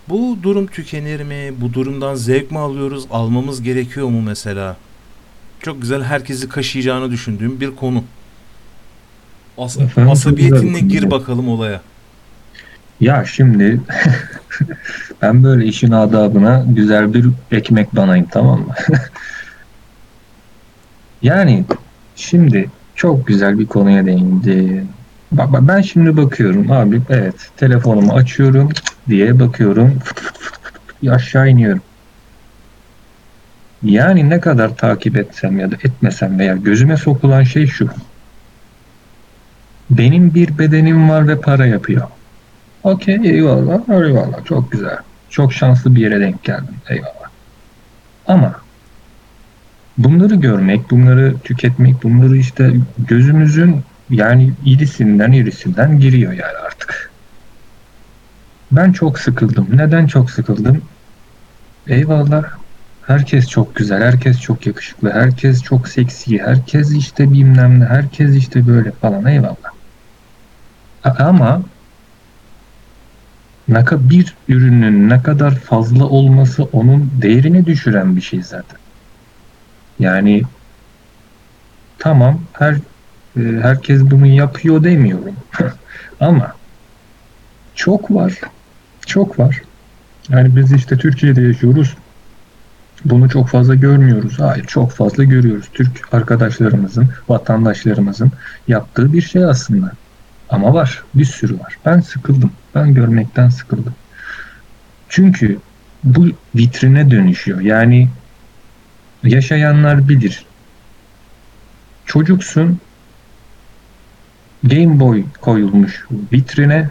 Bu 0.10 0.38
durum 0.44 0.68
tükenir 0.68 1.22
mi? 1.22 1.54
Bu 1.62 1.74
durumdan 1.74 2.16
zevk 2.16 2.52
mi 2.52 2.60
alıyoruz? 2.60 3.06
Almamız 3.12 3.64
gerekiyor 3.64 4.08
mu 4.08 4.22
mesela? 4.22 4.78
Çok 5.60 5.82
güzel 5.82 6.04
herkesi 6.04 6.50
kaşıyacağını 6.50 7.12
düşündüğüm 7.12 7.62
bir 7.62 7.76
konu. 7.76 8.04
As 9.58 9.78
Efendim, 9.78 10.12
asabiyetinle 10.12 10.80
gir 10.80 11.12
bakalım 11.12 11.50
olaya. 11.50 11.82
Ya 13.00 13.26
şimdi 13.26 13.82
ben 15.22 15.44
böyle 15.44 15.66
işin 15.66 15.92
adabına 15.92 16.66
güzel 16.68 17.14
bir 17.14 17.26
ekmek 17.52 17.96
banayım 17.96 18.28
tamam 18.32 18.60
mı? 18.60 18.74
Yani 21.22 21.66
şimdi 22.18 22.70
çok 22.96 23.28
güzel 23.28 23.60
bir 23.60 23.66
konuya 23.66 24.06
değindi. 24.06 24.84
Bak, 25.32 25.50
ben 25.62 25.82
şimdi 25.82 26.18
bakıyorum 26.18 26.72
abi 26.72 27.02
evet 27.10 27.36
telefonumu 27.58 28.14
açıyorum 28.14 28.70
diye 29.10 29.40
bakıyorum 29.40 30.00
aşağı 31.10 31.50
iniyorum. 31.50 31.82
Yani 33.84 34.30
ne 34.30 34.40
kadar 34.40 34.76
takip 34.76 35.18
etsem 35.18 35.60
ya 35.60 35.72
da 35.72 35.76
etmesem 35.76 36.40
veya 36.40 36.56
gözüme 36.56 36.98
sokulan 36.98 37.44
şey 37.44 37.68
şu. 37.68 37.90
Benim 39.90 40.34
bir 40.34 40.58
bedenim 40.58 41.10
var 41.10 41.28
ve 41.28 41.42
para 41.42 41.66
yapıyor. 41.66 42.08
Okey 42.84 43.16
eyvallah 43.16 43.90
eyvallah 43.90 44.46
çok 44.46 44.72
güzel. 44.72 44.98
Çok 45.30 45.54
şanslı 45.54 45.96
bir 45.96 46.02
yere 46.02 46.20
denk 46.20 46.44
geldim 46.44 46.76
eyvallah. 46.90 47.30
Ama 48.28 48.67
bunları 49.98 50.36
görmek, 50.36 50.92
bunları 50.92 51.36
tüketmek, 51.44 52.04
bunları 52.04 52.38
işte 52.38 52.74
gözümüzün 52.98 53.82
yani 54.10 54.54
irisinden 54.66 55.32
irisinden 55.32 56.00
giriyor 56.00 56.32
yani 56.32 56.58
artık. 56.66 57.12
Ben 58.72 58.92
çok 58.92 59.20
sıkıldım. 59.20 59.68
Neden 59.74 60.08
çok 60.08 60.32
sıkıldım? 60.32 60.82
Eyvallah. 61.88 62.44
Herkes 63.08 63.48
çok 63.48 63.76
güzel, 63.76 64.04
herkes 64.04 64.42
çok 64.42 64.66
yakışıklı, 64.66 65.12
herkes 65.12 65.64
çok 65.64 65.88
seksi, 65.88 66.40
herkes 66.40 66.92
işte 66.92 67.32
bilmem 67.32 67.80
ne, 67.80 67.86
herkes 67.86 68.36
işte 68.36 68.68
böyle 68.68 68.92
falan 68.92 69.26
eyvallah. 69.26 69.72
Ama 71.04 71.62
bir 74.10 74.36
ürünün 74.48 75.10
ne 75.10 75.24
kadar 75.24 75.56
fazla 75.56 76.06
olması 76.06 76.64
onun 76.64 77.12
değerini 77.22 77.66
düşüren 77.66 78.16
bir 78.16 78.22
şey 78.22 78.44
zaten. 78.44 78.78
Yani 80.00 80.44
tamam 82.00 82.42
her 82.54 82.74
e, 83.38 83.42
herkes 83.62 84.02
bunu 84.02 84.26
yapıyor 84.26 84.84
demiyorum. 84.84 85.36
Ama 86.20 86.56
çok 87.76 88.12
var. 88.12 88.34
Çok 89.06 89.40
var. 89.40 89.62
Yani 90.30 90.56
biz 90.56 90.72
işte 90.72 90.98
Türkiye'de 90.98 91.42
yaşıyoruz. 91.42 91.98
Bunu 93.06 93.30
çok 93.30 93.48
fazla 93.48 93.76
görmüyoruz. 93.76 94.40
Hayır, 94.40 94.66
çok 94.66 94.92
fazla 94.92 95.24
görüyoruz. 95.24 95.70
Türk 95.74 96.14
arkadaşlarımızın, 96.14 97.10
vatandaşlarımızın 97.30 98.32
yaptığı 98.68 99.14
bir 99.14 99.22
şey 99.22 99.46
aslında. 99.46 99.92
Ama 100.50 100.74
var, 100.74 101.04
bir 101.14 101.26
sürü 101.26 101.60
var. 101.60 101.78
Ben 101.86 102.00
sıkıldım. 102.00 102.52
Ben 102.76 102.94
görmekten 102.94 103.50
sıkıldım. 103.50 103.96
Çünkü 105.10 105.58
bu 106.04 106.28
vitrine 106.56 107.12
dönüşüyor. 107.12 107.62
Yani 107.62 108.10
yaşayanlar 109.24 110.10
bilir. 110.10 110.46
Çocuksun, 112.06 112.80
Game 114.64 115.00
Boy 115.00 115.24
koyulmuş 115.42 116.06
vitrine 116.34 116.90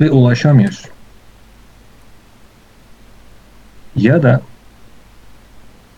ve 0.00 0.10
ulaşamıyorsun. 0.10 0.90
Ya 3.96 4.22
da 4.22 4.40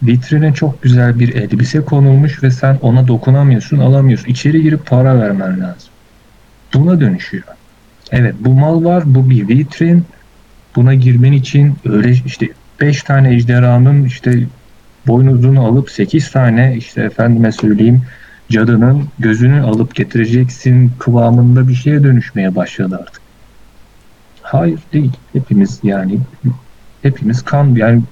vitrine 0.03 0.55
çok 0.55 0.83
güzel 0.83 1.19
bir 1.19 1.35
elbise 1.35 1.81
konulmuş 1.81 2.43
ve 2.43 2.51
sen 2.51 2.79
ona 2.83 3.09
dokunamıyorsun, 3.09 3.79
alamıyorsun. 3.79 4.29
İçeri 4.29 4.63
girip 4.63 4.87
para 4.87 5.21
vermen 5.21 5.61
lazım. 5.61 5.91
Buna 6.75 7.01
dönüşüyor. 7.01 7.45
Evet 8.11 8.35
bu 8.41 8.55
mal 8.55 8.85
var, 8.85 9.03
bu 9.07 9.31
bir 9.31 9.49
vitrin. 9.49 10.05
Buna 10.77 10.95
girmen 10.95 11.33
için 11.33 11.77
öyle 11.85 12.13
işte 12.27 12.49
5 12.81 13.03
tane 13.03 13.35
ejderhanın 13.35 14.05
işte 14.05 14.47
boynuzunu 15.07 15.65
alıp 15.65 15.91
8 15.91 16.31
tane 16.31 16.75
işte 16.77 17.03
efendime 17.03 17.53
söyleyeyim 17.53 18.03
cadının 18.51 19.05
gözünü 19.19 19.63
alıp 19.63 19.95
getireceksin 19.95 20.93
kıvamında 20.99 21.69
bir 21.69 21.75
şeye 21.75 22.03
dönüşmeye 22.03 22.57
başladı 22.57 22.99
artık. 23.01 23.23
Hayır 24.43 24.81
değil. 24.93 25.13
Hepimiz 25.33 25.81
yani 25.83 26.19
hepimiz 27.03 27.43
kan 27.43 27.75
yani 27.75 28.03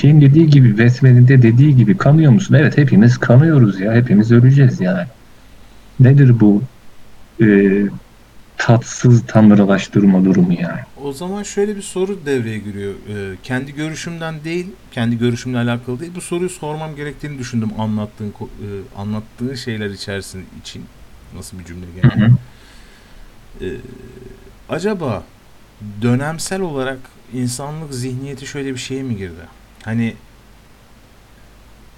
şeyin 0.00 0.20
dediği 0.20 0.50
gibi 0.50 0.78
Vesmedi'de 0.78 1.42
dediği 1.42 1.76
gibi 1.76 1.96
kanıyor 1.96 2.32
musun? 2.32 2.54
Evet 2.54 2.78
hepimiz 2.78 3.18
kanıyoruz 3.18 3.80
ya. 3.80 3.92
Hepimiz 3.92 4.32
öleceğiz 4.32 4.80
yani. 4.80 5.06
Nedir 6.00 6.40
bu 6.40 6.62
e, 7.40 7.46
tatsız 8.58 9.26
tanrılaştırma 9.26 10.24
durumu 10.24 10.52
yani? 10.52 10.80
O 11.02 11.12
zaman 11.12 11.42
şöyle 11.42 11.76
bir 11.76 11.82
soru 11.82 12.26
devreye 12.26 12.58
giriyor. 12.58 12.94
Ee, 12.94 13.36
kendi 13.42 13.74
görüşümden 13.74 14.44
değil, 14.44 14.66
kendi 14.92 15.18
görüşümle 15.18 15.58
alakalı 15.58 16.00
değil. 16.00 16.12
Bu 16.14 16.20
soruyu 16.20 16.50
sormam 16.50 16.96
gerektiğini 16.96 17.38
düşündüm 17.38 17.70
anlattığın 17.78 18.28
e, 18.28 18.66
anlattığın 18.96 19.54
şeyler 19.54 19.90
içerisinde 19.90 20.42
için. 20.60 20.84
Nasıl 21.36 21.58
bir 21.58 21.64
cümle 21.64 21.86
Hı 22.02 22.08
geldi? 22.08 22.24
hı. 22.24 22.30
Ee, 23.64 23.76
acaba 24.68 25.22
dönemsel 26.02 26.60
olarak 26.60 26.98
insanlık 27.34 27.94
zihniyeti 27.94 28.46
şöyle 28.46 28.72
bir 28.72 28.78
şeye 28.78 29.02
mi 29.02 29.16
girdi? 29.16 29.40
Hani 29.84 30.14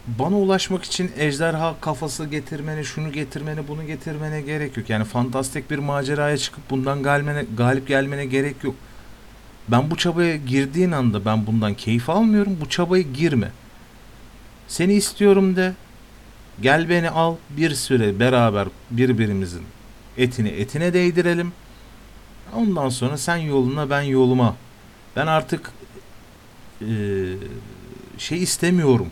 bana 0.07 0.37
ulaşmak 0.37 0.85
için 0.85 1.11
ejderha 1.17 1.77
kafası 1.81 2.27
getirmene, 2.27 2.85
şunu 2.85 3.13
getirmene, 3.13 3.69
bunu 3.69 3.87
getirmene 3.87 4.41
gerek 4.41 4.77
yok. 4.77 4.91
Yani 4.91 5.05
fantastik 5.05 5.71
bir 5.71 5.79
maceraya 5.79 6.39
çıkıp 6.39 6.71
bundan 6.71 7.03
galmene, 7.03 7.45
galip 7.57 7.89
gelmene 7.89 8.27
gerek 8.27 8.65
yok. 8.65 8.75
Ben 9.69 9.91
bu 9.91 9.97
çabaya 9.97 10.37
girdiğin 10.37 10.93
anda 10.93 11.25
ben 11.25 11.47
bundan 11.47 11.75
keyif 11.75 12.11
almıyorum. 12.11 12.59
Bu 12.61 12.69
çabaya 12.69 13.03
girme. 13.03 13.51
Seni 14.69 14.93
istiyorum 14.95 15.57
de. 15.57 15.75
Gel 16.63 16.89
beni 16.89 17.11
al. 17.11 17.37
Bir 17.51 17.75
süre 17.75 18.21
beraber 18.21 18.69
birbirimizin 18.91 19.63
etini 20.19 20.49
etine 20.49 20.93
değdirelim. 20.93 21.53
Ondan 22.57 22.89
sonra 22.89 23.19
sen 23.19 23.37
yoluna 23.37 23.91
ben 23.91 24.03
yoluma. 24.03 24.57
Ben 25.17 25.27
artık 25.27 25.73
eee, 26.81 26.89
şey 28.19 28.43
istemiyorum. 28.43 29.07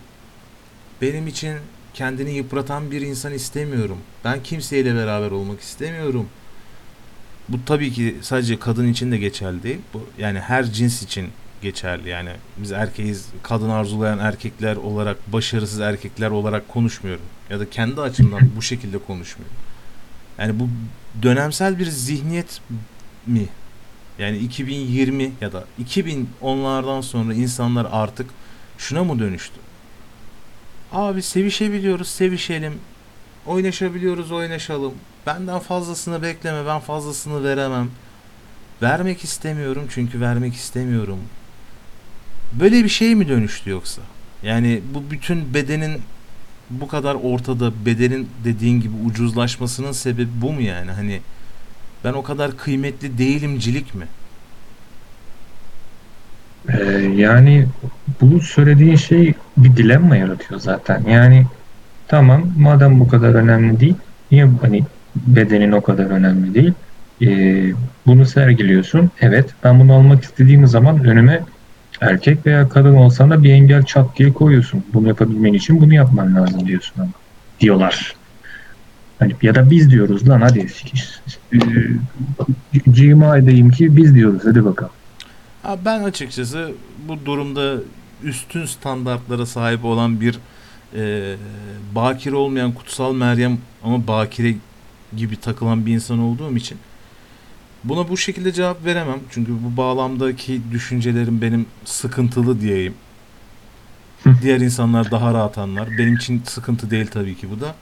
Benim 1.02 1.26
için 1.26 1.58
kendini 1.94 2.34
yıpratan 2.34 2.90
bir 2.90 3.00
insan 3.00 3.32
istemiyorum. 3.32 3.98
Ben 4.24 4.42
kimseyle 4.42 4.94
beraber 4.94 5.30
olmak 5.30 5.60
istemiyorum. 5.60 6.28
Bu 7.48 7.64
tabii 7.66 7.92
ki 7.92 8.16
sadece 8.22 8.58
kadın 8.58 8.88
için 8.88 9.12
de 9.12 9.18
geçerli 9.18 9.62
değil. 9.62 9.78
Bu 9.94 10.06
yani 10.18 10.40
her 10.40 10.72
cins 10.72 11.02
için 11.02 11.28
geçerli. 11.62 12.08
Yani 12.08 12.30
biz 12.56 12.72
erkeğiz, 12.72 13.26
kadın 13.42 13.70
arzulayan 13.70 14.18
erkekler 14.18 14.76
olarak, 14.76 15.32
başarısız 15.32 15.80
erkekler 15.80 16.30
olarak 16.30 16.68
konuşmuyorum. 16.68 17.24
Ya 17.50 17.60
da 17.60 17.70
kendi 17.70 18.00
açımdan 18.00 18.50
bu 18.56 18.62
şekilde 18.62 18.98
konuşmuyorum. 18.98 19.56
Yani 20.38 20.60
bu 20.60 20.68
dönemsel 21.22 21.78
bir 21.78 21.86
zihniyet 21.86 22.60
mi? 23.26 23.46
Yani 24.18 24.36
2020 24.38 25.32
ya 25.40 25.52
da 25.52 25.64
2010'lardan 25.84 27.02
sonra 27.02 27.34
insanlar 27.34 27.86
artık 27.90 28.30
şuna 28.78 29.04
mı 29.04 29.18
dönüştü? 29.18 29.60
Abi 30.92 31.22
sevişebiliyoruz, 31.22 32.08
sevişelim. 32.08 32.72
Oynaşabiliyoruz, 33.46 34.32
oynaşalım. 34.32 34.92
Benden 35.26 35.58
fazlasını 35.58 36.22
bekleme, 36.22 36.66
ben 36.66 36.80
fazlasını 36.80 37.44
veremem. 37.44 37.90
Vermek 38.82 39.24
istemiyorum 39.24 39.86
çünkü 39.90 40.20
vermek 40.20 40.54
istemiyorum. 40.54 41.18
Böyle 42.52 42.84
bir 42.84 42.88
şey 42.88 43.14
mi 43.14 43.28
dönüştü 43.28 43.70
yoksa? 43.70 44.02
Yani 44.42 44.80
bu 44.94 45.10
bütün 45.10 45.54
bedenin 45.54 46.02
bu 46.70 46.88
kadar 46.88 47.14
ortada, 47.14 47.86
bedenin 47.86 48.28
dediğin 48.44 48.80
gibi 48.80 48.94
ucuzlaşmasının 49.06 49.92
sebebi 49.92 50.28
bu 50.42 50.52
mu 50.52 50.60
yani? 50.60 50.90
Hani 50.90 51.20
ben 52.04 52.12
o 52.12 52.22
kadar 52.22 52.56
kıymetli 52.56 53.18
değilimcilik 53.18 53.94
mi? 53.94 54.06
Ee, 56.68 56.82
yani 57.16 57.66
bu 58.20 58.40
söylediğin 58.40 58.96
şey 58.96 59.34
bir 59.56 59.76
dilemma 59.76 60.16
yaratıyor 60.16 60.60
zaten. 60.60 61.04
Yani 61.10 61.46
tamam 62.08 62.42
madem 62.58 63.00
bu 63.00 63.08
kadar 63.08 63.34
önemli 63.34 63.80
değil, 63.80 63.94
niye 64.30 64.48
hani 64.62 64.82
bedenin 65.16 65.72
o 65.72 65.80
kadar 65.80 66.04
önemli 66.04 66.54
değil? 66.54 66.72
Ee, 67.22 67.72
bunu 68.06 68.26
sergiliyorsun. 68.26 69.10
Evet 69.20 69.54
ben 69.64 69.80
bunu 69.80 69.92
almak 69.92 70.24
istediğim 70.24 70.66
zaman 70.66 71.04
önüme 71.04 71.40
erkek 72.00 72.46
veya 72.46 72.68
kadın 72.68 72.94
olsan 72.94 73.30
da 73.30 73.42
bir 73.42 73.50
engel 73.50 73.82
çat 73.82 74.18
diye 74.18 74.32
koyuyorsun. 74.32 74.84
Bunu 74.94 75.08
yapabilmen 75.08 75.52
için 75.52 75.80
bunu 75.80 75.94
yapman 75.94 76.34
lazım 76.34 76.66
diyorsun 76.66 77.00
ama. 77.00 77.12
Diyorlar. 77.60 78.14
Hani 79.18 79.32
ya 79.42 79.54
da 79.54 79.70
biz 79.70 79.90
diyoruz 79.90 80.28
lan 80.28 80.40
hadi 80.40 80.66
e, 81.52 81.58
cima 82.92 83.38
edeyim 83.38 83.70
ki 83.70 83.96
biz 83.96 84.14
diyoruz 84.14 84.42
hadi 84.44 84.64
bakalım. 84.64 84.92
Ha, 85.68 85.78
ben 85.84 86.02
açıkçası 86.02 86.72
bu 87.08 87.26
durumda 87.26 87.82
üstün 88.22 88.66
standartlara 88.66 89.46
sahip 89.46 89.84
olan 89.84 90.20
bir 90.20 90.38
e, 90.94 91.36
bakire 91.94 92.34
olmayan 92.34 92.72
kutsal 92.72 93.14
Meryem 93.14 93.58
ama 93.84 94.06
bakire 94.06 94.54
gibi 95.16 95.40
takılan 95.40 95.86
bir 95.86 95.94
insan 95.94 96.18
olduğum 96.18 96.56
için 96.56 96.78
buna 97.84 98.08
bu 98.08 98.16
şekilde 98.16 98.52
cevap 98.52 98.84
veremem. 98.84 99.20
Çünkü 99.30 99.52
bu 99.52 99.76
bağlamdaki 99.76 100.60
düşüncelerim 100.72 101.42
benim 101.42 101.66
sıkıntılı 101.84 102.60
diyeyim. 102.60 102.94
Diğer 104.42 104.60
insanlar 104.60 105.10
daha 105.10 105.34
rahat 105.34 105.58
anlar. 105.58 105.88
Benim 105.98 106.16
için 106.16 106.42
sıkıntı 106.46 106.90
değil 106.90 107.06
tabii 107.06 107.36
ki 107.36 107.50
bu 107.50 107.60
da. 107.60 107.74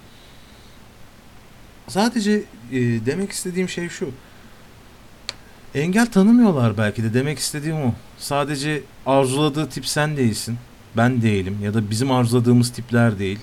Sadece 1.88 2.32
e, 2.72 2.80
demek 3.06 3.32
istediğim 3.32 3.68
şey 3.68 3.88
şu. 3.88 4.10
Engel 5.76 6.06
tanımıyorlar 6.06 6.78
belki 6.78 7.02
de 7.02 7.14
demek 7.14 7.38
istediğim 7.38 7.76
o. 7.76 7.94
Sadece 8.18 8.82
arzuladığı 9.06 9.68
tip 9.68 9.86
sen 9.86 10.16
değilsin. 10.16 10.58
Ben 10.96 11.22
değilim 11.22 11.58
ya 11.62 11.74
da 11.74 11.90
bizim 11.90 12.10
arzuladığımız 12.10 12.72
tipler 12.72 13.18
değil. 13.18 13.38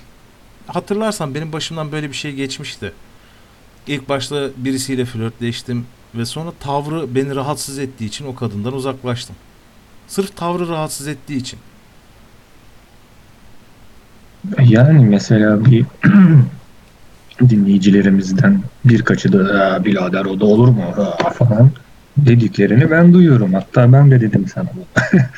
Hatırlarsan 0.67 1.35
benim 1.35 1.53
başımdan 1.53 1.91
böyle 1.91 2.09
bir 2.09 2.15
şey 2.15 2.35
geçmişti. 2.35 2.93
İlk 3.87 4.09
başta 4.09 4.49
birisiyle 4.57 5.05
flörtleştim 5.05 5.85
ve 6.15 6.25
sonra 6.25 6.51
tavrı 6.59 7.15
beni 7.15 7.35
rahatsız 7.35 7.79
ettiği 7.79 8.05
için 8.05 8.25
o 8.25 8.35
kadından 8.35 8.73
uzaklaştım. 8.73 9.35
Sırf 10.07 10.35
tavrı 10.35 10.69
rahatsız 10.69 11.07
ettiği 11.07 11.37
için. 11.37 11.59
Yani 14.59 15.05
mesela 15.05 15.65
bir 15.65 15.85
dinleyicilerimizden 17.49 18.61
birkaçı 18.85 19.33
da 19.33 19.81
birader 19.85 20.25
o 20.25 20.39
da 20.39 20.45
olur 20.45 20.67
mu 20.67 20.83
falan 21.33 21.71
dediklerini 22.17 22.91
ben 22.91 23.13
duyuyorum. 23.13 23.54
Hatta 23.54 23.93
ben 23.93 24.12
de 24.12 24.21
dedim 24.21 24.45
sana. 24.54 24.69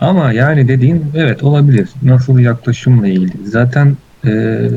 Ama 0.00 0.32
yani 0.32 0.68
dediğin 0.68 1.04
evet 1.14 1.42
olabilir. 1.42 1.88
Nasıl 2.02 2.38
yaklaşımla 2.38 3.08
ilgili. 3.08 3.46
Zaten 3.46 3.96
e, 4.26 4.68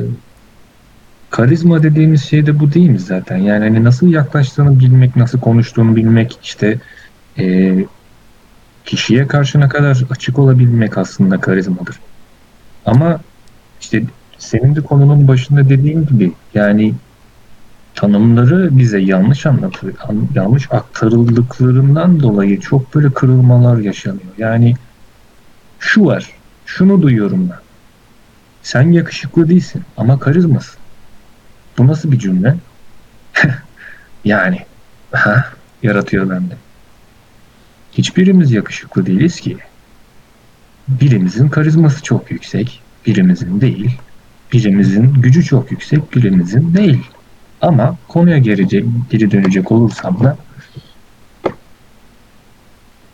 karizma 1.29 1.83
dediğimiz 1.83 2.23
şey 2.23 2.45
de 2.45 2.59
bu 2.59 2.73
değil 2.73 2.89
mi 2.89 2.99
zaten? 2.99 3.37
Yani 3.37 3.63
hani 3.63 3.83
nasıl 3.83 4.07
yaklaştığını 4.07 4.79
bilmek, 4.79 5.15
nasıl 5.15 5.39
konuştuğunu 5.39 5.95
bilmek, 5.95 6.39
işte 6.43 6.77
e, 7.39 7.75
kişiye 8.85 9.27
karşı 9.27 9.59
ne 9.59 9.69
kadar 9.69 10.03
açık 10.09 10.39
olabilmek 10.39 10.97
aslında 10.97 11.39
karizmadır. 11.39 11.99
Ama 12.85 13.19
işte 13.81 14.03
senin 14.37 14.75
de 14.75 14.81
konunun 14.81 15.27
başında 15.27 15.69
dediğin 15.69 16.05
gibi 16.05 16.31
yani 16.53 16.93
tanımları 17.95 18.77
bize 18.77 18.99
yanlış 18.99 19.45
anlatıyor, 19.45 19.93
yanlış 20.35 20.71
aktarıldıklarından 20.71 22.19
dolayı 22.19 22.59
çok 22.59 22.95
böyle 22.95 23.13
kırılmalar 23.13 23.77
yaşanıyor. 23.77 24.33
Yani 24.37 24.75
şu 25.79 26.05
var, 26.05 26.31
şunu 26.65 27.01
duyuyorum 27.01 27.49
ben. 27.49 27.59
Sen 28.63 28.91
yakışıklı 28.91 29.49
değilsin 29.49 29.83
ama 29.97 30.19
karizmasın. 30.19 30.79
Bu 31.77 31.87
nasıl 31.87 32.11
bir 32.11 32.19
cümle? 32.19 32.55
yani 34.25 34.59
ha, 35.11 35.45
yaratıyor 35.83 36.29
bende. 36.29 36.53
Hiçbirimiz 37.91 38.51
yakışıklı 38.51 39.05
değiliz 39.05 39.39
ki. 39.39 39.57
Birimizin 40.87 41.49
karizması 41.49 42.03
çok 42.03 42.31
yüksek, 42.31 42.81
birimizin 43.05 43.61
değil. 43.61 43.97
Birimizin 44.53 45.13
gücü 45.13 45.43
çok 45.43 45.71
yüksek, 45.71 46.15
birimizin 46.15 46.73
değil. 46.73 47.03
Ama 47.61 47.97
konuya 48.07 48.37
geri, 48.37 48.67
geri 49.11 49.31
dönecek 49.31 49.71
olursam 49.71 50.23
da 50.23 50.37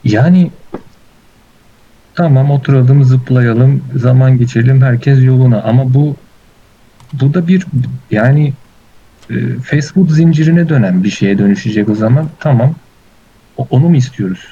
yani 0.04 0.52
tamam 2.16 2.52
oturalım 2.52 3.04
zıplayalım 3.04 3.84
zaman 3.96 4.38
geçelim 4.38 4.82
herkes 4.82 5.24
yoluna 5.24 5.62
ama 5.62 5.94
bu 5.94 6.16
bu 7.14 7.34
da 7.34 7.48
bir 7.48 7.66
yani 8.12 8.54
e, 9.30 9.36
fast 9.64 9.94
food 9.94 10.10
zincirine 10.10 10.70
dönen 10.70 11.04
bir 11.04 11.10
şeye 11.10 11.38
dönüşecek 11.38 11.90
o 11.90 11.96
zaman 11.96 12.30
tamam 12.40 12.76
onu 13.58 13.90
mu 13.90 13.96
istiyoruz? 13.96 14.48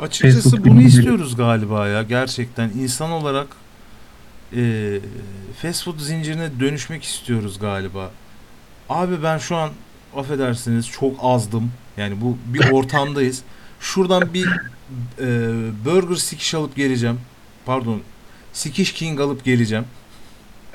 Açıkçası 0.00 0.42
Facebook 0.42 0.66
bunu 0.66 0.82
istiyoruz 0.82 1.36
galiba 1.36 1.88
ya 1.88 2.02
gerçekten 2.02 2.68
insan 2.68 3.10
olarak 3.10 3.46
e, 4.56 4.98
fast 5.62 5.84
food 5.84 5.98
zincirine 5.98 6.48
dönüşmek 6.60 7.04
istiyoruz 7.04 7.58
galiba. 7.58 8.10
Abi 8.90 9.22
ben 9.22 9.38
şu 9.38 9.56
an 9.56 9.70
affedersiniz 10.16 10.88
çok 10.88 11.16
azdım. 11.22 11.72
Yani 11.96 12.20
bu 12.20 12.38
bir 12.46 12.70
ortamdayız. 12.70 13.42
Şuradan 13.80 14.34
bir 14.34 14.46
e, 15.18 15.26
burger 15.84 16.16
sikiş 16.16 16.54
alıp 16.54 16.76
geleceğim. 16.76 17.20
Pardon. 17.66 18.00
Sikiş 18.52 18.92
King 18.92 19.20
alıp 19.20 19.44
geleceğim. 19.44 19.84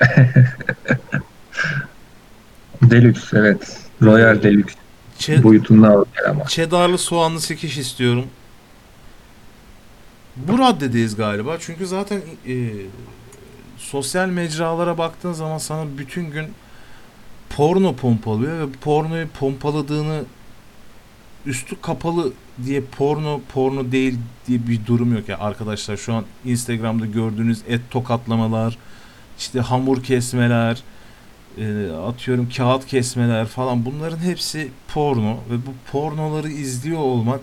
Deluxe 2.82 3.38
evet. 3.38 3.80
Royal 4.02 4.42
Deluxe. 4.42 4.74
Ç- 5.18 5.42
boyutunda 5.42 5.88
al 5.88 6.04
ama. 6.28 6.44
Cheddarlı 6.44 6.98
soğanlı 6.98 7.40
sikiş 7.40 7.78
istiyorum. 7.78 8.24
Bu 10.36 10.58
raddedeyiz 10.58 11.16
galiba. 11.16 11.56
Çünkü 11.60 11.86
zaten 11.86 12.20
e, 12.48 12.70
sosyal 13.78 14.28
mecralara 14.28 14.98
baktığın 14.98 15.32
zaman 15.32 15.58
sana 15.58 15.98
bütün 15.98 16.30
gün 16.30 16.46
porno 17.50 17.96
pompalıyor 17.96 18.68
ve 18.68 18.72
pornoyu 18.72 19.28
pompaladığını 19.28 20.24
üstü 21.46 21.80
kapalı 21.80 22.32
diye 22.64 22.80
porno 22.80 23.40
porno 23.54 23.92
değil 23.92 24.18
diye 24.48 24.66
bir 24.66 24.86
durum 24.86 25.14
yok. 25.14 25.28
Ya 25.28 25.38
arkadaşlar 25.38 25.96
şu 25.96 26.14
an 26.14 26.24
Instagram'da 26.44 27.06
gördüğünüz 27.06 27.62
et 27.68 27.80
tokatlamalar 27.90 28.78
işte 29.38 29.60
hamur 29.60 30.02
kesmeler 30.02 30.82
e, 31.58 31.90
atıyorum 32.08 32.48
kağıt 32.56 32.86
kesmeler 32.86 33.46
falan 33.46 33.84
bunların 33.84 34.18
hepsi 34.18 34.70
porno 34.94 35.38
ve 35.50 35.66
bu 35.66 35.92
pornoları 35.92 36.48
izliyor 36.48 36.98
olmak 36.98 37.40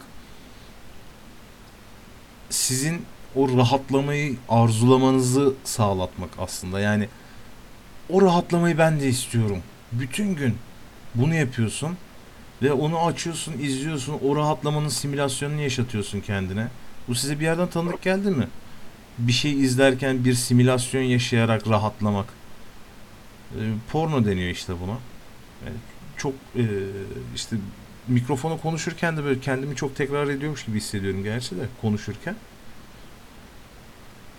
sizin 2.50 3.02
o 3.36 3.58
rahatlamayı 3.58 4.36
arzulamanızı 4.50 5.54
sağlatmak 5.64 6.30
aslında. 6.40 6.80
Yani 6.80 7.10
o 8.10 8.22
rahatlamayı 8.22 8.78
ben 8.78 9.00
de 9.00 9.10
istiyorum 9.10 9.58
bütün 10.00 10.36
gün 10.36 10.58
bunu 11.16 11.36
yapıyorsun 11.36 11.98
ve 12.62 12.74
onu 12.74 13.06
açıyorsun, 13.06 13.54
izliyorsun, 13.60 14.20
o 14.24 14.36
rahatlamanın 14.36 14.90
simülasyonunu 14.90 15.62
yaşatıyorsun 15.62 16.22
kendine. 16.22 16.68
Bu 17.08 17.16
size 17.16 17.40
bir 17.40 17.46
yerden 17.46 17.68
tanıdık 17.68 18.02
geldi 18.02 18.30
mi? 18.30 18.48
Bir 19.18 19.34
şey 19.34 19.62
izlerken 19.62 20.26
bir 20.26 20.34
simülasyon 20.34 21.02
yaşayarak 21.02 21.70
rahatlamak. 21.70 22.26
E, 23.56 23.62
porno 23.92 24.26
deniyor 24.26 24.50
işte 24.50 24.74
buna. 24.82 24.98
Yani 25.66 25.78
çok 26.18 26.34
e, 26.56 26.64
işte 27.36 27.56
mikrofona 28.08 28.58
konuşurken 28.58 29.18
de 29.18 29.24
böyle 29.24 29.40
kendimi 29.40 29.76
çok 29.76 29.96
tekrar 29.96 30.28
ediyormuş 30.28 30.66
gibi 30.66 30.78
hissediyorum 30.78 31.24
gerçi 31.24 31.56
de 31.56 31.66
konuşurken. 31.82 32.36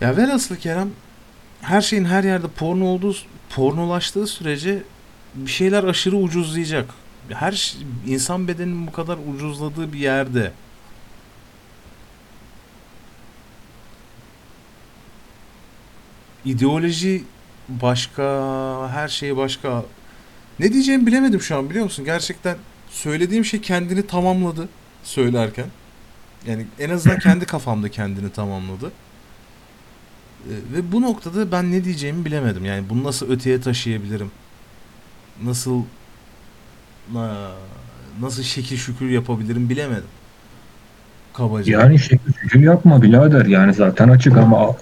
Ya 0.00 0.16
velhasıl 0.16 0.57
Kerem 0.57 0.90
her 1.61 1.80
şeyin 1.80 2.05
her 2.05 2.24
yerde 2.24 2.48
porno 2.48 2.84
olduğu 2.84 3.16
pornolaştığı 3.50 4.26
sürece 4.26 4.82
bir 5.35 5.51
şeyler 5.51 5.85
aşırı 5.85 6.16
ucuzlayacak. 6.16 6.91
Her 7.28 7.76
insan 8.07 8.49
bedeninin 8.49 8.87
bu 8.87 8.93
kadar 8.93 9.18
ucuzladığı 9.35 9.93
bir 9.93 9.99
yerde 9.99 10.53
ideoloji 16.45 17.24
başka, 17.68 18.22
her 18.93 19.09
şey 19.09 19.37
başka. 19.37 19.85
Ne 20.59 20.72
diyeceğimi 20.72 21.07
bilemedim 21.07 21.41
şu 21.41 21.57
an 21.57 21.70
biliyor 21.70 21.85
musun? 21.85 22.05
Gerçekten 22.05 22.57
söylediğim 22.91 23.45
şey 23.45 23.61
kendini 23.61 24.07
tamamladı 24.07 24.68
söylerken. 25.05 25.66
Yani 26.47 26.66
en 26.78 26.91
azından 26.91 27.18
kendi 27.18 27.47
kafamda 27.47 27.89
kendini 27.89 28.30
tamamladı. 28.30 28.93
Ee, 30.49 30.53
ve 30.72 30.93
bu 30.93 31.03
noktada 31.03 31.53
ben 31.53 31.72
ne 31.72 31.85
diyeceğimi 31.85 32.24
bilemedim. 32.24 32.64
Yani 32.64 32.89
bunu 32.91 33.05
nasıl 33.05 33.30
öteye 33.30 33.61
taşıyabilirim? 33.61 34.30
Nasıl 35.43 35.82
nasıl 38.20 38.43
şekil 38.43 38.76
şükür 38.76 39.09
yapabilirim 39.09 39.68
bilemedim. 39.68 40.05
Kabaca. 41.32 41.72
Yani 41.72 41.99
şekil 41.99 42.32
şükür 42.41 42.61
yapma 42.61 43.03
birader 43.03 43.47
yani 43.47 43.74
zaten 43.74 44.09
açık 44.09 44.37
ama 44.37 44.76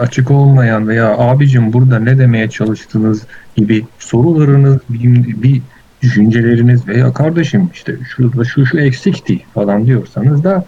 açık 0.00 0.30
olmayan 0.30 0.88
veya 0.88 1.18
abicim 1.18 1.72
burada 1.72 1.98
ne 1.98 2.18
demeye 2.18 2.50
çalıştınız 2.50 3.22
gibi 3.56 3.86
sorularınız 3.98 4.78
bir, 4.88 5.42
bir 5.42 5.62
düşünceleriniz 6.02 6.88
veya 6.88 7.12
kardeşim 7.12 7.70
işte 7.74 7.96
şurada 8.16 8.44
şu 8.44 8.66
şu 8.66 8.78
eksikti 8.78 9.44
falan 9.54 9.86
diyorsanız 9.86 10.44
da 10.44 10.64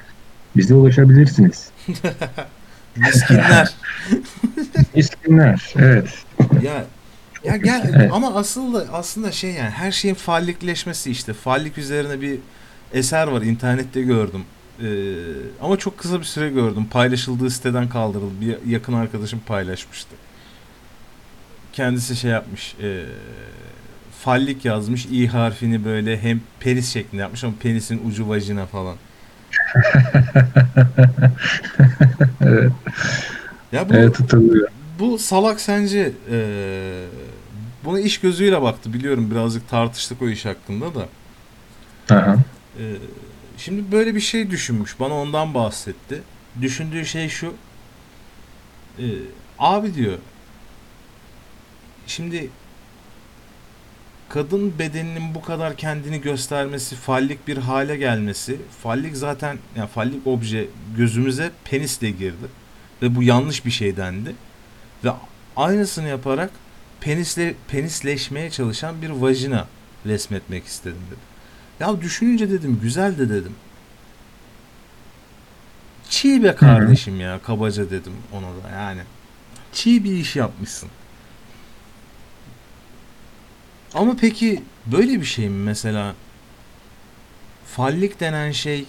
bize 0.56 0.74
ulaşabilirsiniz. 0.74 1.68
Miskinler. 2.96 3.74
İskimler, 4.94 5.74
evet. 5.76 6.24
ya 6.62 6.84
ya 7.46 7.56
gel 7.56 7.92
Evet. 7.96 8.10
ama 8.12 8.34
asıl 8.34 8.74
da 8.74 8.86
aslında 8.92 9.32
şey 9.32 9.50
yani 9.50 9.70
her 9.70 9.92
şeyin 9.92 10.14
fallikleşmesi 10.14 11.10
işte. 11.10 11.32
Fallik 11.32 11.78
üzerine 11.78 12.20
bir 12.20 12.38
eser 12.92 13.26
var 13.26 13.42
internette 13.42 14.02
gördüm. 14.02 14.44
Ee, 14.82 14.86
ama 15.62 15.76
çok 15.76 15.98
kısa 15.98 16.18
bir 16.20 16.24
süre 16.24 16.50
gördüm. 16.50 16.86
Paylaşıldığı 16.90 17.50
siteden 17.50 17.88
kaldırıldı. 17.88 18.40
Bir 18.40 18.70
yakın 18.70 18.92
arkadaşım 18.92 19.40
paylaşmıştı. 19.46 20.16
Kendisi 21.72 22.16
şey 22.16 22.30
yapmış. 22.30 22.74
E, 22.82 23.02
fallik 24.24 24.64
yazmış. 24.64 25.06
i 25.06 25.28
harfini 25.28 25.84
böyle 25.84 26.18
hem 26.22 26.40
penis 26.60 26.92
şeklinde 26.92 27.22
yapmış 27.22 27.44
ama 27.44 27.54
penisin 27.62 28.00
ucu 28.08 28.28
vajina 28.28 28.66
falan. 28.66 28.96
evet, 32.40 32.72
Ya 33.72 33.88
bu 33.88 33.94
evet 33.94 34.20
hatırlıyorum. 34.20 34.72
Bu 34.98 35.18
salak 35.18 35.60
sence 35.60 36.12
eee 36.30 36.36
buna 37.86 38.00
iş 38.00 38.20
gözüyle 38.20 38.62
baktı 38.62 38.92
biliyorum 38.92 39.30
birazcık 39.30 39.68
tartıştık 39.68 40.22
o 40.22 40.28
iş 40.28 40.44
hakkında 40.44 40.94
da. 40.94 41.08
Aha. 42.14 42.36
Eee, 42.78 42.84
şimdi 43.58 43.92
böyle 43.92 44.14
bir 44.14 44.20
şey 44.20 44.50
düşünmüş 44.50 45.00
bana 45.00 45.14
ondan 45.14 45.54
bahsetti. 45.54 46.22
Düşündüğü 46.62 47.06
şey 47.06 47.28
şu. 47.28 47.54
eee, 48.98 49.06
abi 49.58 49.94
diyor. 49.94 50.18
Şimdi 52.06 52.50
kadın 54.28 54.78
bedeninin 54.78 55.34
bu 55.34 55.42
kadar 55.42 55.76
kendini 55.76 56.20
göstermesi, 56.20 56.96
fallik 56.96 57.48
bir 57.48 57.56
hale 57.56 57.96
gelmesi, 57.96 58.56
fallik 58.82 59.16
zaten 59.16 59.58
yani 59.76 59.88
fallik 59.88 60.26
obje 60.26 60.68
gözümüze 60.96 61.50
penisle 61.64 62.10
girdi 62.10 62.46
ve 63.02 63.16
bu 63.16 63.22
yanlış 63.22 63.66
bir 63.66 63.70
şey 63.70 63.96
dendi. 63.96 64.34
Ve 65.04 65.10
aynısını 65.56 66.08
yaparak 66.08 66.50
penisle 67.00 67.54
penisleşmeye 67.68 68.50
çalışan 68.50 69.02
bir 69.02 69.10
vajina 69.10 69.66
resmetmek 70.06 70.66
istedim 70.66 71.00
dedi. 71.10 71.20
Ya 71.80 72.00
düşününce 72.00 72.50
dedim 72.50 72.78
güzel 72.82 73.18
de 73.18 73.28
dedim. 73.28 73.54
Çiğ 76.08 76.42
be 76.44 76.54
kardeşim 76.54 77.20
ya 77.20 77.40
kabaca 77.42 77.90
dedim 77.90 78.12
ona 78.32 78.46
da 78.46 78.74
yani. 78.74 79.00
Çiğ 79.72 80.04
bir 80.04 80.12
iş 80.12 80.36
yapmışsın. 80.36 80.88
Ama 83.94 84.16
peki 84.20 84.62
böyle 84.86 85.20
bir 85.20 85.26
şey 85.26 85.48
mi 85.48 85.64
mesela? 85.64 86.14
Fallik 87.66 88.20
denen 88.20 88.52
şey 88.52 88.84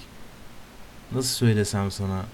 nasıl 1.12 1.30
söylesem 1.30 1.92
sana? 1.92 2.26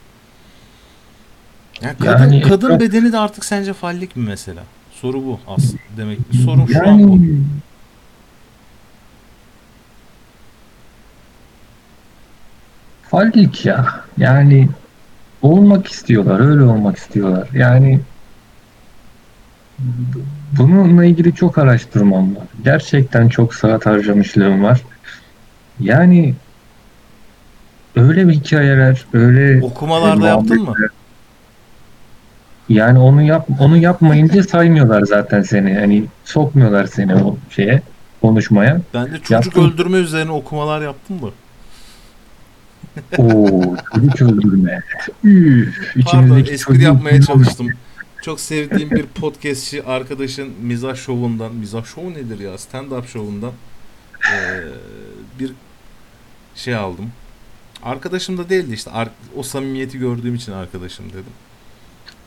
Ya 1.82 1.98
kadın, 1.98 2.10
Yani 2.10 2.42
kadın 2.42 2.80
bedeni 2.80 3.12
de 3.12 3.18
artık 3.18 3.46
sence 3.46 3.74
fallik 3.74 4.16
mi 4.16 4.26
mesela? 4.26 4.64
Soru 5.04 5.26
bu 5.26 5.40
aslında 5.48 5.82
demek. 5.98 6.20
Sorun 6.46 6.66
şu 6.66 6.90
an 6.90 7.00
bu. 7.00 7.02
Yani 7.02 7.40
fallik 13.10 13.66
ya. 13.66 13.86
Yani 14.18 14.70
olmak 15.42 15.88
istiyorlar, 15.88 16.40
öyle 16.40 16.64
olmak 16.64 16.98
istiyorlar. 16.98 17.48
Yani 17.54 18.00
bununla 20.58 21.06
ilgili 21.06 21.36
çok 21.36 21.58
araştırmam 21.58 22.36
var. 22.36 22.48
Gerçekten 22.64 23.30
çok 23.30 23.56
saat 23.56 23.86
harcamışlığım 23.86 24.64
var. 24.64 24.82
Yani 25.80 26.36
öyle 27.96 28.28
bir 28.28 28.34
hikayeler, 28.34 29.06
öyle 29.14 29.66
Okumalarda 29.66 30.28
yaptın 30.28 30.62
mı? 30.62 30.76
Yani 32.74 33.00
onu 33.00 33.22
yap 33.22 33.48
onu 33.60 33.78
yapmayınca 33.78 34.44
saymıyorlar 34.44 35.02
zaten 35.04 35.42
seni. 35.42 35.74
Hani 35.74 36.06
sokmuyorlar 36.26 36.86
seni 36.88 37.16
o 37.16 37.38
şeye 37.50 37.82
konuşmaya. 38.22 38.82
Ben 38.94 39.06
de 39.06 39.10
çocuk 39.18 39.32
Yaptım. 39.32 39.72
öldürme 39.74 39.98
üzerine 39.98 40.32
okumalar 40.32 40.82
yaptım 40.82 41.18
da. 41.22 41.28
Oo, 43.18 43.76
çocuk 43.96 44.22
öldürme. 44.22 44.80
Üf, 45.24 45.78
Pardon 46.06 46.40
espri 46.40 46.84
yapmaya 46.84 47.22
çalıştım. 47.22 47.68
Çok 48.22 48.40
sevdiğim 48.40 48.92
bir 48.92 49.04
podcastçi 49.06 49.84
arkadaşın 49.84 50.50
mizah 50.62 50.96
şovundan, 50.96 51.56
mizah 51.56 51.86
şovu 51.86 52.14
nedir 52.14 52.40
ya? 52.40 52.52
Stand-up 52.56 53.08
şovundan 53.08 53.52
eee, 54.24 54.64
bir 55.40 55.52
şey 56.56 56.76
aldım. 56.76 57.12
Arkadaşım 57.84 58.38
da 58.38 58.50
değildi 58.50 58.74
işte. 58.74 58.92
O 59.36 59.44
samimiyeti 59.44 60.00
gördüğüm 60.00 60.36
için 60.36 60.52
arkadaşım 60.52 61.10
dedim. 61.10 61.24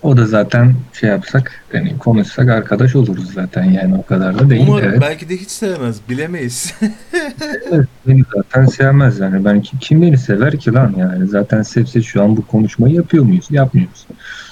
O 0.07 0.17
da 0.17 0.27
zaten 0.27 0.75
şey 0.93 1.11
yapsak, 1.11 1.65
yani 1.73 1.99
konuşsak 1.99 2.49
arkadaş 2.49 2.97
oluruz 2.97 3.33
zaten 3.35 3.65
yani 3.65 3.95
o 3.95 4.07
kadar 4.07 4.39
da 4.39 4.51
değil. 4.51 4.67
Umarım 4.69 4.89
evet. 4.89 5.01
belki 5.01 5.29
de 5.29 5.37
hiç 5.37 5.51
sevmez. 5.51 5.97
Bilemeyiz. 6.09 6.75
Evet, 7.73 7.89
beni 8.07 8.23
zaten 8.35 8.67
sevmez 8.67 9.19
yani. 9.19 9.45
Ben 9.45 9.63
ki- 9.63 9.79
kim 9.81 10.03
beni 10.03 10.19
sever 10.19 10.59
ki 10.59 10.73
lan 10.73 10.95
yani. 10.99 11.27
Zaten 11.27 11.63
sevse 11.63 12.03
şu 12.03 12.23
an 12.23 12.37
bu 12.37 12.47
konuşmayı 12.47 12.95
yapıyor 12.95 13.25
muyuz? 13.25 13.47
Yapmıyoruz. 13.51 14.07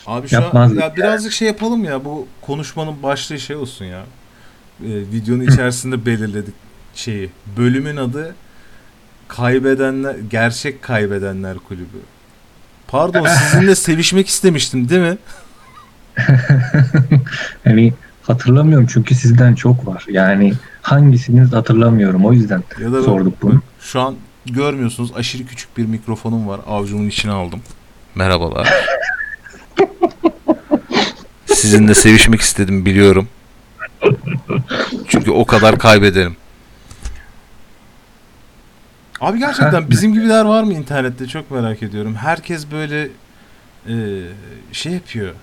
Abi 0.07 0.29
şu 0.29 0.59
an 0.59 0.75
ya 0.75 0.97
birazcık 0.97 1.33
şey 1.33 1.49
yapalım 1.49 1.85
ya 1.85 2.05
bu 2.05 2.27
konuşmanın 2.41 3.03
başlığı 3.03 3.39
şey 3.39 3.57
olsun 3.57 3.85
ya. 3.85 4.03
Ee, 4.83 4.87
videonun 5.13 5.47
içerisinde 5.47 6.07
belirledik 6.07 6.55
şeyi. 6.95 7.31
Bölümün 7.57 7.97
adı 7.97 8.35
Kaybedenler 9.29 10.17
Gerçek 10.31 10.83
Kaybedenler 10.83 11.59
Kulübü. 11.59 11.99
Pardon 12.89 13.27
sizinle 13.51 13.75
sevişmek 13.75 14.29
istemiştim 14.29 14.89
değil 14.89 15.01
mi? 15.01 15.19
hani 17.65 17.93
hatırlamıyorum 18.23 18.87
çünkü 18.93 19.15
sizden 19.15 19.55
çok 19.55 19.87
var. 19.87 20.05
Yani 20.09 20.53
hangisiniz 20.83 21.53
hatırlamıyorum 21.53 22.25
o 22.25 22.33
yüzden 22.33 22.63
Ya 22.81 22.93
da 22.93 23.03
sorduk 23.03 23.43
bunu. 23.43 23.63
şu 23.81 24.01
an 24.01 24.15
görmüyorsunuz 24.47 25.13
aşırı 25.17 25.47
küçük 25.47 25.77
bir 25.77 25.87
mikrofonum 25.87 26.49
var. 26.49 26.61
Avcumun 26.67 27.09
içine 27.09 27.33
aldım. 27.33 27.61
Merhabalar. 28.15 28.69
Sizinle 31.47 31.95
sevişmek 31.95 32.41
istedim 32.41 32.85
biliyorum. 32.87 33.29
Çünkü 35.09 35.31
o 35.31 35.45
kadar 35.45 35.79
kaybederim. 35.79 36.37
Abi 39.21 39.39
gerçekten 39.39 39.91
bizim 39.91 40.13
gibiler 40.13 40.45
var 40.45 40.63
mı 40.63 40.73
internette 40.73 41.27
çok 41.27 41.51
merak 41.51 41.83
ediyorum. 41.83 42.15
Herkes 42.15 42.71
böyle 42.71 43.09
e, 43.89 43.95
şey 44.73 44.93
yapıyor. 44.93 45.35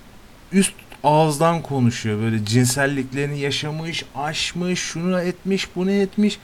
Üst 0.54 0.74
ağızdan 1.04 1.62
konuşuyor. 1.62 2.20
Böyle 2.22 2.46
cinselliklerini 2.46 3.40
yaşamış, 3.40 4.06
aşmış, 4.16 4.80
şunu 4.80 5.22
etmiş, 5.22 5.68
bunu 5.76 5.92
etmiş. 5.92 6.40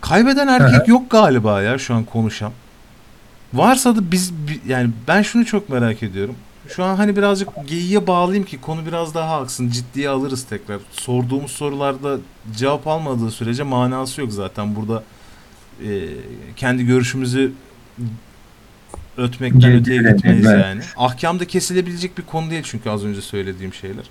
Kaybeden 0.00 0.48
erkek 0.48 0.88
yok 0.88 1.10
galiba 1.10 1.62
ya 1.62 1.78
şu 1.78 1.94
an 1.94 2.04
konuşan. 2.04 2.52
Varsa 3.54 3.96
da 3.96 4.12
biz 4.12 4.32
bi- 4.32 4.60
yani 4.68 4.90
ben 5.08 5.22
şunu 5.22 5.46
çok 5.46 5.68
merak 5.68 6.02
ediyorum. 6.02 6.34
Şu 6.68 6.84
an 6.84 6.96
hani 6.96 7.16
birazcık 7.16 7.48
geyiğe 7.66 8.06
bağlayayım 8.06 8.44
ki 8.46 8.60
konu 8.60 8.86
biraz 8.86 9.14
daha 9.14 9.40
aksın. 9.40 9.70
Ciddiye 9.70 10.08
alırız 10.08 10.44
tekrar. 10.44 10.80
Sorduğumuz 10.92 11.50
sorularda 11.50 12.18
cevap 12.56 12.86
almadığı 12.86 13.30
sürece 13.30 13.62
manası 13.62 14.20
yok 14.20 14.32
zaten. 14.32 14.76
Burada 14.76 15.02
e, 15.84 16.08
kendi 16.56 16.86
görüşümüzü 16.86 17.52
ötmekten 19.16 19.72
öteye 19.72 19.78
Getirelim, 19.98 20.16
gitmeyiz 20.16 20.46
evet. 20.46 20.64
yani. 20.64 20.80
Ahkamda 20.96 21.44
kesilebilecek 21.46 22.18
bir 22.18 22.22
konu 22.22 22.50
değil 22.50 22.62
çünkü 22.66 22.90
az 22.90 23.04
önce 23.04 23.20
söylediğim 23.20 23.74
şeyler. 23.74 24.04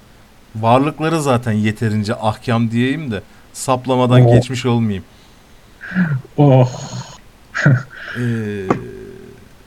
Varlıkları 0.55 1.21
zaten 1.21 1.51
yeterince 1.51 2.15
ahkam 2.15 2.71
diyeyim 2.71 3.11
de 3.11 3.21
saplamadan 3.53 4.21
Oh. 4.21 4.33
geçmiş 4.35 4.65
olmayayım. 4.65 5.03
Oh, 6.37 6.71
Ee, 8.19 8.65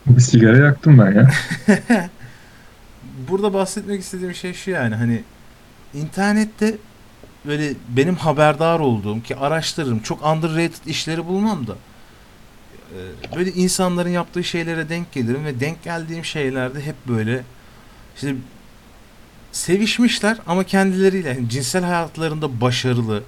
bir 0.07 0.21
sigara 0.21 0.57
yaktım 0.67 0.99
ben 0.99 1.13
ya. 1.13 1.31
burada 3.29 3.55
bahsetmek 3.55 4.01
istediğim 4.01 4.35
şey 4.35 4.53
şu 4.55 4.71
yani 4.71 4.95
hani 4.95 5.23
internette 5.95 6.75
böyle 7.47 7.73
benim 7.89 8.17
haberdar 8.17 8.81
olduğum 8.81 9.23
ki 9.23 9.37
araştırırım 9.37 9.99
çok 9.99 10.27
underrated 10.27 10.87
işleri 10.87 11.27
bulmam 11.27 11.67
da 11.67 11.75
böyle 13.37 13.53
insanların 13.53 14.09
yaptığı 14.09 14.45
şeylere 14.45 14.89
denk 14.89 15.13
gelirim 15.13 15.45
ve 15.45 15.61
denk 15.61 15.85
geldiğim 15.85 16.25
şeylerde 16.25 16.81
hep 16.81 16.95
böyle 17.09 17.43
işte 18.17 18.35
sevişmişler 19.53 20.39
ama 20.47 20.65
kendileriyle 20.65 21.29
yani 21.29 21.49
cinsel 21.49 21.85
hayatlarında 21.85 22.61
başarılı 22.61 23.23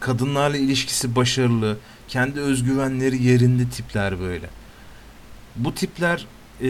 kadınlarla 0.00 0.56
ilişkisi 0.56 1.16
başarılı 1.16 1.76
kendi 2.08 2.40
özgüvenleri 2.40 3.22
yerinde 3.22 3.68
tipler 3.68 4.20
böyle. 4.20 4.46
Bu 5.56 5.74
tipler 5.74 6.26
e, 6.62 6.68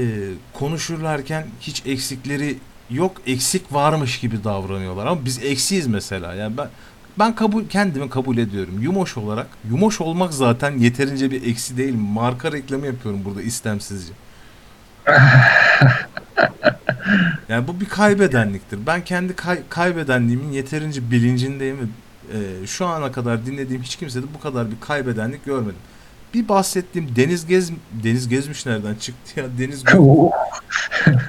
konuşurlarken 0.52 1.46
hiç 1.60 1.82
eksikleri 1.86 2.58
yok 2.90 3.16
eksik 3.26 3.72
varmış 3.72 4.20
gibi 4.20 4.44
davranıyorlar 4.44 5.06
ama 5.06 5.24
biz 5.24 5.38
eksiyiz 5.44 5.86
mesela. 5.86 6.34
Yani 6.34 6.56
ben 6.56 6.68
Ben 7.18 7.34
kabul 7.34 7.64
kendimi 7.68 8.10
kabul 8.10 8.36
ediyorum. 8.38 8.82
Yumoş 8.82 9.16
olarak. 9.16 9.46
Yumoş 9.70 10.00
olmak 10.00 10.34
zaten 10.34 10.78
yeterince 10.78 11.30
bir 11.30 11.46
eksi 11.46 11.76
değil. 11.76 11.94
Marka 11.94 12.52
reklamı 12.52 12.86
yapıyorum 12.86 13.20
burada 13.24 13.42
istemsizce. 13.42 14.12
yani 17.48 17.68
bu 17.68 17.80
bir 17.80 17.86
kaybedenliktir. 17.88 18.78
Ben 18.86 19.04
kendi 19.04 19.36
kay- 19.36 19.62
kaybedenliğimin 19.68 20.52
yeterince 20.52 21.10
bilincindeyim 21.10 21.78
ve 21.78 21.82
e, 22.38 22.66
şu 22.66 22.86
ana 22.86 23.12
kadar 23.12 23.46
dinlediğim 23.46 23.82
hiç 23.82 23.96
kimsede 23.96 24.26
bu 24.34 24.40
kadar 24.40 24.70
bir 24.70 24.76
kaybedenlik 24.80 25.44
görmedim. 25.44 25.80
Bir 26.34 26.48
bahsettiğim 26.48 27.16
Deniz 27.16 27.46
Gez 27.46 27.70
Deniz 28.04 28.28
Gezmiş 28.28 28.66
nereden 28.66 28.94
çıktı 28.94 29.40
ya? 29.40 29.46
Deniz 29.58 29.84
Gö- 29.84 30.30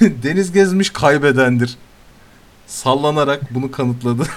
Deniz 0.22 0.52
Gezmiş 0.52 0.90
kaybedendir. 0.90 1.76
Sallanarak 2.68 3.54
bunu 3.54 3.70
kanıtladı. 3.70 4.22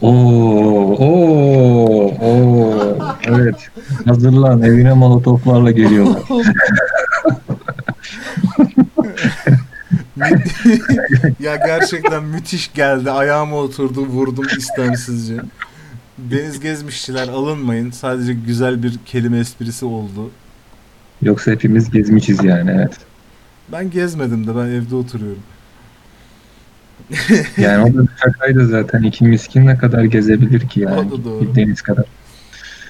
Oo, 0.00 0.96
oo, 0.98 2.14
oo. 2.20 2.96
Evet. 3.26 3.70
Hazırlan. 4.04 4.62
Evine 4.62 4.92
molotoflarla 4.92 5.70
geliyorlar. 5.70 6.20
ya 11.40 11.56
gerçekten 11.56 12.24
müthiş 12.24 12.72
geldi. 12.74 13.10
Ayağıma 13.10 13.56
oturdu, 13.56 14.00
vurdum 14.00 14.46
istemsizce. 14.58 15.36
Deniz 16.18 16.60
gezmişçiler 16.60 17.28
alınmayın. 17.28 17.90
Sadece 17.90 18.32
güzel 18.32 18.82
bir 18.82 18.98
kelime 19.06 19.38
esprisi 19.38 19.84
oldu. 19.84 20.30
Yoksa 21.22 21.50
hepimiz 21.50 21.90
gezmişiz 21.90 22.44
yani 22.44 22.70
evet. 22.70 22.96
Ben 23.72 23.90
gezmedim 23.90 24.46
de 24.46 24.56
ben 24.56 24.66
evde 24.66 24.96
oturuyorum. 24.96 25.42
Yani 27.56 27.84
o 27.84 27.94
da 27.94 28.02
bir 28.02 28.08
şakaydı 28.24 28.66
zaten. 28.66 29.02
İki 29.02 29.24
miskin 29.24 29.66
ne 29.66 29.78
kadar 29.78 30.04
gezebilir 30.04 30.68
ki 30.68 30.80
yani. 30.80 31.00
O 31.00 31.18
da 31.18 31.24
doğru. 31.24 31.40
Bir 31.40 31.54
deniz 31.54 31.82
kadar. 31.82 32.04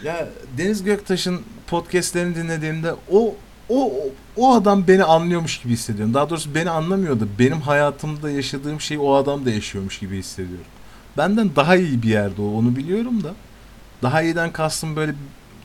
Ya 0.05 0.29
Deniz 0.59 0.85
Göktaş'ın 0.85 1.41
podcastlerini 1.67 2.37
dinlediğimde 2.37 2.95
o 3.11 3.35
o 3.69 3.93
o 4.37 4.55
adam 4.55 4.89
beni 4.89 5.05
anlıyormuş 5.05 5.59
gibi 5.59 5.73
hissediyorum. 5.73 6.15
Daha 6.15 6.31
doğrusu 6.31 6.55
beni 6.55 6.71
anlamıyordu. 6.71 7.29
Benim 7.39 7.61
hayatımda 7.61 8.31
yaşadığım 8.31 8.81
şeyi 8.81 9.01
o 9.01 9.15
adam 9.15 9.47
da 9.47 9.51
yaşıyormuş 9.51 9.99
gibi 9.99 10.19
hissediyorum. 10.19 10.67
Benden 11.17 11.51
daha 11.57 11.77
iyi 11.77 12.03
bir 12.03 12.09
yerde 12.09 12.43
o. 12.43 12.45
Onu 12.45 12.77
biliyorum 12.77 13.25
da. 13.25 13.35
Daha 14.03 14.23
iyiden 14.23 14.53
kastım 14.53 14.97
böyle 14.97 15.15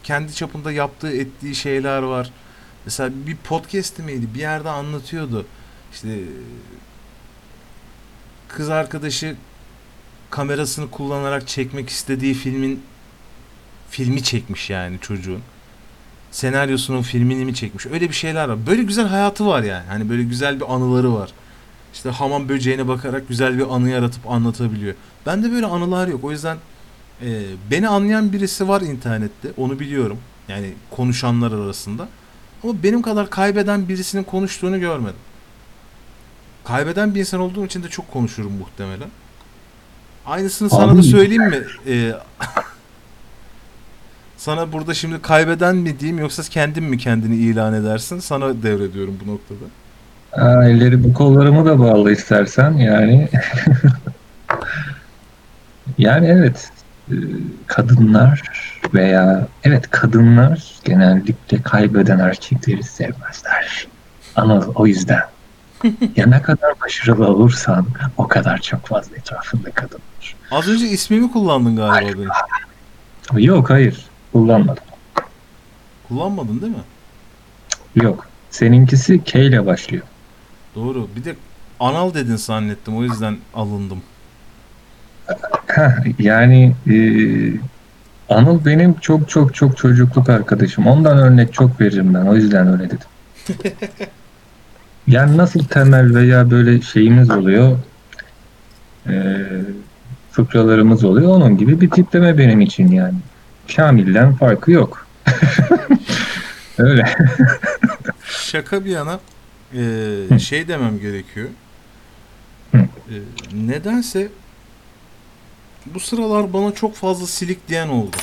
kendi 0.03 0.35
çapında 0.35 0.71
yaptığı 0.71 1.11
ettiği 1.11 1.55
şeyler 1.55 2.01
var. 2.01 2.31
Mesela 2.85 3.09
bir 3.27 3.35
podcast 3.35 3.99
miydi? 3.99 4.27
Bir 4.35 4.39
yerde 4.39 4.69
anlatıyordu. 4.69 5.45
İşte 5.93 6.09
kız 8.51 8.69
arkadaşı 8.69 9.35
kamerasını 10.29 10.91
kullanarak 10.91 11.47
çekmek 11.47 11.89
istediği 11.89 12.33
filmin 12.33 12.83
filmi 13.89 14.23
çekmiş 14.23 14.69
yani 14.69 14.99
çocuğun. 15.01 15.41
Senaryosunun 16.31 17.01
filmini 17.01 17.45
mi 17.45 17.55
çekmiş? 17.55 17.85
Öyle 17.85 18.09
bir 18.09 18.13
şeyler 18.13 18.49
var. 18.49 18.67
Böyle 18.67 18.83
güzel 18.83 19.07
hayatı 19.07 19.45
var 19.45 19.63
yani. 19.63 19.83
Hani 19.87 20.09
böyle 20.09 20.23
güzel 20.23 20.59
bir 20.59 20.73
anıları 20.73 21.13
var. 21.13 21.31
İşte 21.93 22.09
hamam 22.09 22.49
böceğine 22.49 22.87
bakarak 22.87 23.27
güzel 23.27 23.57
bir 23.57 23.75
anı 23.75 23.89
yaratıp 23.89 24.29
anlatabiliyor. 24.29 24.95
Bende 25.25 25.51
böyle 25.51 25.65
anılar 25.65 26.07
yok. 26.07 26.23
O 26.23 26.31
yüzden 26.31 26.57
e, 27.21 27.43
beni 27.71 27.87
anlayan 27.87 28.33
birisi 28.33 28.67
var 28.67 28.81
internette. 28.81 29.51
Onu 29.57 29.79
biliyorum. 29.79 30.17
Yani 30.47 30.73
konuşanlar 30.91 31.51
arasında. 31.51 32.07
Ama 32.63 32.83
benim 32.83 33.01
kadar 33.01 33.29
kaybeden 33.29 33.89
birisinin 33.89 34.23
konuştuğunu 34.23 34.79
görmedim. 34.79 35.19
Kaybeden 36.63 37.15
bir 37.15 37.19
insan 37.19 37.39
olduğum 37.39 37.65
için 37.65 37.83
de 37.83 37.87
çok 37.87 38.11
konuşurum 38.11 38.51
muhtemelen. 38.51 39.09
Aynısını 40.25 40.69
sana 40.69 40.91
Abi- 40.91 40.97
da 40.97 41.03
söyleyeyim 41.03 41.49
mi? 41.49 41.59
Ee, 41.87 42.11
sana 44.37 44.71
burada 44.71 44.93
şimdi 44.93 45.21
kaybeden 45.21 45.75
mi 45.75 45.99
diyeyim 45.99 46.19
yoksa 46.19 46.43
kendin 46.43 46.83
mi 46.83 46.97
kendini 46.97 47.35
ilan 47.35 47.73
edersin? 47.73 48.19
Sana 48.19 48.63
devrediyorum 48.63 49.17
bu 49.25 49.31
noktada. 49.31 49.59
Aa, 50.31 50.65
elleri 50.69 51.03
bu 51.03 51.13
kollarımı 51.13 51.65
da 51.65 51.79
bağla 51.79 52.11
istersen 52.11 52.71
yani. 52.71 53.29
yani 55.97 56.27
evet 56.27 56.69
e, 57.11 57.15
kadınlar 57.67 58.41
veya 58.93 59.47
evet 59.63 59.89
kadınlar 59.89 60.71
genellikle 60.83 61.61
kaybeden 61.61 62.19
erkekleri 62.19 62.83
sevmezler. 62.83 63.87
Ama 64.35 64.59
o 64.75 64.87
yüzden 64.87 65.21
ya 66.15 66.27
ne 66.27 66.41
kadar 66.41 66.73
başarılı 66.81 67.27
olursan 67.27 67.85
o 68.17 68.27
kadar 68.27 68.57
çok 68.57 68.87
fazla 68.87 69.15
etrafında 69.15 69.71
kadın 69.71 69.99
var. 70.17 70.35
Az 70.51 70.67
önce 70.67 70.85
ismimi 70.87 71.31
kullandın 71.31 71.75
galiba 71.75 72.19
benim. 72.19 73.45
Yok 73.45 73.69
hayır 73.69 74.05
kullanmadım. 74.33 74.83
Kullanmadın 76.07 76.61
değil 76.61 76.71
mi? 76.71 76.83
Yok. 77.95 78.27
Seninkisi 78.49 79.23
K 79.23 79.39
ile 79.39 79.65
başlıyor. 79.65 80.03
Doğru. 80.75 81.07
Bir 81.15 81.23
de 81.23 81.35
anal 81.79 82.13
dedin 82.13 82.35
zannettim. 82.35 82.97
O 82.97 83.03
yüzden 83.03 83.37
alındım. 83.53 84.01
Yani 86.19 86.75
e, 86.87 86.95
Anıl 88.31 88.65
benim 88.65 88.93
çok 88.93 89.29
çok 89.29 89.55
çok 89.55 89.77
çocukluk 89.77 90.29
arkadaşım. 90.29 90.87
Ondan 90.87 91.17
örnek 91.17 91.53
çok 91.53 91.81
veririm 91.81 92.13
ben. 92.13 92.25
O 92.25 92.35
yüzden 92.35 92.67
öyle 92.67 92.85
dedim. 92.85 93.07
Yani 95.07 95.37
nasıl 95.37 95.63
temel 95.63 96.15
veya 96.15 96.51
böyle 96.51 96.81
şeyimiz 96.81 97.29
oluyor, 97.31 97.77
e, 99.09 99.37
fıkralarımız 100.31 101.03
oluyor. 101.03 101.29
Onun 101.29 101.57
gibi 101.57 101.81
bir 101.81 101.89
tipleme 101.89 102.37
benim 102.37 102.61
için 102.61 102.87
yani. 102.91 103.17
Kamil'den 103.75 104.33
farkı 104.35 104.71
yok. 104.71 105.07
öyle. 106.77 107.15
Şaka 108.25 108.85
bir 108.85 108.89
yana 108.89 109.19
Hı. 110.29 110.39
şey 110.39 110.67
demem 110.67 110.99
gerekiyor. 110.99 111.47
Eee, 112.73 112.81
nedense 113.53 114.27
bu 115.85 115.99
sıralar 115.99 116.53
bana 116.53 116.71
çok 116.73 116.95
fazla 116.95 117.27
silik 117.27 117.67
diyen 117.67 117.87
oldu. 117.87 118.15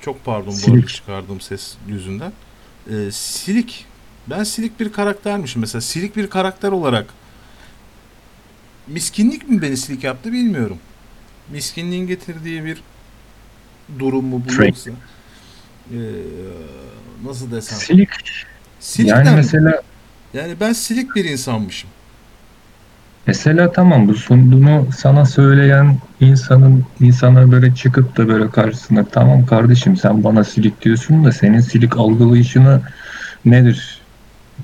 Çok 0.00 0.24
pardon 0.24 0.46
bu 0.46 0.52
Silik. 0.52 0.74
arada 0.76 0.86
çıkardığım 0.86 1.40
ses 1.40 1.74
yüzünden. 1.88 2.32
Eee, 2.90 3.10
silik. 3.12 3.86
Ben 4.30 4.44
silik 4.44 4.80
bir 4.80 4.92
karaktermişim. 4.92 5.60
Mesela 5.60 5.80
silik 5.80 6.16
bir 6.16 6.30
karakter 6.30 6.72
olarak 6.72 7.06
miskinlik 8.88 9.48
mi 9.48 9.62
beni 9.62 9.76
silik 9.76 10.04
yaptı 10.04 10.32
bilmiyorum. 10.32 10.78
Miskinliğin 11.52 12.06
getirdiği 12.06 12.64
bir 12.64 12.82
durum 13.98 14.24
mu 14.24 14.42
bu 14.48 14.64
yoksa? 14.64 14.90
Eee, 15.92 15.98
nasıl 17.26 17.50
desem? 17.50 17.78
Silik. 17.78 18.08
Silikten 18.80 19.16
Yani 19.16 19.30
mi? 19.30 19.36
mesela 19.36 19.82
Yani 20.34 20.60
ben 20.60 20.72
silik 20.72 21.16
bir 21.16 21.24
insanmışım. 21.24 21.90
Mesela 23.26 23.72
tamam 23.72 24.08
bu 24.08 24.12
sun- 24.14 24.52
bunu 24.52 24.88
sana 24.98 25.24
söyleyen 25.26 25.98
insanın 26.20 26.84
insana 27.00 27.52
böyle 27.52 27.74
çıkıp 27.74 28.16
da 28.16 28.28
böyle 28.28 28.50
karşısına 28.50 29.04
tamam 29.04 29.46
kardeşim 29.46 29.96
sen 29.96 30.24
bana 30.24 30.44
silik 30.44 30.82
diyorsun 30.82 31.24
da 31.24 31.32
senin 31.32 31.60
silik 31.60 31.96
algılayışını 31.96 32.80
nedir 33.44 33.99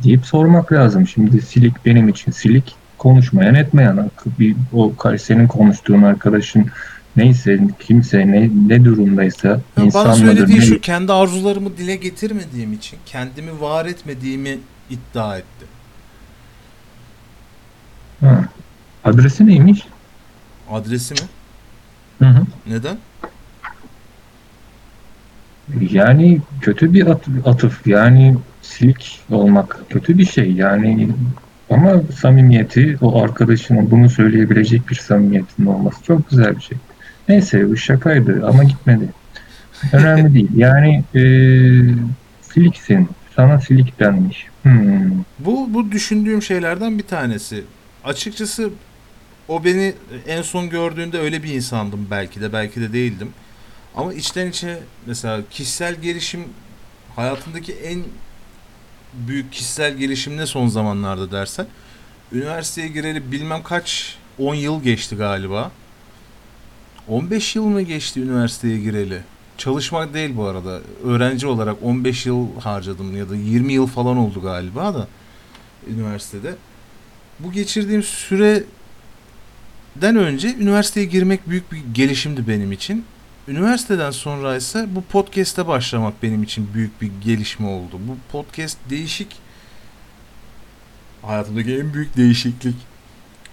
deyip 0.04 0.26
sormak 0.26 0.72
lazım. 0.72 1.06
Şimdi 1.08 1.42
silik 1.42 1.86
benim 1.86 2.08
için 2.08 2.32
silik 2.32 2.74
konuşmayan 2.98 3.54
etmeyen 3.54 4.10
bir 4.38 4.56
o 4.72 4.96
kar- 4.96 5.16
senin 5.18 5.46
konuştuğun 5.46 6.02
arkadaşın 6.02 6.66
neyse 7.16 7.60
kimse 7.80 8.26
ne 8.32 8.50
ne 8.68 8.84
durumdaysa 8.84 9.48
Ya 9.48 9.60
bana 9.76 9.84
insan 9.84 10.08
mıdır 10.08 10.18
söylediği 10.18 10.62
şu 10.62 10.80
kendi 10.80 11.12
arzularımı 11.12 11.76
dile 11.76 11.96
getirmediğim 11.96 12.72
için 12.72 12.98
kendimi 13.06 13.60
var 13.60 13.86
etmediğimi 13.86 14.58
iddia 14.90 15.36
etti. 15.38 15.66
Ha. 18.20 18.44
Adresi 19.04 19.46
neymiş? 19.46 19.86
Adresi 20.70 21.14
mi? 21.14 21.20
Hı 22.18 22.24
hı. 22.24 22.42
Neden? 22.66 22.96
Yani 25.90 26.40
kötü 26.60 26.92
bir 26.94 27.06
at- 27.06 27.28
atıf 27.44 27.86
yani 27.86 28.36
silik 28.66 29.20
olmak 29.30 29.80
kötü 29.90 30.18
bir 30.18 30.24
şey 30.24 30.52
yani 30.52 31.08
ama 31.70 32.02
samimiyeti 32.20 32.98
o 33.00 33.22
arkadaşının 33.22 33.90
bunu 33.90 34.10
söyleyebilecek 34.10 34.88
bir 34.88 34.94
samimiyetin 34.94 35.66
olması 35.66 36.02
çok 36.04 36.30
güzel 36.30 36.56
bir 36.56 36.62
şey. 36.62 36.78
Neyse 37.28 37.70
bu 37.70 37.76
şakaydı 37.76 38.46
ama 38.46 38.64
gitmedi. 38.64 39.08
Önemli 39.92 40.34
değil 40.34 40.50
yani 40.56 41.04
e, 41.14 41.20
siliksin 42.42 43.08
sana 43.36 43.60
silik 43.60 44.00
denmiş. 44.00 44.46
Hmm. 44.62 45.24
Bu 45.38 45.74
bu 45.74 45.92
düşündüğüm 45.92 46.42
şeylerden 46.42 46.98
bir 46.98 47.06
tanesi. 47.06 47.64
Açıkçası 48.04 48.70
o 49.48 49.64
beni 49.64 49.94
en 50.26 50.42
son 50.42 50.70
gördüğünde 50.70 51.18
öyle 51.18 51.42
bir 51.42 51.54
insandım 51.54 52.06
belki 52.10 52.40
de 52.40 52.52
belki 52.52 52.80
de 52.80 52.92
değildim. 52.92 53.28
Ama 53.96 54.14
içten 54.14 54.46
içe 54.46 54.78
mesela 55.06 55.40
kişisel 55.50 55.94
gelişim 55.94 56.40
hayatımdaki 57.16 57.72
en 57.72 58.02
büyük 59.28 59.52
kişisel 59.52 59.96
gelişim 59.96 60.36
ne 60.36 60.46
son 60.46 60.68
zamanlarda 60.68 61.32
dersen 61.32 61.66
üniversiteye 62.32 62.88
gireli 62.88 63.32
bilmem 63.32 63.62
kaç 63.62 64.16
10 64.38 64.54
yıl 64.54 64.82
geçti 64.82 65.16
galiba. 65.16 65.70
15 67.08 67.56
yıl 67.56 67.64
mı 67.64 67.82
geçti 67.82 68.20
üniversiteye 68.20 68.78
gireli? 68.78 69.20
Çalışmak 69.58 70.14
değil 70.14 70.36
bu 70.36 70.44
arada. 70.44 70.80
Öğrenci 71.04 71.46
olarak 71.46 71.76
15 71.82 72.26
yıl 72.26 72.60
harcadım 72.60 73.16
ya 73.16 73.30
da 73.30 73.36
20 73.36 73.72
yıl 73.72 73.86
falan 73.86 74.16
oldu 74.16 74.42
galiba 74.42 74.94
da 74.94 75.08
üniversitede. 75.88 76.54
Bu 77.38 77.52
geçirdiğim 77.52 78.02
süreden 78.02 78.66
önce 80.02 80.54
üniversiteye 80.54 81.06
girmek 81.06 81.48
büyük 81.48 81.72
bir 81.72 81.82
gelişimdi 81.94 82.48
benim 82.48 82.72
için. 82.72 83.04
Üniversiteden 83.48 84.10
sonra 84.10 84.56
ise 84.56 84.86
bu 84.94 85.02
podcast'e 85.02 85.66
başlamak 85.66 86.22
benim 86.22 86.42
için 86.42 86.68
büyük 86.74 87.02
bir 87.02 87.10
gelişme 87.24 87.66
oldu. 87.66 88.00
Bu 88.08 88.16
podcast 88.32 88.78
değişik 88.90 89.36
hayatımdaki 91.22 91.78
en 91.78 91.94
büyük 91.94 92.16
değişiklik 92.16 92.76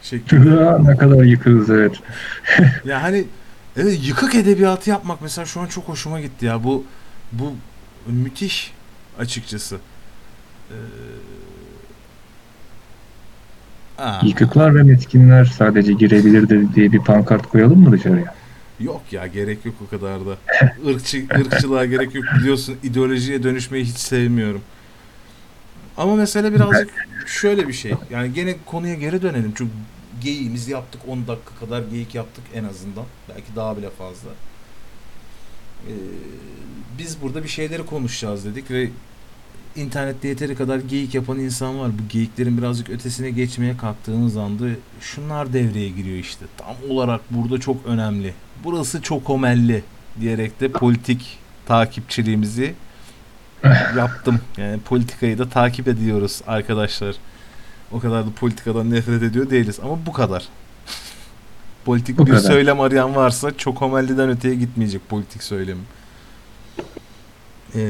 şeklinde. 0.03 0.83
ne 0.83 0.97
kadar 0.97 1.23
yıkığız 1.23 1.69
evet. 1.69 1.95
Ya 2.85 3.03
hani 3.03 3.25
evet 3.77 3.99
yıkık 4.07 4.35
edebiyatı 4.35 4.89
yapmak 4.89 5.21
mesela 5.21 5.45
şu 5.45 5.61
an 5.61 5.67
çok 5.67 5.87
hoşuma 5.87 6.21
gitti 6.21 6.45
ya. 6.45 6.63
Bu 6.63 6.85
bu 7.31 7.53
müthiş 8.07 8.73
açıkçası. 9.19 9.77
Ee, 10.71 10.75
aa, 13.97 14.19
Yıkıklar 14.25 14.75
ve 14.75 14.83
miskinler 14.83 15.45
sadece 15.45 15.93
girebilirdi 15.93 16.75
diye 16.75 16.91
bir 16.91 16.99
pankart 16.99 17.47
koyalım 17.49 17.79
mı 17.79 17.91
dışarıya? 17.91 18.35
Yok 18.80 19.01
ya 19.11 19.28
gerek 19.28 19.65
yok 19.65 19.76
o 19.88 19.89
kadar 19.89 20.26
da. 20.26 20.38
Irkçı, 20.86 21.26
ırkçılığa 21.39 21.86
gerek 21.86 22.15
yok 22.15 22.26
biliyorsun 22.39 22.78
ideolojiye 22.84 23.43
dönüşmeyi 23.43 23.86
hiç 23.86 23.97
sevmiyorum. 23.97 24.61
Ama 25.97 26.15
mesele 26.15 26.53
birazcık 26.53 26.89
şöyle 27.28 27.67
bir 27.67 27.74
şey. 27.74 27.93
Yani 28.09 28.34
gene 28.34 28.55
konuya 28.65 28.93
geri 28.93 29.21
dönelim. 29.21 29.53
Çünkü 29.55 29.71
geyiğimizi 30.21 30.71
yaptık 30.71 31.01
10 31.07 31.28
dakika 31.28 31.55
kadar 31.59 31.82
geyik 31.82 32.15
yaptık 32.15 32.43
en 32.53 32.63
azından. 32.63 33.05
Belki 33.30 33.55
daha 33.55 33.78
bile 33.78 33.89
fazla. 33.89 34.30
Ee, 35.88 35.91
biz 36.97 37.21
burada 37.21 37.43
bir 37.43 37.49
şeyleri 37.49 37.86
konuşacağız 37.86 38.45
dedik 38.45 38.71
ve 38.71 38.89
internette 39.76 40.28
yeteri 40.28 40.55
kadar 40.55 40.78
geyik 40.78 41.13
yapan 41.15 41.39
insan 41.39 41.80
var. 41.80 41.91
Bu 41.99 42.07
geyiklerin 42.09 42.57
birazcık 42.57 42.89
ötesine 42.89 43.32
geçmeye 43.32 43.78
kalktığımız 43.78 44.38
anda 44.38 44.65
şunlar 45.01 45.53
devreye 45.53 45.89
giriyor 45.89 46.17
işte. 46.17 46.45
Tam 46.57 46.76
olarak 46.89 47.21
burada 47.30 47.59
çok 47.59 47.86
önemli. 47.86 48.34
Burası 48.63 49.01
çok 49.01 49.30
omelli 49.30 49.84
diyerek 50.19 50.59
de 50.59 50.71
politik 50.71 51.38
takipçiliğimizi 51.65 52.74
yaptım. 53.97 54.39
Yani 54.57 54.80
politikayı 54.80 55.38
da 55.38 55.49
takip 55.49 55.88
ediyoruz 55.88 56.41
arkadaşlar. 56.47 57.15
O 57.91 57.99
kadar 57.99 58.26
da 58.26 58.30
politikadan 58.39 58.91
nefret 58.91 59.24
ediyor 59.24 59.49
değiliz 59.49 59.80
ama 59.84 60.05
bu 60.05 60.13
kadar. 60.13 60.47
politik 61.86 62.17
Bu 62.17 62.26
bir 62.26 62.32
kadar. 62.32 62.43
söylem 62.43 62.80
arayan 62.80 63.15
varsa 63.15 63.57
çok 63.57 63.82
omelliden 63.82 64.30
öteye 64.30 64.55
gitmeyecek 64.55 65.09
politik 65.09 65.43
söylemi. 65.43 65.82
Ee, 67.76 67.89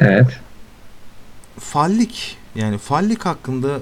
Evet. 0.00 0.40
fallik 1.58 2.36
yani 2.54 2.78
fallik 2.78 3.26
hakkında 3.26 3.78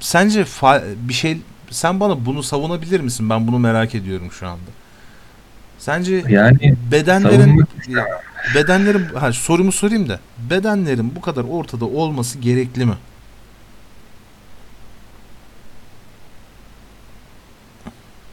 sence 0.00 0.40
fa- 0.42 0.94
bir 1.08 1.14
şey 1.14 1.38
sen 1.70 2.00
bana 2.00 2.26
bunu 2.26 2.42
savunabilir 2.42 3.00
misin? 3.00 3.30
Ben 3.30 3.46
bunu 3.46 3.58
merak 3.58 3.94
ediyorum 3.94 4.32
şu 4.32 4.48
anda. 4.48 4.70
Sence 5.78 6.24
Yani 6.28 6.74
bedenlerin 6.92 7.64
bedenlerin 8.54 9.04
ha 9.04 9.32
sorumu 9.32 9.72
sorayım 9.72 10.08
da 10.08 10.20
bedenlerin 10.50 11.12
bu 11.16 11.20
kadar 11.20 11.44
ortada 11.44 11.84
olması 11.84 12.38
gerekli 12.38 12.86
mi? 12.86 12.94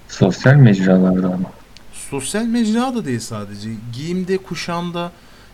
sosyal 0.07 0.55
mecralarda 0.55 1.27
ama. 1.27 1.51
Sosyal 2.09 2.43
mecra 2.43 2.95
da 2.95 3.05
değil 3.05 3.19
sadece. 3.19 3.69
Giyimde, 3.93 4.37
kuşamda 4.37 5.11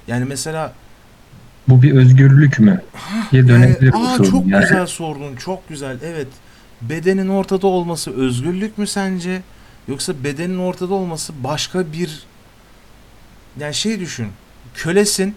yani 0.08 0.26
mesela 0.26 0.74
Bu 1.68 1.82
bir 1.82 1.92
özgürlük 1.92 2.60
mü? 2.60 2.82
diye 3.32 3.42
yani, 3.42 3.50
dönebilir 3.50 3.94
bu 3.94 3.98
aa 3.98 4.18
sorun. 4.18 4.30
çok 4.32 4.48
Yani 4.48 4.62
güzel 4.62 4.86
sordun. 4.86 5.36
Çok 5.36 5.70
güzel. 5.70 5.98
Evet. 6.06 6.28
Bedenin 6.82 7.30
ortada 7.30 7.68
olması 7.68 8.12
özgürlük 8.16 8.78
mü 8.78 8.88
sence? 8.88 9.42
Yoksa 9.88 10.14
bedenin 10.24 10.58
ortada 10.58 10.94
olması 10.94 11.34
başka 11.44 11.92
bir 11.94 12.24
yani 13.60 13.74
şey 13.74 14.00
düşün. 14.00 14.28
Kölesin. 14.76 15.36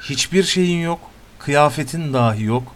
Hiçbir 0.00 0.42
şeyin 0.42 0.80
yok. 0.82 0.98
Kıyafetin 1.38 2.12
dahi 2.12 2.44
yok. 2.44 2.74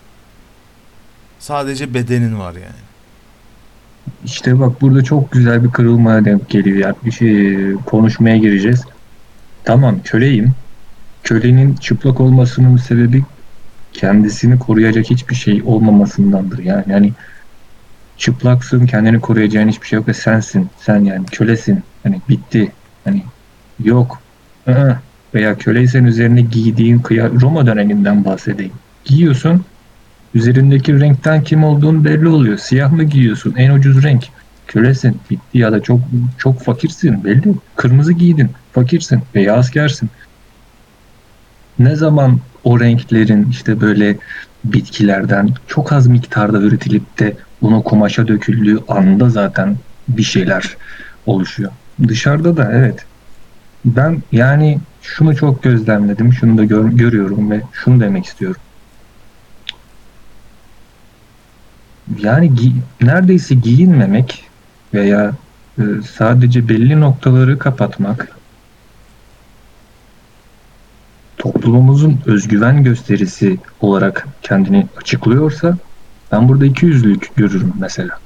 Sadece 1.39 1.95
bedenin 1.95 2.39
var 2.39 2.53
yani. 2.53 2.89
İşte 4.25 4.61
bak 4.61 4.81
burada 4.81 5.05
çok 5.05 5.33
güzel 5.33 5.65
bir 5.65 5.71
kırılmaya 5.71 6.25
denk 6.25 6.49
geliyor. 6.49 6.77
Yani 6.77 6.95
bir 7.05 7.11
şey 7.11 7.57
konuşmaya 7.87 8.37
gireceğiz. 8.37 8.85
Tamam 9.65 10.01
köleyim. 10.05 10.55
Kölenin 11.29 11.75
çıplak 11.75 12.21
olmasının 12.21 12.77
sebebi 12.77 13.25
kendisini 13.93 14.59
koruyacak 14.59 15.11
hiçbir 15.11 15.35
şey 15.35 15.63
olmamasındandır. 15.65 16.59
Yani, 16.59 16.85
yani 16.89 17.13
çıplaksın, 18.17 18.87
kendini 18.87 19.21
koruyacağın 19.21 19.69
hiçbir 19.69 19.87
şey 19.87 19.97
yok 19.97 20.09
ve 20.09 20.15
sensin. 20.15 20.69
Sen 20.81 21.05
yani 21.05 21.27
kölesin. 21.27 21.83
Hani 22.03 22.21
bitti. 22.29 22.73
Hani 23.05 23.23
yok. 23.85 24.21
Aa. 24.67 24.93
Veya 25.35 25.59
köleysen 25.59 26.05
üzerine 26.05 26.41
giydiğin 26.41 26.99
kıya 26.99 27.31
Roma 27.41 27.67
döneminden 27.67 28.25
bahsedeyim. 28.25 28.73
Giyiyorsun. 29.05 29.65
Üzerindeki 30.35 31.01
renkten 31.01 31.43
kim 31.43 31.65
olduğun 31.65 32.05
belli 32.05 32.29
oluyor. 32.29 32.59
Siyah 32.59 32.93
mı 32.93 33.05
giyiyorsun? 33.05 33.55
En 33.57 33.71
ucuz 33.71 34.03
renk. 34.03 34.25
Kölesin. 34.67 35.21
Bitti 35.31 35.59
ya 35.59 35.73
da 35.73 35.83
çok 35.83 36.01
çok 36.39 36.63
fakirsin 36.63 37.25
belli. 37.25 37.55
Kırmızı 37.77 38.13
giydin. 38.13 38.51
Fakirsin 38.73 39.23
veya 39.35 39.57
askersin. 39.57 40.11
Ne 41.79 41.97
zaman 41.97 42.41
o 42.65 42.81
renklerin 42.81 43.49
işte 43.51 43.81
böyle 43.81 44.19
bitkilerden 44.65 45.49
çok 45.67 45.93
az 45.93 46.07
miktarda 46.07 46.59
üretilip 46.61 47.19
de 47.19 47.37
bunu 47.63 47.83
kumaşa 47.85 48.29
döküldüğü 48.29 48.79
anda 48.89 49.31
zaten 49.31 49.79
bir 50.09 50.23
şeyler 50.23 50.77
oluşuyor. 51.27 51.73
Dışarıda 52.09 52.57
da 52.57 52.73
evet. 52.73 53.07
Ben 53.85 54.23
yani 54.33 54.81
şunu 55.01 55.37
çok 55.37 55.63
gözlemledim, 55.63 56.33
şunu 56.33 56.59
da 56.59 56.65
gör- 56.65 56.93
görüyorum 56.93 57.51
ve 57.51 57.63
şunu 57.73 58.01
demek 58.01 58.25
istiyorum. 58.27 58.63
Yani 62.19 62.47
gi- 62.51 62.83
neredeyse 63.01 63.55
giyinmemek 63.55 64.51
veya 64.95 65.37
e, 65.79 65.83
sadece 66.11 66.69
belli 66.69 67.01
noktaları 67.01 67.59
kapatmak 67.59 68.38
toplumumuzun 71.39 72.21
özgüven 72.27 72.85
gösterisi 72.85 73.59
olarak 73.81 74.29
kendini 74.43 74.87
açıklıyorsa 74.97 75.79
ben 76.33 76.49
burada 76.49 76.67
iki 76.67 76.87
yüzlülük 76.87 77.37
görürüm 77.37 77.73
mesela. 77.81 78.19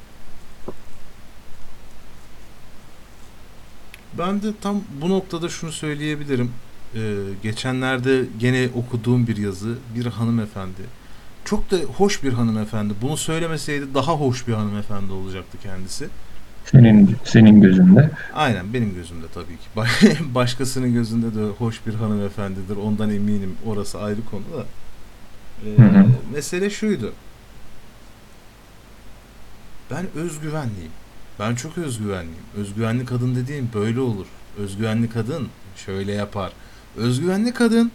Ben 4.19 4.43
de 4.43 4.47
tam 4.61 4.81
bu 5.03 5.09
noktada 5.09 5.49
şunu 5.49 5.73
söyleyebilirim. 5.73 6.51
Ee, 6.95 6.99
geçenlerde 7.43 8.25
gene 8.39 8.69
okuduğum 8.75 9.27
bir 9.27 9.37
yazı 9.37 9.75
bir 9.97 10.07
hanımefendi. 10.07 10.83
Çok 11.45 11.71
da 11.71 11.77
hoş 11.77 12.23
bir 12.23 12.33
hanımefendi. 12.33 12.95
Bunu 13.03 13.17
söylemeseydi 13.17 13.95
daha 13.95 14.13
hoş 14.13 14.49
bir 14.49 14.53
hanımefendi 14.53 15.13
olacaktı 15.13 15.59
kendisi. 15.63 16.09
Senin 16.71 17.17
senin 17.25 17.61
gözünde. 17.61 18.11
Aynen 18.35 18.75
benim 18.75 18.95
gözümde 18.95 19.27
tabii 19.35 19.57
ki. 19.57 19.65
Ba- 19.77 20.35
Başkasının 20.35 20.93
gözünde 20.95 21.35
de 21.35 21.45
hoş 21.59 21.87
bir 21.87 21.95
hanımefendidir. 21.95 22.77
Ondan 22.77 23.11
eminim. 23.11 23.57
Orası 23.67 24.01
ayrı 24.01 24.25
konu 24.31 24.43
da. 24.57 24.65
Ee, 25.67 25.83
Hı 25.83 25.99
hı. 25.99 26.07
mesele 26.35 26.71
şuydu. 26.71 27.13
Ben 29.91 30.07
özgüvenliyim. 30.15 30.91
Ben 31.39 31.55
çok 31.55 31.79
özgüvenliyim. 31.79 32.43
Özgüvenli 32.57 33.05
kadın 33.05 33.35
dediğim 33.37 33.69
böyle 33.75 34.01
olur. 34.01 34.27
Özgüvenli 34.59 35.11
kadın 35.11 35.49
şöyle 35.77 36.13
yapar. 36.13 36.53
Özgüvenli 36.97 37.53
kadın, 37.55 37.91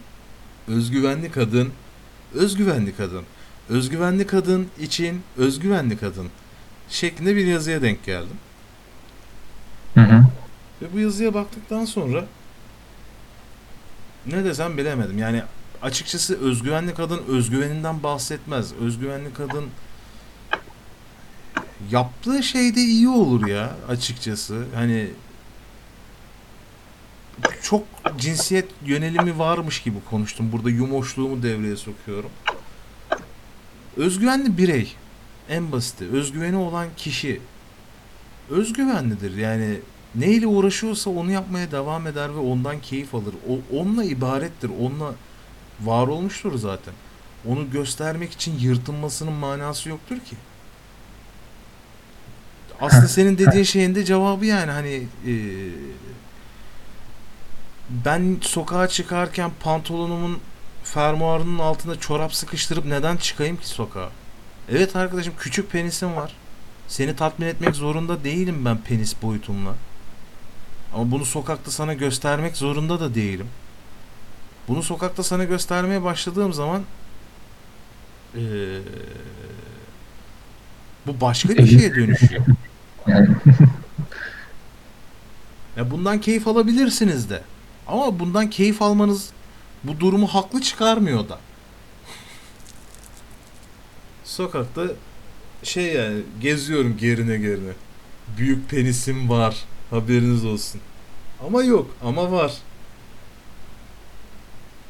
özgüvenli 0.68 1.30
kadın, 1.30 1.68
özgüvenli 2.34 2.94
kadın. 2.96 3.22
Özgüvenli 3.68 4.26
kadın 4.26 4.66
için 4.80 5.20
özgüvenli 5.36 5.96
kadın 5.96 6.26
şeklinde 6.88 7.36
bir 7.36 7.46
yazıya 7.46 7.82
denk 7.82 8.04
geldim. 8.04 8.36
Hı 9.94 10.00
hı. 10.00 10.24
Ve 10.82 10.92
bu 10.92 10.98
yazıya 10.98 11.34
baktıktan 11.34 11.84
sonra 11.84 12.24
ne 14.26 14.44
desem 14.44 14.78
bilemedim. 14.78 15.18
Yani 15.18 15.42
açıkçası 15.82 16.40
özgüvenli 16.40 16.94
kadın 16.94 17.20
özgüveninden 17.28 18.02
bahsetmez. 18.02 18.72
Özgüvenli 18.72 19.32
kadın 19.32 19.66
yaptığı 21.90 22.42
şeyde 22.42 22.80
iyi 22.80 23.08
olur 23.08 23.46
ya 23.46 23.76
açıkçası. 23.88 24.64
Hani 24.74 25.10
çok 27.62 27.84
cinsiyet 28.18 28.68
yönelimi 28.84 29.38
varmış 29.38 29.82
gibi 29.82 29.96
konuştum. 30.10 30.52
Burada 30.52 30.70
yumoşluğumu 30.70 31.42
devreye 31.42 31.76
sokuyorum. 31.76 32.30
Özgüvenli 33.96 34.58
birey. 34.58 34.94
En 35.48 35.72
basiti. 35.72 36.08
Özgüveni 36.08 36.56
olan 36.56 36.88
kişi 36.96 37.40
özgüvenlidir. 38.50 39.36
Yani 39.36 39.80
neyle 40.14 40.46
uğraşıyorsa 40.46 41.10
onu 41.10 41.30
yapmaya 41.30 41.72
devam 41.72 42.06
eder 42.06 42.34
ve 42.34 42.38
ondan 42.38 42.80
keyif 42.80 43.14
alır. 43.14 43.34
O 43.48 43.78
onunla 43.78 44.04
ibarettir. 44.04 44.70
Onunla 44.80 45.14
var 45.80 46.08
olmuştur 46.08 46.58
zaten. 46.58 46.94
Onu 47.46 47.70
göstermek 47.70 48.32
için 48.32 48.58
yırtınmasının 48.58 49.32
manası 49.32 49.88
yoktur 49.88 50.16
ki. 50.16 50.36
Aslında 52.80 53.08
senin 53.08 53.38
dediğin 53.38 53.64
şeyin 53.64 53.94
de 53.94 54.04
cevabı 54.04 54.46
yani 54.46 54.70
hani 54.70 55.06
e, 55.26 55.34
ben 57.90 58.36
sokağa 58.40 58.88
çıkarken 58.88 59.50
pantolonumun 59.60 60.38
fermuarının 60.84 61.58
altına 61.58 61.96
çorap 62.00 62.34
sıkıştırıp 62.34 62.84
neden 62.84 63.16
çıkayım 63.16 63.56
ki 63.56 63.68
sokağa? 63.68 64.10
Evet 64.68 64.96
arkadaşım 64.96 65.34
küçük 65.38 65.72
penisim 65.72 66.16
var. 66.16 66.34
Seni 66.88 67.16
tatmin 67.16 67.46
etmek 67.46 67.76
zorunda 67.76 68.24
değilim 68.24 68.64
ben 68.64 68.78
penis 68.78 69.22
boyutumla. 69.22 69.74
Ama 70.94 71.10
bunu 71.10 71.24
sokakta 71.24 71.70
sana 71.70 71.94
göstermek 71.94 72.56
zorunda 72.56 73.00
da 73.00 73.14
değilim. 73.14 73.46
Bunu 74.68 74.82
sokakta 74.82 75.22
sana 75.22 75.44
göstermeye 75.44 76.02
başladığım 76.04 76.52
zaman 76.52 76.82
eee, 78.34 78.42
bu 81.06 81.20
başka 81.20 81.48
bir 81.48 81.66
şeye 81.66 81.94
dönüşüyor. 81.94 82.44
Ya 85.76 85.90
bundan 85.90 86.20
keyif 86.20 86.48
alabilirsiniz 86.48 87.30
de. 87.30 87.42
Ama 87.86 88.18
bundan 88.18 88.50
keyif 88.50 88.82
almanız 88.82 89.30
bu 89.84 90.00
durumu 90.00 90.26
haklı 90.26 90.60
çıkarmıyor 90.62 91.28
da. 91.28 91.38
Sokakta 94.24 94.82
şey 95.62 95.94
yani 95.94 96.20
geziyorum 96.40 96.96
gerine 97.00 97.36
gerine. 97.36 97.72
Büyük 98.38 98.70
penisim 98.70 99.28
var. 99.28 99.56
Haberiniz 99.90 100.44
olsun. 100.44 100.80
Ama 101.46 101.62
yok 101.62 101.90
ama 102.04 102.32
var. 102.32 102.52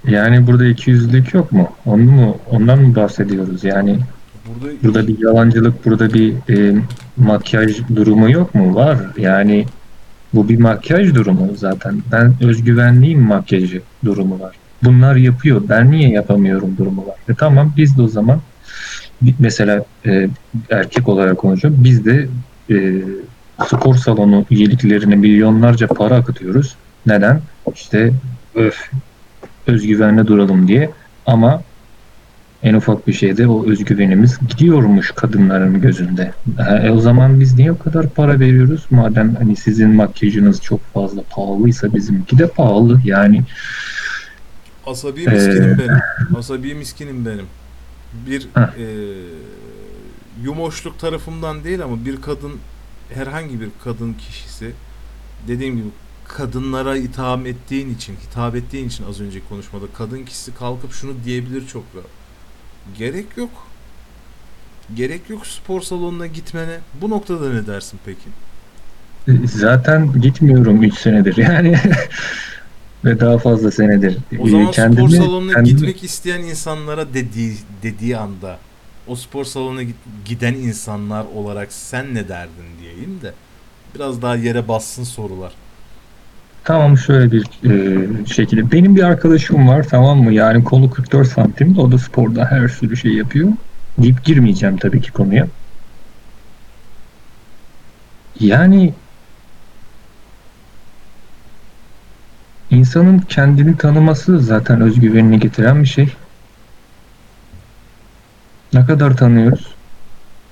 yani 0.04 0.46
burada 0.46 0.66
ikiyüzlülük 0.66 1.34
yok 1.34 1.52
mu? 1.52 1.68
Onu 1.86 2.02
mu 2.02 2.38
ondan 2.50 2.80
mı 2.80 2.96
bahsediyoruz? 2.96 3.64
Yani 3.64 3.98
Burada 4.48 4.74
burada 4.82 5.08
bir 5.08 5.18
yalancılık, 5.18 5.86
burada 5.86 6.14
bir 6.14 6.34
e, 6.50 6.82
makyaj 7.16 7.76
durumu 7.96 8.30
yok 8.30 8.54
mu? 8.54 8.74
Var. 8.74 8.98
Yani 9.16 9.66
bu 10.34 10.48
bir 10.48 10.58
makyaj 10.58 11.14
durumu 11.14 11.56
zaten. 11.56 12.02
Ben 12.12 12.34
özgüvenliyim 12.40 13.20
makyajı 13.20 13.82
durumu 14.04 14.40
var. 14.40 14.56
Bunlar 14.82 15.16
yapıyor. 15.16 15.62
Ben 15.68 15.90
niye 15.90 16.08
yapamıyorum 16.08 16.76
durumu 16.78 17.06
var. 17.06 17.16
E 17.28 17.34
tamam 17.34 17.72
biz 17.76 17.98
de 17.98 18.02
o 18.02 18.08
zaman 18.08 18.40
mesela 19.38 19.84
e, 20.06 20.28
erkek 20.70 21.08
olarak 21.08 21.38
konuşuyorum. 21.38 21.84
Biz 21.84 22.04
de 22.04 22.28
e, 22.70 22.76
spor 23.66 23.94
salonu 23.94 24.44
üyeliklerine 24.50 25.16
milyonlarca 25.16 25.86
para 25.86 26.14
akıtıyoruz. 26.14 26.74
Neden? 27.06 27.40
İşte 27.74 28.12
öf 28.54 28.90
özgüvenli 29.66 30.26
duralım 30.26 30.68
diye. 30.68 30.90
Ama 31.26 31.62
en 32.62 32.74
ufak 32.74 33.06
bir 33.06 33.12
şeyde 33.12 33.46
o 33.48 33.66
özgüvenimiz 33.66 34.38
gidiyormuş 34.48 35.10
kadınların 35.10 35.80
gözünde. 35.80 36.32
E, 36.82 36.90
o 36.90 37.00
zaman 37.00 37.40
biz 37.40 37.54
niye 37.54 37.72
o 37.72 37.78
kadar 37.78 38.08
para 38.08 38.40
veriyoruz? 38.40 38.86
Madem 38.90 39.34
hani 39.34 39.56
sizin 39.56 39.90
makyajınız 39.90 40.62
çok 40.62 40.80
fazla 40.94 41.22
pahalıysa 41.30 41.94
bizimki 41.94 42.38
de 42.38 42.46
pahalı. 42.46 43.00
Yani 43.04 43.42
asabi 44.86 45.22
Ee, 45.22 45.30
miskinim 45.30 45.78
benim. 45.78 45.98
Asabi 46.38 46.74
miskinim 46.74 47.26
benim. 47.26 47.46
Bir 48.12 48.48
Heh. 48.54 48.78
eee 48.78 48.86
yumoşluk 50.42 50.98
tarafımdan 50.98 51.64
değil 51.64 51.82
ama 51.82 52.04
bir 52.04 52.20
kadın 52.22 52.52
herhangi 53.14 53.61
bir 53.61 53.68
kadın 53.84 54.12
kişisi 54.14 54.72
dediğim 55.48 55.76
gibi 55.76 55.88
kadınlara 56.28 56.96
itham 56.96 57.46
ettiğin 57.46 57.94
için, 57.94 58.16
hitap 58.16 58.56
ettiğin 58.56 58.88
için 58.88 59.04
az 59.09 59.20
önceki 59.20 59.48
konuşmada 59.48 59.84
kadın 59.98 60.24
kişisi 60.24 60.54
kalkıp 60.54 60.92
şunu 60.92 61.12
diyebilir 61.24 61.66
çok 61.66 61.84
rahat. 61.94 62.06
Gerek 62.98 63.26
yok. 63.36 63.50
Gerek 64.96 65.30
yok 65.30 65.46
spor 65.46 65.80
salonuna 65.80 66.26
gitmene. 66.26 66.78
Bu 67.00 67.11
noktada 67.11 67.52
ne 67.52 67.66
dersin 67.66 68.00
peki? 68.04 68.28
e, 69.28 69.46
zaten 69.46 70.20
gitmiyorum 70.20 70.82
3 70.82 70.98
senedir 70.98 71.36
yani 71.36 71.78
ve 73.05 73.20
daha 73.20 73.38
fazla 73.38 73.70
senedir. 73.70 74.18
O 74.38 74.46
E, 74.46 74.51
zaman 74.51 74.64
spor 74.64 74.72
kendimi- 74.74 75.16
salonuna 75.16 75.53
kendimi- 75.55 75.76
gitmek 75.76 76.05
isteyen 76.05 76.40
insanlara 76.42 77.14
dediği 77.14 77.53
dediği 77.82 78.16
anda 78.16 78.59
o 79.07 79.16
spor 79.16 79.44
salonuna 79.44 79.82
giden 80.24 80.55
insanlar 80.55 81.24
olarak 81.34 81.72
sen 81.72 82.14
ne 82.14 82.28
derdin 82.28 82.64
diyeyim 82.82 83.18
de 83.22 83.32
biraz 83.94 84.22
daha 84.22 84.36
yere 84.36 84.68
bassın 84.68 85.05
sorular. 85.05 85.53
Tamam 86.64 86.99
şöyle 86.99 87.32
bir 87.32 87.44
e, 87.70 88.26
şekilde. 88.26 88.72
Benim 88.72 88.96
bir 88.96 89.03
arkadaşım 89.03 89.68
var 89.68 89.86
tamam 89.90 90.22
mı? 90.22 90.32
Yani 90.32 90.64
kolu 90.64 90.90
44 90.90 91.28
santim. 91.28 91.78
O 91.78 91.92
da 91.92 91.99
sporda 91.99 92.44
her 92.51 92.68
sürü 92.68 92.96
şey 92.96 93.12
yapıyor. 93.12 93.49
Deyip 93.99 94.24
girmeyeceğim 94.24 94.76
tabii 94.76 95.01
ki 95.01 95.12
konuya. 95.12 95.46
Yani 98.40 98.94
insanın 102.70 103.18
kendini 103.18 103.76
tanıması 103.76 104.40
zaten 104.40 104.80
özgüvenini 104.80 105.40
getiren 105.40 105.82
bir 105.82 105.88
şey. 105.88 106.12
Ne 108.72 108.86
kadar 108.86 109.16
tanıyoruz? 109.16 109.74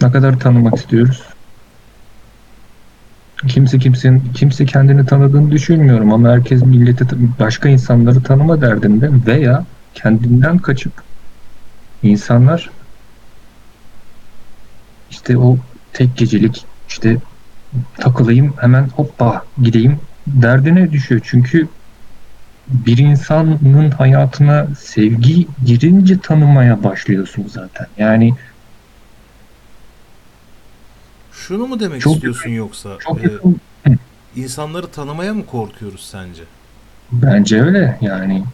Ne 0.03 0.13
kadar 0.13 0.41
tanımak 0.41 0.77
istiyoruz? 0.77 1.23
Kimse 3.49 3.79
kimsenin 3.79 4.23
kimse 4.35 4.67
kendini 4.67 5.07
tanıdığını 5.07 5.51
düşünmüyorum 5.51 6.13
ama 6.13 6.29
herkes 6.29 6.63
milleti 6.63 7.07
başka 7.41 7.69
insanları 7.69 8.23
tanıma 8.23 8.61
derdinde 8.61 9.11
veya 9.27 9.65
kendinden 9.95 10.59
kaçıp 10.59 10.93
insanlar 12.03 12.71
işte 15.11 15.39
o 15.39 15.59
tek 15.93 16.17
gecelik 16.17 16.65
işte 16.89 17.17
takılayım 17.99 18.55
hemen 18.61 18.89
hoppa 18.89 19.45
gideyim 19.63 20.01
derdine 20.27 20.93
düşüyor. 20.93 21.21
Çünkü 21.25 21.69
bir 22.69 22.99
insanın 22.99 23.91
hayatına 23.91 24.67
sevgi 24.79 25.47
girince 25.67 26.19
tanımaya 26.21 26.85
başlıyorsun 26.85 27.47
zaten. 27.53 27.87
Yani 27.99 28.35
Şunu 31.33 31.67
mu 31.67 31.81
demek 31.81 32.01
Çok 32.01 32.15
istiyorsun 32.15 32.51
yoksa 32.51 32.97
çok 33.01 33.21
e, 33.21 33.23
yakın 33.23 33.61
insanları 34.37 34.87
tanımaya 34.91 35.35
mı 35.35 35.47
korkuyoruz 35.47 36.01
sence? 36.11 36.43
bence 37.13 37.63
öyle 37.63 37.99
yani. 38.01 38.45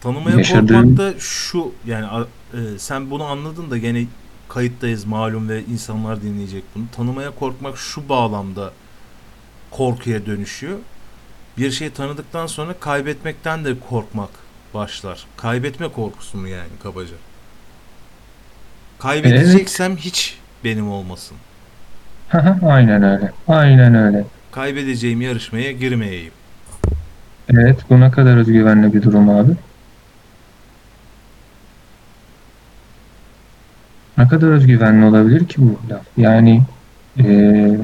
Tanımaya 0.00 0.36
Yaşadığım- 0.36 0.68
korkmak 0.96 1.14
da 1.14 1.18
şu 1.18 1.72
yani 1.86 2.06
e, 2.54 2.78
sen 2.78 3.10
bunu 3.10 3.24
anladın 3.24 3.70
da 3.70 3.78
gene 3.78 4.04
kayıttayız 4.48 5.04
malum 5.04 5.48
ve 5.48 5.64
insanlar 5.64 6.22
dinleyecek 6.22 6.62
bunu. 6.74 6.84
Tanımaya 6.96 7.30
korkmak 7.30 7.78
şu 7.78 8.08
bağlamda 8.08 8.72
korkuya 9.70 10.26
dönüşüyor. 10.26 10.78
Bir 11.58 11.70
şeyi 11.70 11.90
tanıdıktan 11.90 12.46
sonra 12.46 12.72
kaybetmekten 12.80 13.64
de 13.64 13.74
korkmak 13.88 14.30
başlar. 14.74 15.26
Kaybetme 15.36 15.88
korkusu 15.88 16.38
mu 16.38 16.48
yani 16.48 16.68
kabaca? 16.82 17.14
Kaybedeceksem 18.98 19.96
hiç 19.96 20.38
benim 20.64 20.90
olmasın. 20.90 21.36
Aynen 22.62 23.02
öyle. 23.02 23.32
Aynen 23.48 23.94
öyle. 23.94 24.24
Kaybedeceğim 24.52 25.20
yarışmaya 25.20 25.72
girmeyeyim. 25.72 26.32
Evet, 27.54 27.78
bu 27.90 28.00
ne 28.00 28.10
kadar 28.10 28.36
özgüvenli 28.36 28.94
bir 28.94 29.02
durum 29.02 29.28
abi. 29.28 29.52
Ne 34.18 34.28
kadar 34.28 34.48
özgüvenli 34.48 35.04
olabilir 35.04 35.48
ki 35.48 35.56
bu 35.58 35.78
laf? 35.90 36.02
Yani 36.16 36.62
eee, 37.16 37.78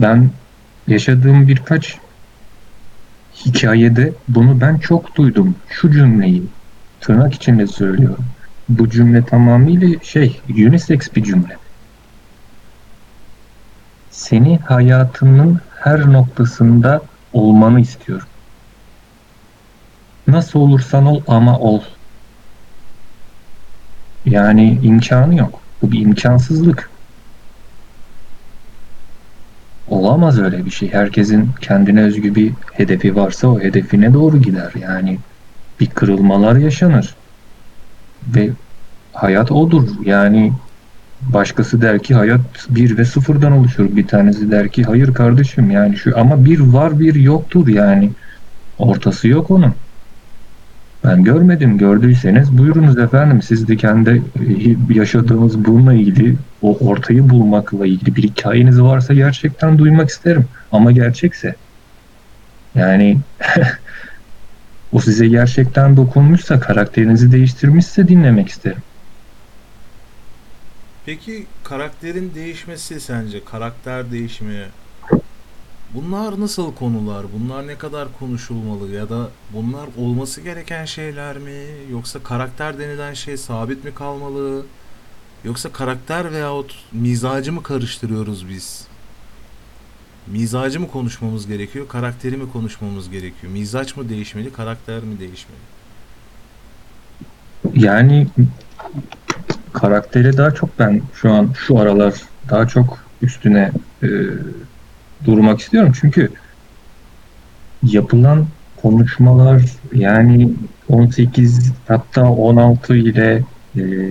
ben 0.00 0.30
yaşadığım 0.88 1.48
birkaç 1.48 1.98
hikayede 3.48 4.12
bunu 4.28 4.60
ben 4.60 4.78
çok 4.78 5.16
duydum. 5.16 5.54
Şu 5.68 5.90
cümleyi 5.90 6.42
tırnak 7.00 7.34
içinde 7.34 7.66
söylüyorum. 7.66 8.24
Bu 8.68 8.90
cümle 8.90 9.24
tamamıyla 9.24 10.00
şey, 10.02 10.40
unisex 10.48 11.14
bir 11.16 11.24
cümle. 11.24 11.56
Seni 14.10 14.58
hayatının 14.58 15.60
her 15.80 16.12
noktasında 16.12 17.02
olmanı 17.32 17.80
istiyorum. 17.80 18.26
Nasıl 20.26 20.60
olursan 20.60 21.06
ol 21.06 21.22
ama 21.26 21.58
ol. 21.58 21.82
Yani 24.24 24.78
imkanı 24.82 25.36
yok. 25.36 25.60
Bu 25.82 25.92
bir 25.92 26.00
imkansızlık. 26.00 26.90
Olamaz 29.90 30.38
öyle 30.38 30.64
bir 30.64 30.70
şey. 30.70 30.92
Herkesin 30.92 31.50
kendine 31.60 32.02
özgü 32.02 32.34
bir 32.34 32.52
hedefi 32.72 33.16
varsa 33.16 33.48
o 33.48 33.60
hedefine 33.60 34.14
doğru 34.14 34.38
gider. 34.38 34.72
Yani 34.80 35.18
bir 35.80 35.86
kırılmalar 35.86 36.56
yaşanır. 36.56 37.14
Ve 38.34 38.50
hayat 39.12 39.52
odur. 39.52 39.88
Yani 40.04 40.52
Başkası 41.22 41.82
der 41.82 42.02
ki 42.02 42.14
hayat 42.14 42.40
bir 42.70 42.98
ve 42.98 43.04
sıfırdan 43.04 43.52
oluşur. 43.52 43.96
Bir 43.96 44.06
tanesi 44.06 44.50
der 44.50 44.68
ki 44.68 44.82
hayır 44.82 45.14
kardeşim 45.14 45.70
yani 45.70 45.96
şu 45.96 46.18
ama 46.18 46.44
bir 46.44 46.60
var 46.60 47.00
bir 47.00 47.14
yoktur 47.14 47.68
yani. 47.68 48.10
Ortası 48.78 49.28
yok 49.28 49.50
onun. 49.50 49.74
Ben 51.04 51.24
görmedim. 51.24 51.78
Gördüyseniz 51.78 52.58
buyurunuz 52.58 52.98
efendim. 52.98 53.42
Siz 53.42 53.68
de 53.68 53.76
kendi 53.76 54.10
e, 54.10 54.94
yaşadığınız 54.94 55.64
bununla 55.64 55.94
ilgili 55.94 56.36
o 56.62 56.88
ortayı 56.88 57.30
bulmakla 57.30 57.86
ilgili 57.86 58.16
bir 58.16 58.22
hikayeniz 58.22 58.82
varsa 58.82 59.14
gerçekten 59.14 59.78
duymak 59.78 60.08
isterim. 60.08 60.48
Ama 60.72 60.92
gerçekse. 60.92 61.54
Yani 62.74 63.18
o 64.92 65.00
size 65.00 65.28
gerçekten 65.28 65.96
dokunmuşsa, 65.96 66.60
karakterinizi 66.60 67.32
değiştirmişse 67.32 68.08
dinlemek 68.08 68.48
isterim. 68.48 68.82
Peki 71.06 71.46
karakterin 71.64 72.34
değişmesi 72.34 73.00
sence 73.00 73.44
karakter 73.44 74.10
değişimi 74.12 74.64
bunlar 75.94 76.40
nasıl 76.40 76.74
konular? 76.74 77.26
Bunlar 77.32 77.66
ne 77.66 77.78
kadar 77.78 78.08
konuşulmalı 78.18 78.90
ya 78.94 79.08
da 79.08 79.30
bunlar 79.50 79.88
olması 79.96 80.40
gereken 80.40 80.84
şeyler 80.84 81.38
mi? 81.38 81.66
Yoksa 81.90 82.22
karakter 82.22 82.78
denilen 82.78 83.14
şey 83.14 83.36
sabit 83.36 83.84
mi 83.84 83.94
kalmalı? 83.94 84.66
Yoksa 85.44 85.72
karakter 85.72 86.32
veyahut 86.32 86.74
mizacı 86.92 87.52
mı 87.52 87.62
karıştırıyoruz 87.62 88.48
biz? 88.48 88.86
Mizacı 90.26 90.80
mı 90.80 90.88
konuşmamız 90.88 91.46
gerekiyor, 91.46 91.88
karakteri 91.88 92.36
mi 92.36 92.52
konuşmamız 92.52 93.10
gerekiyor? 93.10 93.52
Mizaç 93.52 93.96
mı 93.96 94.08
değişmeli, 94.08 94.52
karakter 94.52 95.02
mi 95.02 95.20
değişmeli? 95.20 95.58
Yani 97.74 98.26
karakteri 99.72 100.36
daha 100.36 100.50
çok 100.50 100.78
ben 100.78 101.02
şu 101.14 101.32
an 101.32 101.50
şu 101.66 101.78
aralar 101.78 102.14
daha 102.50 102.68
çok 102.68 102.98
üstüne 103.22 103.72
e, 104.02 104.08
durmak 105.24 105.60
istiyorum. 105.60 105.92
Çünkü 106.00 106.30
yapılan 107.82 108.46
konuşmalar 108.82 109.62
yani 109.94 110.52
18 110.88 111.72
hatta 111.88 112.30
16 112.30 112.96
ile 112.96 113.44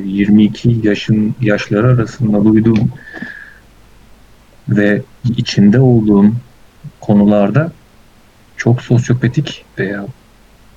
22 0.06 0.80
yaşın 0.84 1.36
yaşları 1.42 1.88
arasında 1.88 2.44
duyduğum 2.44 2.92
ve 4.70 5.02
içinde 5.38 5.80
olduğum 5.80 6.32
konularda 7.00 7.72
çok 8.58 8.82
sosyopatik 8.82 9.66
veya 9.80 10.06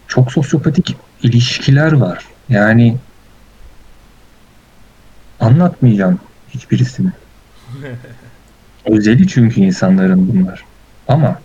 çok 0.09 0.33
sosyopatik 0.33 0.97
ilişkiler 1.23 1.93
var. 1.93 2.25
Yani 2.49 2.97
anlatmayacağım 5.41 6.21
hiçbirisini. 6.49 7.11
Özeli 8.87 9.29
çünkü 9.29 9.61
insanların 9.61 10.29
bunlar. 10.33 10.65
Ama 11.09 11.41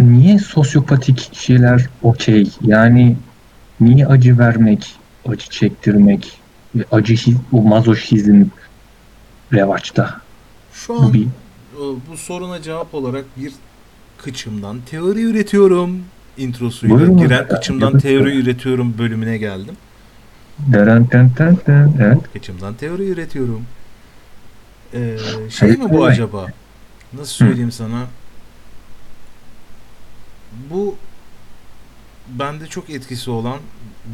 niye 0.00 0.38
sosyopatik 0.38 1.34
şeyler 1.34 1.88
okey? 2.02 2.50
Yani 2.62 3.16
niye 3.80 4.06
acı 4.06 4.38
vermek, 4.38 4.94
acı 5.28 5.50
çektirmek, 5.50 6.40
acı 6.90 7.14
o 7.52 7.62
mazoşizm 7.62 8.44
revaçta? 9.52 10.20
Şu 10.72 10.94
Bu 10.98 11.02
an 11.02 11.12
bir 11.12 11.22
e, 11.24 11.28
bu 12.10 12.16
soruna 12.16 12.62
cevap 12.62 12.94
olarak 12.94 13.24
bir 13.36 13.52
kıçımdan 14.18 14.80
teori 14.90 15.22
üretiyorum 15.22 16.04
introsuyla 16.36 16.96
Buyurun 16.96 17.16
giren 17.18 17.48
kıçımdan 17.48 17.86
yapın. 17.86 17.98
teori 17.98 18.36
üretiyorum 18.36 18.98
bölümüne 18.98 19.38
geldim. 19.38 19.74
deren 20.58 21.06
ten 21.06 21.30
ten 21.30 21.56
ten, 21.56 21.94
evet. 22.00 22.18
Kıçımdan 22.32 22.74
teori 22.74 23.08
üretiyorum. 23.08 23.62
Ee, 24.94 25.16
şey 25.50 25.70
mi 25.70 25.90
bu 25.90 26.04
acaba? 26.04 26.46
Nasıl 27.12 27.32
söyleyeyim 27.32 27.72
sana? 27.72 28.06
Bu 30.70 30.96
bende 32.28 32.66
çok 32.66 32.90
etkisi 32.90 33.30
olan 33.30 33.58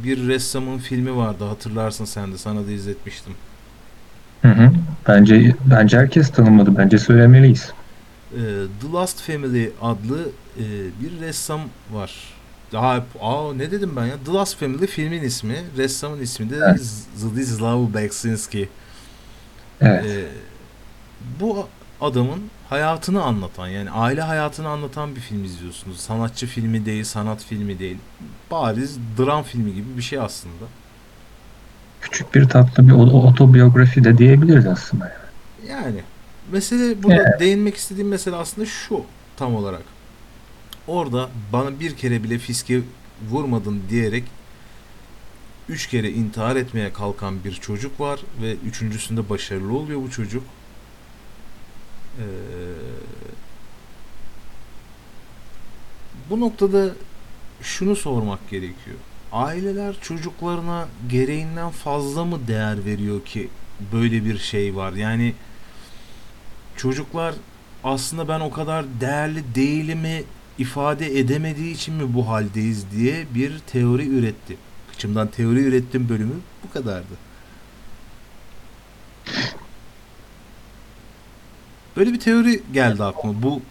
bir 0.05 0.28
ressamın 0.28 0.78
filmi 0.78 1.16
vardı 1.16 1.45
hatırlarsın 1.45 2.05
sen 2.05 2.32
de 2.32 2.39
sana 2.39 2.66
da 2.66 2.70
izletmiştim. 2.70 3.32
Hı 4.43 4.49
hı. 4.49 4.72
Bence 5.09 5.55
bence 5.70 5.99
herkes 5.99 6.30
tanımadı. 6.30 6.76
Bence 6.78 6.99
söylemeliyiz. 6.99 7.72
Ee, 8.32 8.37
The 8.80 8.93
Last 8.93 9.20
Family 9.20 9.70
adlı 9.82 10.28
e, 10.59 10.64
bir 11.03 11.20
ressam 11.20 11.61
var. 11.93 12.14
Daha 12.72 13.05
aa 13.20 13.55
ne 13.55 13.70
dedim 13.70 13.93
ben 13.97 14.05
ya? 14.05 14.14
The 14.26 14.32
Last 14.32 14.57
Family 14.57 14.87
filmin 14.87 15.22
ismi, 15.22 15.57
ressamın 15.76 16.20
ismi 16.20 16.51
de 16.51 16.57
Evet. 16.57 17.95
Beksinski. 17.95 18.68
Evet. 19.80 20.05
Ee, 20.07 20.24
bu 21.41 21.68
adamın 22.01 22.41
hayatını 22.68 23.22
anlatan 23.22 23.68
yani 23.68 23.90
aile 23.90 24.20
hayatını 24.22 24.68
anlatan 24.68 25.16
bir 25.16 25.20
film 25.20 25.44
izliyorsunuz. 25.44 26.00
Sanatçı 26.00 26.46
filmi 26.46 26.86
değil, 26.86 27.04
sanat 27.04 27.44
filmi 27.44 27.78
değil. 27.78 27.98
Bariz 28.50 28.98
dram 29.18 29.42
filmi 29.42 29.74
gibi 29.74 29.96
bir 29.96 30.02
şey 30.02 30.18
aslında. 30.18 30.64
Küçük 32.00 32.34
bir 32.34 32.48
tatlı 32.48 32.88
bir 32.88 32.92
otobiyografi 32.92 34.04
de 34.04 34.18
diyebiliriz 34.18 34.66
aslında. 34.66 35.16
Yani 35.68 36.00
mesele 36.52 37.02
burada 37.02 37.22
Evet. 37.22 37.40
değinmek 37.40 37.76
istediğim 37.76 38.08
mesele 38.08 38.36
aslında 38.36 38.66
şu 38.66 39.02
tam 39.36 39.54
olarak. 39.56 39.82
Orada 40.86 41.28
bana 41.52 41.80
bir 41.80 41.96
kere 41.96 42.22
bile 42.22 42.38
fiske 42.38 42.80
vurmadın 43.30 43.82
diyerek 43.90 44.24
üç 45.68 45.86
kere 45.86 46.10
intihar 46.10 46.56
etmeye 46.56 46.92
kalkan 46.92 47.44
bir 47.44 47.52
çocuk 47.52 48.00
var 48.00 48.20
ve 48.42 48.54
üçüncüsünde 48.54 49.28
başarılı 49.28 49.76
oluyor 49.76 50.02
bu 50.02 50.10
çocuk. 50.10 50.42
Ee, 52.18 52.24
bu 56.30 56.40
noktada 56.40 56.90
şunu 57.62 57.96
sormak 57.96 58.50
gerekiyor. 58.50 58.96
Aileler 59.32 59.96
çocuklarına 60.00 60.88
gereğinden 61.08 61.70
fazla 61.70 62.24
mı 62.24 62.48
değer 62.48 62.84
veriyor 62.84 63.24
ki 63.24 63.48
böyle 63.92 64.24
bir 64.24 64.38
şey 64.38 64.76
var? 64.76 64.92
Yani 64.92 65.34
çocuklar 66.76 67.34
aslında 67.84 68.28
ben 68.28 68.40
o 68.40 68.50
kadar 68.50 68.84
değerli 69.00 69.54
değilimi 69.54 70.24
ifade 70.58 71.18
edemediği 71.18 71.74
için 71.74 71.94
mi 71.94 72.14
bu 72.14 72.28
haldeyiz 72.28 72.90
diye 72.90 73.26
bir 73.34 73.58
teori 73.58 74.08
üretti. 74.08 74.56
Kıçımdan 74.90 75.28
teori 75.28 75.60
ürettim 75.60 76.08
bölümü 76.08 76.34
bu 76.64 76.72
kadardı. 76.72 77.14
Böyle 81.97 82.12
bir 82.12 82.20
teori 82.20 82.62
geldi 82.72 83.05
aklıma. 83.05 83.42
Bu 83.42 83.62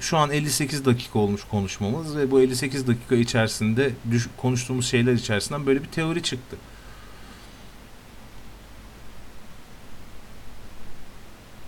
şu 0.00 0.16
an 0.18 0.30
58 0.30 0.84
dakika 0.84 1.18
olmuş 1.18 1.44
konuşmamız 1.44 2.16
ve 2.16 2.30
bu 2.30 2.40
58 2.42 2.86
dakika 2.88 3.16
içerisinde 3.16 3.90
düş- 4.10 4.28
konuştuğumuz 4.36 4.86
şeyler 4.88 5.12
içerisinden 5.12 5.66
böyle 5.66 5.82
bir 5.82 5.88
teori 5.88 6.22
çıktı. 6.22 6.56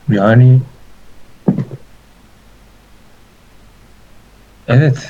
Yani 0.09 0.61
evet 4.69 5.09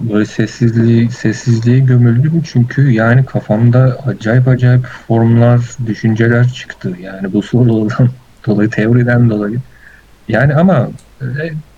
böyle 0.00 0.26
sessizliği 0.26 1.10
sessizliğe 1.10 1.78
gömüldüm 1.80 2.42
çünkü 2.42 2.90
yani 2.90 3.24
kafamda 3.26 3.98
acayip 4.06 4.48
acayip 4.48 4.86
formlar, 4.86 5.60
düşünceler 5.86 6.48
çıktı. 6.48 6.96
Yani 7.00 7.32
bu 7.32 7.42
sorulardan 7.42 8.10
dolayı, 8.46 8.70
teoriden 8.70 9.30
dolayı. 9.30 9.60
Yani 10.30 10.54
ama 10.54 10.88
e, 11.22 11.26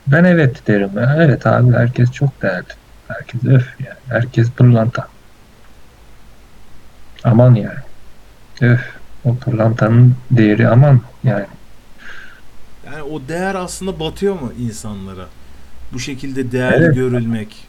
ben 0.07 0.24
evet 0.24 0.66
derim. 0.66 0.90
Evet 1.16 1.46
abi 1.46 1.72
herkes 1.72 2.11
çok 2.12 2.42
değerli. 2.42 2.66
Herkes 3.09 3.44
öf 3.44 3.80
yani. 3.80 3.98
Herkes 4.09 4.50
pırlanta. 4.50 5.09
Aman 7.24 7.55
yani. 7.55 7.78
Öf. 8.61 8.80
O 9.24 9.36
pırlantanın 9.36 10.14
değeri 10.30 10.68
aman 10.68 11.00
yani. 11.24 11.46
Yani 12.86 13.03
o 13.03 13.20
değer 13.28 13.55
aslında 13.55 14.00
batıyor 14.00 14.40
mu 14.40 14.53
insanlara? 14.59 15.26
Bu 15.92 15.98
şekilde 15.98 16.53
değerli 16.53 16.84
Evet. 16.84 16.94
görülmek. 16.94 17.68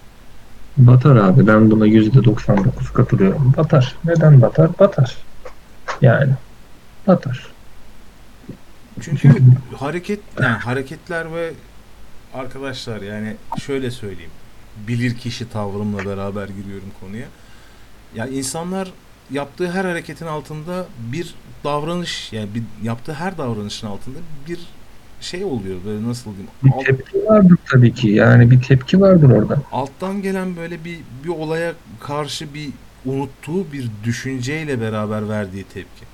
Batar 0.78 1.16
abi 1.16 1.48
ben 1.48 1.72
buna 1.72 1.88
%99 1.88 2.94
katılıyorum. 2.94 3.54
Batar. 3.58 3.96
Neden 4.06 4.42
batar? 4.42 4.70
Batar. 4.80 5.18
Yani 6.02 6.32
batar. 7.08 7.53
Çünkü 9.02 9.30
hareket 9.78 10.20
yani 10.42 10.58
hareketler 10.58 11.34
ve 11.36 11.52
arkadaşlar 12.34 13.02
yani 13.02 13.36
şöyle 13.66 13.92
söyleyeyim. 13.92 14.32
Bilir 14.88 15.18
kişi 15.18 15.50
tavrımla 15.50 16.06
beraber 16.06 16.48
giriyorum 16.48 16.90
konuya. 17.00 17.28
Ya 18.16 18.28
insanlar 18.28 18.92
yaptığı 19.32 19.72
her 19.72 19.86
hareketin 19.86 20.26
altında 20.26 20.86
bir 21.12 21.36
davranış 21.64 22.34
yani 22.34 22.50
bir 22.56 22.64
yaptığı 22.84 23.14
her 23.14 23.38
davranışın 23.38 23.88
altında 23.88 24.18
bir 24.48 24.60
şey 25.22 25.44
oluyor 25.44 25.78
böyle 25.86 26.08
nasıl 26.08 26.32
diyeyim 26.32 26.50
Bir 26.64 26.86
tepki 26.86 27.26
vardır 27.26 27.58
tabii 27.72 27.94
ki. 27.94 28.10
Yani 28.10 28.52
bir 28.52 28.62
tepki 28.62 29.02
vardır 29.02 29.30
orada. 29.30 29.62
alttan 29.72 30.22
gelen 30.22 30.56
böyle 30.56 30.86
bir 30.86 31.00
bir 31.24 31.30
olaya 31.30 31.74
karşı 32.00 32.54
bir 32.54 32.70
unuttuğu 33.06 33.72
bir 33.72 33.90
düşünceyle 34.04 34.82
beraber 34.82 35.30
verdiği 35.30 35.64
tepki. 35.64 36.06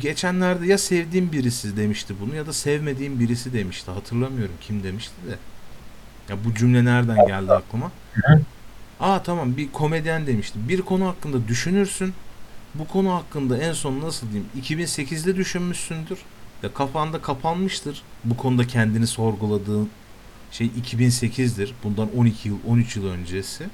Geçenlerde 0.00 0.66
ya 0.66 0.78
sevdiğim 0.78 1.32
birisi 1.32 1.76
demişti 1.76 2.14
bunu 2.20 2.34
ya 2.34 2.46
da 2.46 2.52
sevmediğim 2.52 3.20
birisi 3.20 3.52
demişti. 3.52 3.90
Hatırlamıyorum 3.90 4.54
kim 4.60 4.82
demişti 4.82 5.14
de. 5.26 5.36
Ya 6.32 6.44
bu 6.44 6.54
cümle 6.54 6.84
nereden 6.84 7.26
geldi 7.26 7.52
aklıma? 7.52 7.92
Aa 9.00 9.22
tamam 9.22 9.56
bir 9.56 9.72
komedyen 9.72 10.26
demişti. 10.26 10.58
Bir 10.68 10.82
konu 10.82 11.06
hakkında 11.06 11.48
düşünürsün. 11.48 12.14
Bu 12.74 12.86
konu 12.88 13.14
hakkında 13.14 13.58
en 13.58 13.72
son 13.72 14.00
nasıl 14.00 14.26
diyeyim 14.30 14.48
2008'de 14.60 15.36
düşünmüşsündür. 15.36 16.18
Ya 16.62 16.74
kafanda 16.74 17.22
kapanmıştır. 17.22 18.02
Bu 18.24 18.36
konuda 18.36 18.66
kendini 18.66 19.06
sorguladığın 19.06 19.90
şey 20.50 20.66
2008'dir. 20.66 21.74
Bundan 21.84 22.08
12 22.16 22.48
yıl 22.48 22.56
13 22.68 22.96
yıl 22.96 23.06
öncesi. 23.06 23.66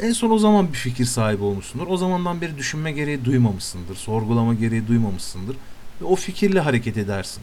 En 0.00 0.12
son 0.12 0.30
o 0.30 0.38
zaman 0.38 0.68
bir 0.68 0.78
fikir 0.78 1.04
sahibi 1.04 1.42
olmuşsundur. 1.42 1.86
O 1.86 1.96
zamandan 1.96 2.40
beri 2.40 2.58
düşünme 2.58 2.92
gereği 2.92 3.24
duymamışsındır. 3.24 3.96
Sorgulama 3.96 4.54
gereği 4.54 4.88
duymamışsındır. 4.88 5.56
Ve 6.00 6.04
o 6.04 6.16
fikirle 6.16 6.60
hareket 6.60 6.96
edersin. 6.96 7.42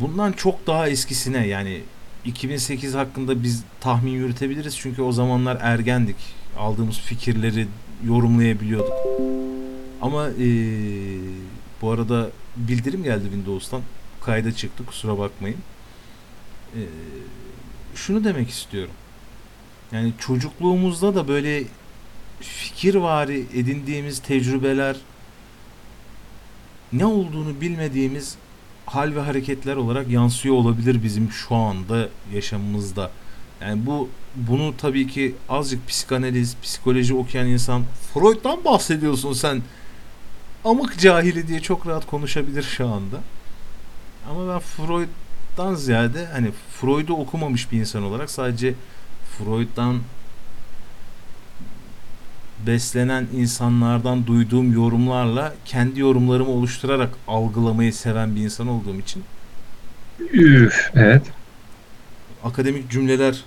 Bundan 0.00 0.32
çok 0.32 0.66
daha 0.66 0.88
eskisine 0.88 1.46
yani 1.46 1.80
2008 2.24 2.94
hakkında 2.94 3.42
biz 3.42 3.62
tahmin 3.80 4.10
yürütebiliriz. 4.10 4.76
Çünkü 4.76 5.02
o 5.02 5.12
zamanlar 5.12 5.58
ergendik. 5.60 6.16
Aldığımız 6.58 6.98
fikirleri 6.98 7.66
yorumlayabiliyorduk. 8.06 8.92
Ama 10.02 10.28
eee, 10.28 11.18
bu 11.82 11.90
arada 11.90 12.30
bildirim 12.56 13.02
geldi 13.02 13.24
Windows'tan. 13.24 13.80
Kayda 14.20 14.52
çıktı 14.52 14.86
kusura 14.86 15.18
bakmayın. 15.18 15.56
Eee, 16.76 16.82
şunu 17.94 18.24
demek 18.24 18.50
istiyorum. 18.50 18.92
Yani 19.94 20.12
çocukluğumuzda 20.18 21.14
da 21.14 21.28
böyle 21.28 21.64
fikirvari 22.40 23.46
edindiğimiz 23.54 24.18
tecrübeler 24.18 24.96
ne 26.92 27.06
olduğunu 27.06 27.60
bilmediğimiz 27.60 28.36
hal 28.86 29.14
ve 29.14 29.20
hareketler 29.20 29.76
olarak 29.76 30.08
yansıyor 30.08 30.54
olabilir 30.54 31.02
bizim 31.02 31.30
şu 31.30 31.54
anda 31.54 32.08
yaşamımızda. 32.34 33.10
Yani 33.60 33.86
bu 33.86 34.08
bunu 34.36 34.76
tabii 34.76 35.06
ki 35.06 35.34
azıcık 35.48 35.88
psikanaliz, 35.88 36.56
psikoloji 36.62 37.14
okuyan 37.14 37.46
insan 37.46 37.82
Freud'dan 38.14 38.64
bahsediyorsun 38.64 39.32
sen. 39.32 39.62
Amık 40.64 40.98
cahili 40.98 41.48
diye 41.48 41.60
çok 41.60 41.86
rahat 41.86 42.06
konuşabilir 42.06 42.62
şu 42.62 42.88
anda. 42.88 43.20
Ama 44.30 44.54
ben 44.54 44.58
Freud'dan 44.58 45.74
ziyade 45.74 46.26
hani 46.26 46.50
Freud'u 46.70 47.14
okumamış 47.14 47.72
bir 47.72 47.80
insan 47.80 48.02
olarak 48.02 48.30
sadece 48.30 48.74
Freud'dan 49.38 50.00
beslenen 52.66 53.26
insanlardan 53.36 54.26
duyduğum 54.26 54.72
yorumlarla 54.72 55.54
kendi 55.64 56.00
yorumlarımı 56.00 56.50
oluşturarak 56.50 57.10
algılamayı 57.28 57.92
seven 57.94 58.36
bir 58.36 58.40
insan 58.40 58.68
olduğum 58.68 58.98
için 58.98 59.24
Üf, 60.32 60.90
evet. 60.94 61.26
akademik 62.44 62.90
cümleler 62.90 63.44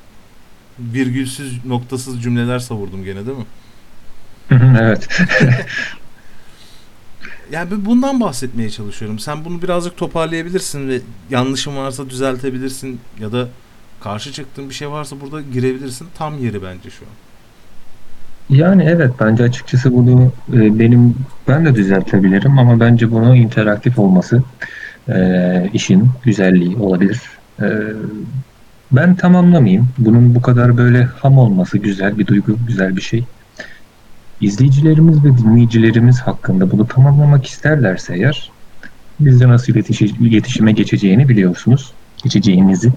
virgülsüz 0.79 1.65
noktasız 1.65 2.23
cümleler 2.23 2.59
savurdum 2.59 3.03
gene 3.03 3.25
değil 3.25 3.37
mi? 3.37 3.45
Evet. 4.79 5.07
Yani 7.51 7.71
ben 7.71 7.85
bundan 7.85 8.21
bahsetmeye 8.21 8.69
çalışıyorum. 8.69 9.19
Sen 9.19 9.45
bunu 9.45 9.61
birazcık 9.61 9.97
toparlayabilirsin 9.97 10.89
ve 10.89 11.01
yanlışın 11.29 11.75
varsa 11.75 12.09
düzeltebilirsin 12.09 12.99
ya 13.19 13.31
da 13.31 13.49
karşı 14.03 14.31
çıktığın 14.31 14.69
bir 14.69 14.73
şey 14.73 14.89
varsa 14.89 15.15
burada 15.21 15.41
girebilirsin. 15.41 16.07
Tam 16.17 16.37
yeri 16.37 16.63
bence 16.63 16.89
şu 16.89 17.05
an. 17.05 17.11
Yani 18.57 18.83
evet 18.83 19.11
bence 19.19 19.43
açıkçası 19.43 19.93
bunu 19.93 20.31
e, 20.53 20.79
benim 20.79 21.15
ben 21.47 21.65
de 21.65 21.75
düzeltebilirim 21.75 22.59
ama 22.59 22.79
bence 22.79 23.11
bunu 23.11 23.35
interaktif 23.35 23.99
olması 23.99 24.43
e, 25.09 25.69
işin 25.73 26.09
güzelliği 26.23 26.77
olabilir. 26.77 27.21
E, 27.61 27.65
ben 28.91 29.15
tamamlamayayım. 29.15 29.89
Bunun 29.97 30.35
bu 30.35 30.41
kadar 30.41 30.77
böyle 30.77 31.03
ham 31.03 31.37
olması 31.37 31.77
güzel 31.77 32.17
bir 32.17 32.27
duygu, 32.27 32.57
güzel 32.67 32.95
bir 32.95 33.01
şey. 33.01 33.23
İzleyicilerimiz 34.41 35.23
ve 35.23 35.37
dinleyicilerimiz 35.37 36.19
hakkında 36.19 36.71
bunu 36.71 36.87
tamamlamak 36.87 37.45
isterlerse 37.45 38.15
eğer 38.15 38.51
bizle 39.19 39.47
nasıl 39.47 39.73
iletişi- 39.73 40.27
iletişime 40.27 40.71
geçeceğini 40.71 41.29
biliyorsunuz. 41.29 41.93
Geçeceğinizi. 42.23 42.93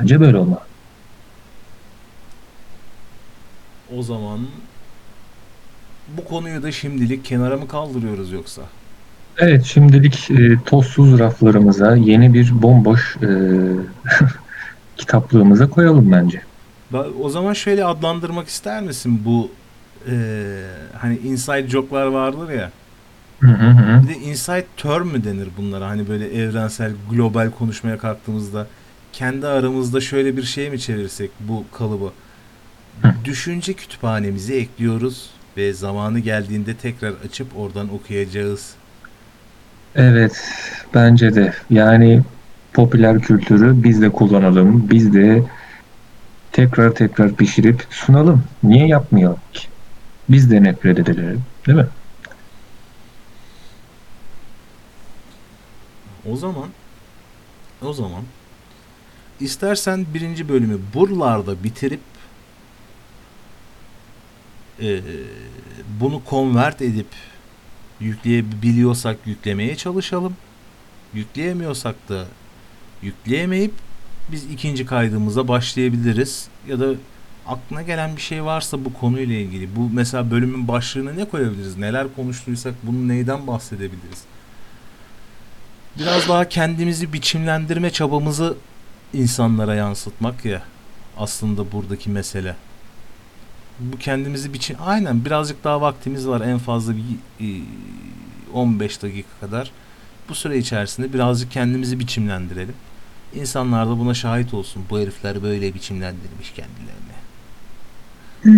Bence 0.00 0.20
böyle 0.20 0.36
olmalı. 0.36 0.60
O 3.98 4.02
zaman 4.02 4.40
bu 6.08 6.24
konuyu 6.24 6.62
da 6.62 6.72
şimdilik 6.72 7.24
kenara 7.24 7.56
mı 7.56 7.68
kaldırıyoruz 7.68 8.32
yoksa? 8.32 8.62
Evet, 9.38 9.64
şimdilik 9.64 10.30
e, 10.30 10.58
tozsuz 10.66 11.18
raflarımıza 11.18 11.96
yeni 11.96 12.34
bir 12.34 12.62
bomboş 12.62 13.16
e, 13.22 13.28
kitaplığımıza 14.96 15.70
koyalım 15.70 16.12
bence. 16.12 16.42
O 17.22 17.28
zaman 17.28 17.52
şöyle 17.52 17.84
adlandırmak 17.84 18.48
ister 18.48 18.82
misin 18.82 19.22
bu 19.24 19.50
eee, 20.08 20.64
hani 20.98 21.18
inside 21.18 21.68
joke'lar 21.68 22.06
vardır 22.06 22.50
ya. 22.50 22.72
Hı 23.40 23.46
hı 23.48 23.66
hı. 23.70 24.02
Bir 24.02 24.08
de 24.08 24.18
inside 24.18 24.66
term 24.76 25.06
mü 25.08 25.24
denir 25.24 25.48
bunlara? 25.58 25.88
Hani 25.88 26.08
böyle 26.08 26.28
evrensel, 26.42 26.92
global 27.10 27.50
konuşmaya 27.50 27.98
kalktığımızda 27.98 28.66
kendi 29.16 29.46
aramızda 29.46 30.00
şöyle 30.00 30.36
bir 30.36 30.42
şey 30.42 30.70
mi 30.70 30.80
çevirsek 30.80 31.30
bu 31.40 31.64
kalıbı? 31.72 32.12
Düşünce 33.24 33.72
kütüphanemizi 33.72 34.54
ekliyoruz 34.54 35.30
ve 35.56 35.72
zamanı 35.72 36.18
geldiğinde 36.18 36.74
tekrar 36.74 37.14
açıp 37.28 37.58
oradan 37.58 37.94
okuyacağız. 37.94 38.74
Evet, 39.94 40.50
bence 40.94 41.34
de. 41.34 41.54
Yani 41.70 42.22
popüler 42.72 43.20
kültürü 43.20 43.82
biz 43.82 44.02
de 44.02 44.10
kullanalım, 44.10 44.90
biz 44.90 45.14
de 45.14 45.42
tekrar 46.52 46.94
tekrar 46.94 47.36
pişirip 47.36 47.86
sunalım. 47.90 48.44
Niye 48.62 48.86
yapmayalım 48.86 49.40
ki? 49.52 49.68
Biz 50.28 50.50
de 50.50 50.62
nefret 50.62 50.98
edelim, 50.98 51.42
değil 51.66 51.78
mi? 51.78 51.86
O 56.32 56.36
zaman 56.36 56.68
o 57.82 57.92
zaman 57.92 58.22
istersen 59.40 60.06
birinci 60.14 60.48
bölümü 60.48 60.78
buralarda 60.94 61.64
bitirip 61.64 62.00
eee, 64.80 65.00
bunu 66.00 66.22
convert 66.30 66.82
edip 66.82 67.06
yükleyebiliyorsak 68.00 69.16
yüklemeye 69.26 69.76
çalışalım. 69.76 70.36
Yükleyemiyorsak 71.14 72.08
da 72.08 72.24
yükleyemeyip 73.02 73.72
biz 74.32 74.44
ikinci 74.44 74.86
kaydımıza 74.86 75.48
başlayabiliriz. 75.48 76.48
Ya 76.68 76.80
da 76.80 76.94
aklına 77.46 77.82
gelen 77.82 78.16
bir 78.16 78.20
şey 78.20 78.44
varsa 78.44 78.84
bu 78.84 78.92
konuyla 78.94 79.34
ilgili. 79.36 79.76
Bu 79.76 79.90
mesela 79.92 80.30
bölümün 80.30 80.68
başlığına 80.68 81.12
ne 81.12 81.24
koyabiliriz? 81.24 81.76
Neler 81.76 82.06
konuştuysak 82.16 82.74
bunu 82.82 83.08
neyden 83.08 83.46
bahsedebiliriz? 83.46 84.24
Biraz 85.98 86.28
daha 86.28 86.48
kendimizi 86.48 87.12
biçimlendirme 87.12 87.90
çabamızı 87.90 88.56
insanlara 89.12 89.74
yansıtmak 89.74 90.44
ya 90.44 90.62
aslında 91.18 91.72
buradaki 91.72 92.10
mesele. 92.10 92.56
Bu 93.80 93.98
kendimizi 93.98 94.52
biçim 94.52 94.76
aynen 94.86 95.24
birazcık 95.24 95.64
daha 95.64 95.80
vaktimiz 95.80 96.28
var 96.28 96.40
en 96.40 96.58
fazla 96.58 96.92
bir 96.96 97.02
e, 97.40 97.60
15 98.54 99.02
dakika 99.02 99.28
kadar. 99.40 99.70
Bu 100.28 100.34
süre 100.34 100.58
içerisinde 100.58 101.12
birazcık 101.12 101.50
kendimizi 101.50 101.98
biçimlendirelim. 101.98 102.74
İnsanlar 103.34 103.86
da 103.88 103.98
buna 103.98 104.14
şahit 104.14 104.54
olsun. 104.54 104.82
Bu 104.90 104.98
herifler 105.00 105.42
böyle 105.42 105.74
biçimlendirmiş 105.74 106.52
kendilerini. 106.52 107.16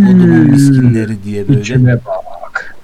Kodumun 0.06 0.50
miskinleri 0.50 1.22
diye 1.24 1.48
böyle. 1.48 1.60
İçime 1.60 2.04
bak. 2.04 2.76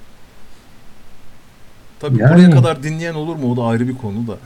Tabii 2.00 2.20
Yani- 2.20 2.34
buraya 2.34 2.50
kadar 2.50 2.82
dinleyen 2.82 3.14
olur 3.14 3.36
mu? 3.36 3.52
O 3.52 3.56
da 3.56 3.64
ayrı 3.64 3.88
bir 3.88 3.96
konu 3.98 4.26
da. 4.26 4.38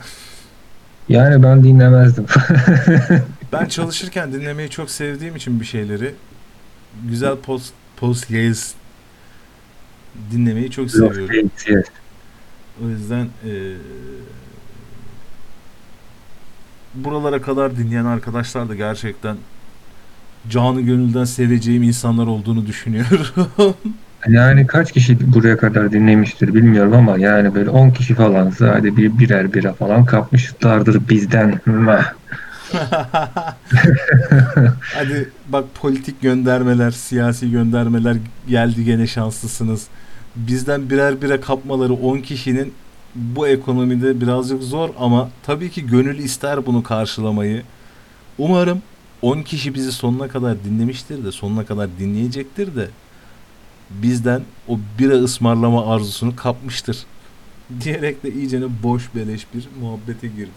Yani 1.09 1.43
ben 1.43 1.63
dinlemezdim. 1.63 2.25
Ben 3.51 3.65
çalışırken 3.65 4.33
dinlemeyi 4.33 4.69
çok 4.69 4.89
sevdiğim 4.91 5.35
için 5.35 5.59
bir 5.59 5.65
şeyleri 5.65 6.13
güzel 7.09 7.35
post 7.35 7.73
post 7.97 8.31
yayız 8.31 8.73
dinlemeyi 10.31 10.71
çok 10.71 10.91
seviyorum. 10.91 11.49
Yes. 11.67 11.85
O 12.85 12.89
yüzden 12.89 13.27
eee, 13.45 13.73
buralara 16.95 17.41
kadar 17.41 17.77
dinleyen 17.77 18.05
arkadaşlar 18.05 18.69
da 18.69 18.75
gerçekten 18.75 19.37
canı 20.49 20.81
gönülden 20.81 21.25
seveceğim 21.25 21.83
insanlar 21.83 22.27
olduğunu 22.27 22.67
düşünüyorum. 22.67 23.47
Yani 24.27 24.67
kaç 24.67 24.91
kişi 24.91 25.33
buraya 25.33 25.57
kadar 25.57 25.91
dinlemiştir 25.91 26.53
bilmiyorum 26.53 26.93
ama 26.93 27.17
yani 27.17 27.55
böyle 27.55 27.69
10 27.69 27.89
kişi 27.89 28.15
falansa 28.15 28.75
hadi 28.75 28.97
bir 28.97 29.19
birer 29.19 29.53
bira 29.53 29.73
falan 29.73 30.05
kapmışlardır 30.05 31.09
bizden. 31.09 31.61
Hadi 34.93 35.29
bak 35.49 35.65
politik 35.81 36.21
göndermeler, 36.21 36.91
siyasi 36.91 37.51
göndermeler 37.51 38.17
geldi 38.47 38.83
gene 38.85 39.07
şanslısınız. 39.07 39.87
Bizden 40.35 40.89
birer 40.89 41.21
bire 41.21 41.41
kapmaları 41.41 41.93
10 41.93 42.17
kişinin 42.17 42.73
bu 43.15 43.47
ekonomide 43.47 44.21
birazcık 44.21 44.63
zor 44.63 44.89
ama 44.99 45.29
tabii 45.43 45.69
ki 45.71 45.87
gönül 45.87 46.17
ister 46.17 46.65
bunu 46.65 46.83
karşılamayı. 46.83 47.63
Umarım 48.37 48.81
10 49.21 49.41
kişi 49.41 49.73
bizi 49.73 49.91
sonuna 49.91 50.27
kadar 50.27 50.63
dinlemiştir 50.63 51.25
de 51.25 51.31
sonuna 51.31 51.65
kadar 51.65 51.89
dinleyecektir 51.99 52.75
de 52.75 52.87
bizden 53.89 54.41
o 54.67 54.79
bira 54.99 55.13
ısmarlama 55.13 55.93
arzusunu 55.93 56.35
kapmıştır. 56.35 56.97
Diyerek 57.83 58.23
de 58.23 58.31
iyicene 58.31 58.65
boş 58.83 59.15
beleş 59.15 59.47
bir 59.53 59.67
muhabbete 59.81 60.27
girdim. 60.27 60.53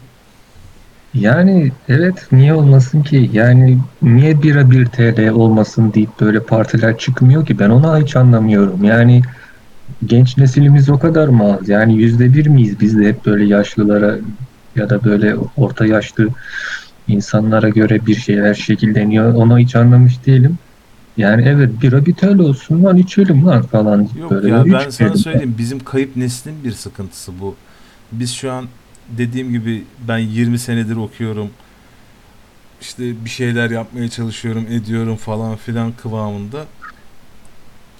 Yani 1.14 1.72
evet 1.88 2.26
niye 2.32 2.54
olmasın 2.54 3.02
ki? 3.02 3.30
Yani 3.32 3.78
niye 4.02 4.42
bira 4.42 4.70
1 4.70 4.86
TL 4.86 5.28
olmasın 5.28 5.92
deyip 5.92 6.20
böyle 6.20 6.40
partiler 6.40 6.98
çıkmıyor 6.98 7.46
ki? 7.46 7.58
Ben 7.58 7.70
onu 7.70 7.98
hiç 7.98 8.16
anlamıyorum. 8.16 8.84
Yani 8.84 9.22
genç 10.06 10.38
nesilimiz 10.38 10.90
o 10.90 10.98
kadar 10.98 11.28
mı 11.28 11.54
az? 11.54 11.68
Yani 11.68 11.94
yüzde 11.96 12.34
bir 12.34 12.46
miyiz 12.46 12.80
biz 12.80 12.98
de 12.98 13.08
hep 13.08 13.26
böyle 13.26 13.44
yaşlılara 13.44 14.16
ya 14.76 14.90
da 14.90 15.04
böyle 15.04 15.36
orta 15.56 15.86
yaşlı 15.86 16.28
insanlara 17.08 17.68
göre 17.68 18.06
bir 18.06 18.14
şeyler 18.14 18.54
şekilleniyor. 18.54 19.34
Onu 19.34 19.58
hiç 19.58 19.76
anlamış 19.76 20.26
değilim. 20.26 20.58
Yani 21.16 21.42
evet 21.42 21.82
bira 21.82 22.06
bir 22.06 22.14
TL 22.14 22.38
olsun 22.38 22.84
lan 22.84 22.96
içelim 22.96 23.46
lan 23.46 23.62
falan 23.62 24.08
Yok 24.20 24.30
böyle 24.30 24.48
ya 24.48 24.56
ben 24.58 24.64
içmeyelim. 24.64 24.92
sana 24.92 25.16
söyleyeyim 25.16 25.54
bizim 25.58 25.84
kayıp 25.84 26.16
neslin 26.16 26.64
bir 26.64 26.72
sıkıntısı 26.72 27.32
bu. 27.40 27.54
Biz 28.12 28.32
şu 28.34 28.52
an 28.52 28.64
dediğim 29.08 29.52
gibi 29.52 29.84
ben 30.08 30.18
20 30.18 30.58
senedir 30.58 30.96
okuyorum. 30.96 31.50
İşte 32.80 33.24
bir 33.24 33.30
şeyler 33.30 33.70
yapmaya 33.70 34.08
çalışıyorum, 34.08 34.66
ediyorum 34.70 35.16
falan 35.16 35.56
filan 35.56 35.92
kıvamında. 35.92 36.64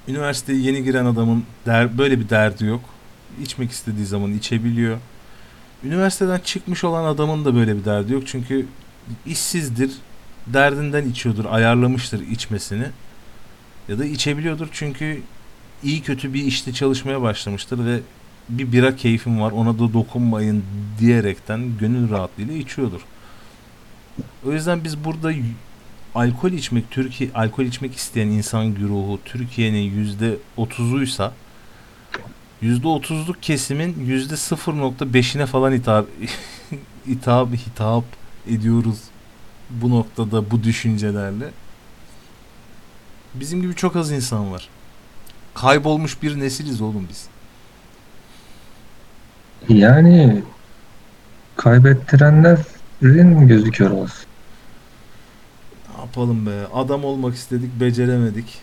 Üniversiteye 0.09 0.59
yeni 0.61 0.85
giren 0.85 1.05
adamın 1.05 1.45
der, 1.67 1.99
böyle 1.99 2.21
bir 2.21 2.29
derdi 2.29 2.65
yok. 2.65 2.81
İçmek 3.43 3.71
istediği 3.71 4.07
zaman 4.07 4.33
içebiliyor. 4.33 4.99
Üniversiteden 5.85 6.39
çıkmış 6.45 6.85
olan 6.85 7.05
adamın 7.05 7.45
da 7.45 7.55
böyle 7.55 7.77
bir 7.77 7.85
derdi 7.85 8.13
yok. 8.13 8.23
Çünkü 8.27 8.67
işsizdir, 9.27 9.91
derdinden 10.47 11.09
içiyordur, 11.09 11.45
ayarlamıştır 11.45 12.27
içmesini. 12.29 12.87
Ya 13.89 13.99
da 13.99 14.05
içebiliyordur 14.05 14.69
çünkü 14.73 15.23
iyi 15.83 16.03
kötü 16.03 16.35
bir 16.35 16.45
işte 16.45 16.73
çalışmaya 16.73 17.23
başlamıştır 17.23 17.87
ve 17.87 18.01
bir 18.49 18.73
bira 18.73 18.97
keyfim 18.97 19.41
var 19.41 19.53
ona 19.53 19.75
da 19.75 19.93
dokunmayın 19.93 20.65
diyerekten 21.01 21.79
gönül 21.79 22.11
rahatlığıyla 22.11 22.55
içiyordur. 22.55 23.01
O 24.47 24.53
yüzden 24.53 24.85
biz 24.85 25.05
burada 25.05 25.33
alkol 26.15 26.51
içmek, 26.51 26.91
Türkiye 26.91 27.31
alkol 27.35 27.65
içmek 27.65 27.97
isteyen 27.97 28.27
insan 28.27 28.75
güruhu 28.75 29.21
Türkiye'nin 29.25 29.83
yüzde 29.83 30.37
otuzuysa 30.57 31.33
yüzde 32.61 32.89
otuzluk 32.89 33.43
kesimin 33.43 34.05
yüzde 34.07 34.35
0.5'ine 34.35 35.47
falan 35.47 35.73
hitap 35.73 36.07
hitap 37.07 37.49
hitap 37.55 38.05
ediyoruz 38.49 38.99
bu 39.81 39.91
noktada 39.91 40.51
bu 40.51 40.63
düşüncelerle. 40.63 41.51
Bizim 43.35 43.63
gibi 43.63 43.75
çok 43.75 43.97
az 43.97 44.11
insan 44.11 44.53
var. 44.53 44.69
Kaybolmuş 45.55 46.23
bir 46.23 46.41
nesiliz 46.41 46.81
oğlum 46.81 47.07
biz. 47.11 47.29
Yani 49.69 50.43
kaybettirenlerin 51.57 53.49
gözü 53.49 53.71
kör 53.71 53.91
olsun. 53.91 54.27
Ne 55.95 56.01
yapalım 56.01 56.47
be? 56.47 56.67
Adam 56.75 57.05
olmak 57.05 57.35
istedik, 57.35 57.81
beceremedik. 57.81 58.59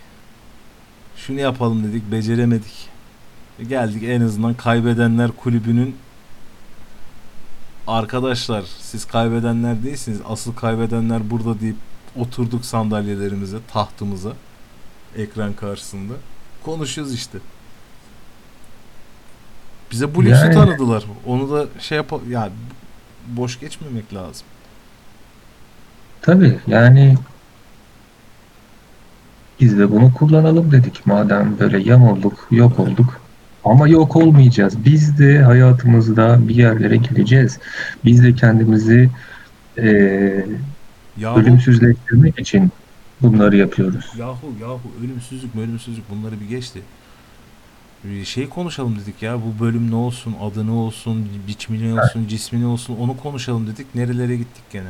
Şunu 1.15 1.39
yapalım 1.39 1.83
dedik, 1.83 2.11
beceremedik. 2.11 2.89
Geldik 3.69 4.03
en 4.03 4.21
azından 4.21 4.53
kaybedenler 4.53 5.31
kulübünün 5.31 5.95
arkadaşlar 7.89 8.63
siz 8.79 9.05
kaybedenler 9.05 9.83
değilsiniz. 9.83 10.19
Asıl 10.29 10.55
kaybedenler 10.55 11.29
burada 11.29 11.59
deyip 11.59 11.75
oturduk 12.15 12.65
sandalyelerimize, 12.65 13.57
tahtımıza, 13.73 14.33
ekran 15.15 15.53
karşısında. 15.53 16.13
Konuşuyoruz 16.65 17.13
işte. 17.13 17.37
Bize 19.91 20.15
bu 20.15 20.25
lüksü 20.25 20.45
Yani- 20.45 20.53
tanıdılar. 20.53 21.03
Onu 21.25 21.51
da 21.51 21.65
şey 21.79 21.95
yap 21.95 22.13
ya 22.29 22.49
boş 23.27 23.59
geçmemek 23.59 24.13
lazım. 24.13 24.47
Tabii 26.21 26.59
yani 26.67 27.17
biz 29.59 29.77
de 29.79 29.91
bunu 29.91 30.13
kullanalım 30.13 30.71
dedik 30.71 31.05
madem 31.05 31.59
böyle 31.59 31.79
yamulduk, 31.79 32.47
yok 32.51 32.79
olduk. 32.79 33.21
Ama 33.63 33.87
yok 33.87 34.15
olmayacağız. 34.15 34.85
Biz 34.85 35.19
de 35.19 35.39
hayatımızda 35.43 36.47
bir 36.47 36.55
yerlere 36.55 36.97
geleceğiz. 36.97 37.59
Biz 38.05 38.23
de 38.23 38.35
kendimizi 38.35 39.09
eee 39.77 40.45
Yahu 41.17 41.39
ölümsüzleştirmek 41.39 42.39
için 42.39 42.71
bunları 43.21 43.57
yapıyoruz. 43.57 44.11
Yahu 44.17 44.55
yahu 44.61 44.81
ölümsüzlük 45.03 45.55
ölümsüzlük 45.55 46.09
bunları 46.09 46.39
bir 46.39 46.47
geçti. 46.47 46.81
Bir 48.03 48.25
şey 48.25 48.49
konuşalım 48.49 48.99
dedik 48.99 49.21
ya 49.21 49.37
bu 49.41 49.63
bölüm 49.63 49.91
ne 49.91 49.95
olsun 49.95 50.35
adı 50.41 50.67
ne 50.67 50.71
olsun 50.71 51.29
biçimi 51.47 51.89
ne 51.89 52.01
olsun 52.01 52.27
cismi 52.27 52.61
ne 52.61 52.65
olsun 52.65 52.97
onu 52.97 53.17
konuşalım 53.17 53.67
dedik 53.67 53.95
nerelere 53.95 54.35
gittik 54.37 54.63
gene. 54.71 54.89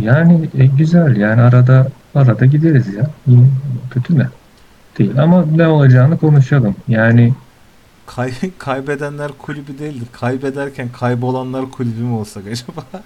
Yani 0.00 0.48
e, 0.58 0.66
güzel 0.66 1.16
yani 1.16 1.40
arada 1.40 1.92
arada 2.14 2.46
gideriz 2.46 2.94
ya. 2.94 3.10
Kötü 3.90 4.14
mü? 4.14 4.30
Değil 4.98 5.22
ama 5.22 5.46
ne 5.46 5.68
olacağını 5.68 6.18
konuşalım. 6.18 6.76
Yani 6.88 7.34
Kay 8.16 8.32
kaybedenler 8.58 9.32
kulübü 9.38 9.78
değildir. 9.78 10.06
Kaybederken 10.12 10.88
kaybolanlar 10.92 11.70
kulübü 11.70 12.00
mü 12.02 12.12
olsak 12.12 12.46
acaba? 12.46 12.86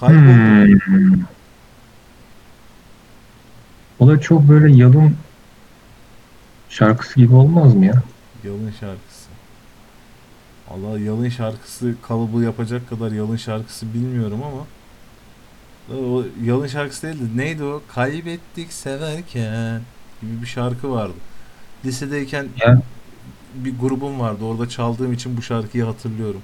Kayboldu. 0.00 0.80
Hmm. 0.84 1.24
O 3.98 4.08
da 4.08 4.20
çok 4.20 4.48
böyle 4.48 4.76
yalın 4.76 5.16
şarkısı 6.68 7.14
gibi 7.14 7.34
olmaz 7.34 7.74
mı 7.74 7.86
ya? 7.86 8.02
Yalın 8.44 8.70
şarkısı. 8.80 9.28
Allah 10.70 10.98
yalın 10.98 11.28
şarkısı 11.28 11.94
kalıbı 12.02 12.42
yapacak 12.42 12.88
kadar 12.88 13.12
yalın 13.12 13.36
şarkısı 13.36 13.94
bilmiyorum 13.94 14.40
ama 14.42 14.66
o 15.98 16.22
yalın 16.44 16.66
şarkısı 16.66 17.06
değildi. 17.06 17.22
Neydi 17.36 17.64
o? 17.64 17.82
Kaybettik 17.94 18.72
severken 18.72 19.80
gibi 20.22 20.42
bir 20.42 20.46
şarkı 20.46 20.90
vardı. 20.90 21.14
Lisedeyken 21.84 22.46
Ya. 22.66 22.82
bir 23.54 23.78
grubum 23.78 24.20
vardı. 24.20 24.44
Orada 24.44 24.68
çaldığım 24.68 25.12
için 25.12 25.36
bu 25.36 25.42
şarkıyı 25.42 25.84
hatırlıyorum. 25.84 26.40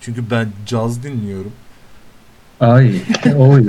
Çünkü 0.00 0.30
ben 0.30 0.48
caz 0.66 1.02
dinliyorum. 1.02 1.52
Ay, 2.60 3.00
oy. 3.36 3.66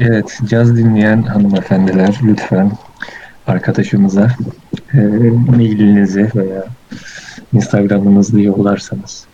Evet, 0.00 0.38
caz 0.48 0.76
dinleyen 0.76 1.22
hanımefendiler 1.22 2.18
lütfen 2.22 2.72
arkadaşımıza 3.46 4.36
e, 4.94 4.98
mailinizi 5.50 6.30
veya 6.34 6.64
Instagram'ınızı 7.52 8.40
yollarsanız. 8.40 9.24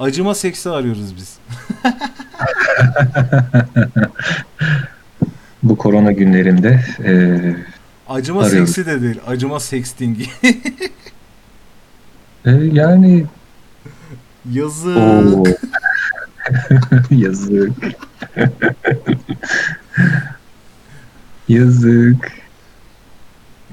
Acıma 0.00 0.34
seksi 0.34 0.70
arıyoruz 0.70 1.16
biz. 1.16 1.38
Bu 5.62 5.76
korona 5.76 6.12
günlerinde 6.12 6.80
e, 7.04 7.38
Acıma 8.08 8.42
Arıyoruz. 8.42 8.70
seksi 8.72 8.90
de 8.90 9.02
değil. 9.02 9.20
Acıma 9.26 9.60
sextingi. 9.60 10.24
e, 12.44 12.50
yani 12.50 13.24
Yazık. 14.50 14.90
yazık. 17.10 17.72
yazık. 21.48 22.32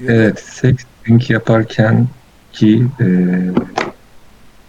Ya 0.02 0.12
Evet, 0.12 0.40
sexting 0.40 1.30
yaparken 1.30 2.06
ki 2.52 2.86
e, 3.00 3.06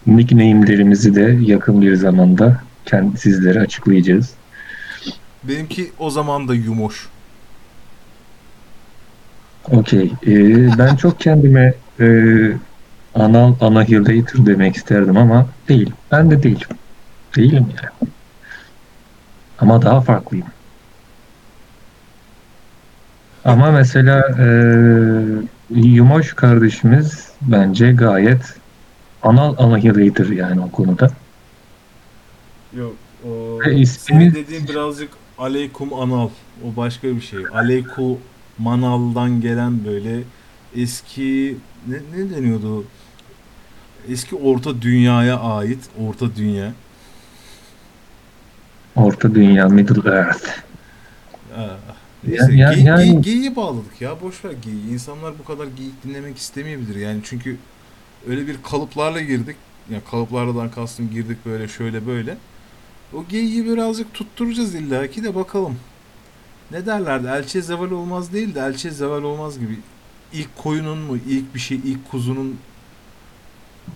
nickname'lerimizi 0.07 1.15
de 1.15 1.37
yakın 1.41 1.81
bir 1.81 1.95
zamanda 1.95 2.61
kendi 2.89 3.17
sizlere 3.17 3.59
açıklayacağız. 3.59 4.33
Benimki 5.43 5.91
o 5.99 6.09
zaman 6.09 6.47
da 6.47 6.55
yumoş. 6.55 7.07
Okey. 9.71 10.13
e, 10.27 10.33
ben 10.77 10.95
çok 10.95 11.19
kendime 11.19 11.73
e, 11.99 12.07
anal 13.15 13.53
annihilator 13.61 14.45
demek 14.45 14.75
isterdim 14.75 15.17
ama 15.17 15.45
değil. 15.67 15.91
Ben 16.11 16.31
de 16.31 16.43
değilim. 16.43 16.67
Değilim 17.35 17.65
yani. 17.77 18.11
Ama 19.59 19.81
daha 19.81 20.01
farklıyım. 20.01 20.47
Ama 23.45 23.71
mesela 23.71 24.19
e, 24.39 24.45
Yumoş 25.69 26.33
kardeşimiz 26.33 27.27
bence 27.41 27.91
gayet 27.91 28.41
anal 29.23 29.55
anahırıdır 29.57 30.29
yani 30.29 30.61
o 30.61 30.71
konuda. 30.71 31.09
Yok 32.73 32.95
o 33.29 33.59
senin 33.85 34.33
dediğin 34.35 34.67
birazcık 34.67 35.09
aleykum 35.37 35.93
anal. 35.93 36.29
O 36.65 36.75
başka 36.77 37.07
bir 37.07 37.21
şey. 37.21 37.39
Aleyku 37.53 38.19
manaldan 38.57 39.41
gelen 39.41 39.85
böyle 39.85 40.19
eski 40.75 41.57
ne, 41.87 41.95
ne 41.95 42.29
deniyordu? 42.29 42.85
Eski 44.09 44.35
orta 44.35 44.81
dünyaya 44.81 45.39
ait 45.39 45.79
orta 46.07 46.35
dünya. 46.35 46.73
Orta 48.95 49.35
Dünya, 49.35 49.67
Middle 49.69 50.09
Earth. 50.15 50.47
Ah, 51.57 51.77
Neyse, 52.27 52.53
Ya- 52.53 52.57
ya- 52.67 52.73
gey- 52.73 52.83
yani- 52.83 53.21
geyiği 53.21 53.55
bağladık 53.55 54.01
ya. 54.01 54.21
Boş 54.21 54.45
ver 54.45 54.51
geyiği. 54.51 54.89
İnsanlar 54.93 55.33
bu 55.39 55.43
kadar 55.43 55.67
geyik 55.77 56.03
dinlemek 56.03 56.37
istemeyebilir. 56.37 56.95
Yani 56.95 57.19
çünkü 57.23 57.57
öyle 58.27 58.47
bir 58.47 58.55
kalıplarla 58.63 59.21
girdik. 59.21 59.55
Yani 59.91 60.01
kalıplardan 60.11 60.71
kastım 60.71 61.09
girdik 61.09 61.37
böyle 61.45 61.67
şöyle 61.67 62.07
böyle. 62.07 62.37
O 63.13 63.25
geyiği 63.29 63.65
birazcık 63.65 64.13
tutturacağız 64.13 64.75
illaki 64.75 65.23
de 65.23 65.35
bakalım. 65.35 65.75
Ne 66.71 66.85
derlerdi? 66.85 67.27
Elçe 67.27 67.61
zeval 67.61 67.91
olmaz 67.91 68.33
değil 68.33 68.55
de 68.55 68.59
elçe 68.59 68.91
zeval 68.91 69.23
olmaz 69.23 69.59
gibi. 69.59 69.79
İlk 70.33 70.57
koyunun 70.57 70.97
mu? 70.97 71.17
ilk 71.27 71.55
bir 71.55 71.59
şey, 71.59 71.77
ilk 71.77 72.11
kuzunun 72.11 72.59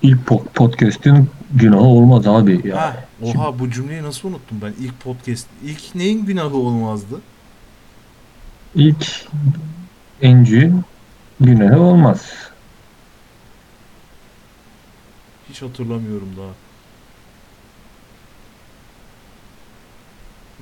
İlk 0.01 0.27
po- 0.27 0.45
podcast'in 0.47 1.29
günahı 1.53 1.81
olmaz 1.81 2.27
abi. 2.27 2.67
Ya. 2.67 2.81
Ha, 2.81 3.05
oha 3.21 3.59
bu 3.59 3.71
cümleyi 3.71 4.03
nasıl 4.03 4.29
unuttum 4.29 4.57
ben? 4.61 4.73
İlk 4.79 4.99
podcast. 4.99 5.47
İlk 5.63 5.95
neyin 5.95 6.25
günahı 6.25 6.55
olmazdı? 6.57 7.21
İlk 8.75 9.25
encü 10.21 10.73
günahı 11.39 11.79
olmaz. 11.81 12.21
Hiç 15.49 15.61
hatırlamıyorum 15.61 16.29
daha. 16.37 16.62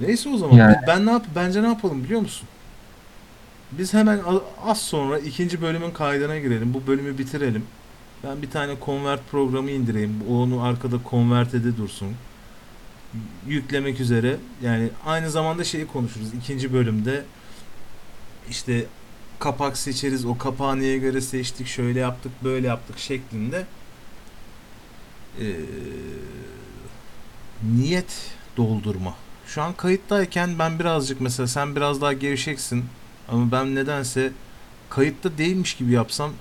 Neyse 0.02 0.30
o 0.30 0.38
zaman. 0.38 0.58
Yani- 0.58 0.76
Ben 0.88 1.06
ne 1.06 1.12
yap 1.12 1.26
bence 1.36 1.64
ne 1.64 1.68
yapalım 1.68 2.04
biliyor 2.04 2.22
musun? 2.22 2.48
Biz 3.72 3.94
hemen 3.94 4.20
az 4.66 4.82
sonra 4.82 5.20
ikinci 5.20 5.62
bölümün 5.62 5.92
kaydına 5.92 6.38
girelim. 6.40 6.74
Bu 6.74 6.88
bölümü 6.88 7.18
bitirelim. 7.18 7.66
Ben 8.24 8.42
bir 8.42 8.50
tane 8.50 8.74
convert 8.86 9.32
programı 9.32 9.72
indireyim. 9.72 10.16
Onu 10.30 10.64
arkada 10.64 10.98
convert'ede 11.10 11.78
dursun. 11.78 12.16
Yüklemek 13.48 14.00
üzere. 14.00 14.38
Yani 14.64 14.90
aynı 15.06 15.30
zamanda 15.32 15.64
şeyi 15.64 15.88
konuşuruz. 15.88 16.34
İkinci 16.34 16.74
bölümde 16.74 17.24
işte 18.50 18.86
kapak 19.40 19.78
seçeriz. 19.78 20.26
O 20.26 20.38
kapağı 20.38 20.80
neye 20.80 20.98
göre 20.98 21.22
seçtik, 21.22 21.68
şöyle 21.68 22.00
yaptık, 22.00 22.32
böyle 22.44 22.68
yaptık 22.68 23.00
şeklinde 23.00 23.66
ee, 25.40 25.46
niyet 27.76 28.32
doldurma. 28.58 29.16
Şu 29.54 29.62
an 29.62 29.74
kayıttayken 29.74 30.60
ben 30.60 30.80
birazcık 30.80 31.22
mesela 31.22 31.48
sen 31.48 31.76
biraz 31.76 32.02
daha 32.02 32.14
gevşeksin 32.14 32.86
ama 33.30 33.52
ben 33.52 33.76
nedense 33.76 34.32
kayıtta 34.90 35.38
değilmiş 35.38 35.74
gibi 35.74 35.92
yapsam 35.92 36.32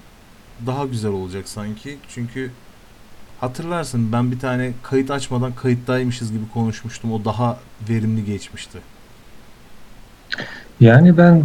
daha 0.66 0.84
güzel 0.86 1.10
olacak 1.10 1.48
sanki. 1.48 1.98
Çünkü 2.08 2.50
hatırlarsın 3.40 4.12
ben 4.12 4.32
bir 4.32 4.38
tane 4.38 4.72
kayıt 4.82 5.10
açmadan 5.10 5.52
kayıttaymışız 5.52 6.32
gibi 6.32 6.48
konuşmuştum. 6.54 7.12
O 7.12 7.24
daha 7.24 7.58
verimli 7.88 8.24
geçmişti. 8.24 8.78
Yani 10.80 11.18
ben 11.18 11.44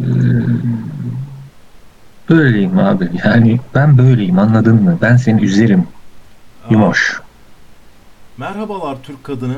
e, 0.00 0.06
böyleyim 2.28 2.78
abi. 2.78 3.10
Yani 3.24 3.60
ben 3.74 3.98
böyleyim 3.98 4.38
anladın 4.38 4.82
mı? 4.82 4.98
Ben 5.02 5.16
seni 5.16 5.42
üzerim. 5.42 5.86
Yumoş. 6.70 7.20
Merhabalar 8.36 9.02
Türk 9.02 9.24
kadını. 9.24 9.56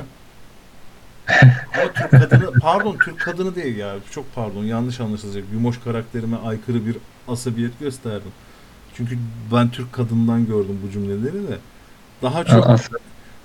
Ama 1.74 1.92
Türk 1.94 2.10
kadını 2.10 2.52
pardon 2.60 2.96
Türk 3.04 3.20
kadını 3.20 3.54
değil 3.54 3.76
ya. 3.76 3.94
Çok 4.10 4.34
pardon 4.34 4.64
yanlış 4.64 5.00
anlaşılacak. 5.00 5.44
Yumoş 5.52 5.80
karakterime 5.84 6.36
aykırı 6.36 6.86
bir 6.86 6.96
asabiyet 7.28 7.80
gösterdim. 7.80 8.32
Çünkü 8.94 9.18
ben 9.52 9.68
Türk 9.70 9.92
kadından 9.92 10.46
gördüm 10.46 10.78
bu 10.86 10.90
cümleleri 10.90 11.48
de. 11.48 11.58
Daha 12.22 12.44
çok 12.44 12.80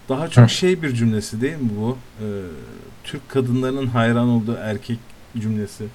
daha 0.10 0.28
çok 0.28 0.49
şey 0.49 0.82
bir 0.82 0.94
cümlesi 0.94 1.41
değil 1.41 1.56
mi 1.58 1.70
bu? 1.80 1.98
Ee, 2.22 2.26
Türk 3.04 3.30
kadınlarının 3.30 3.88
hayran 3.88 4.28
olduğu 4.28 4.56
erkek 4.56 4.99
cümlesi. 5.40 5.86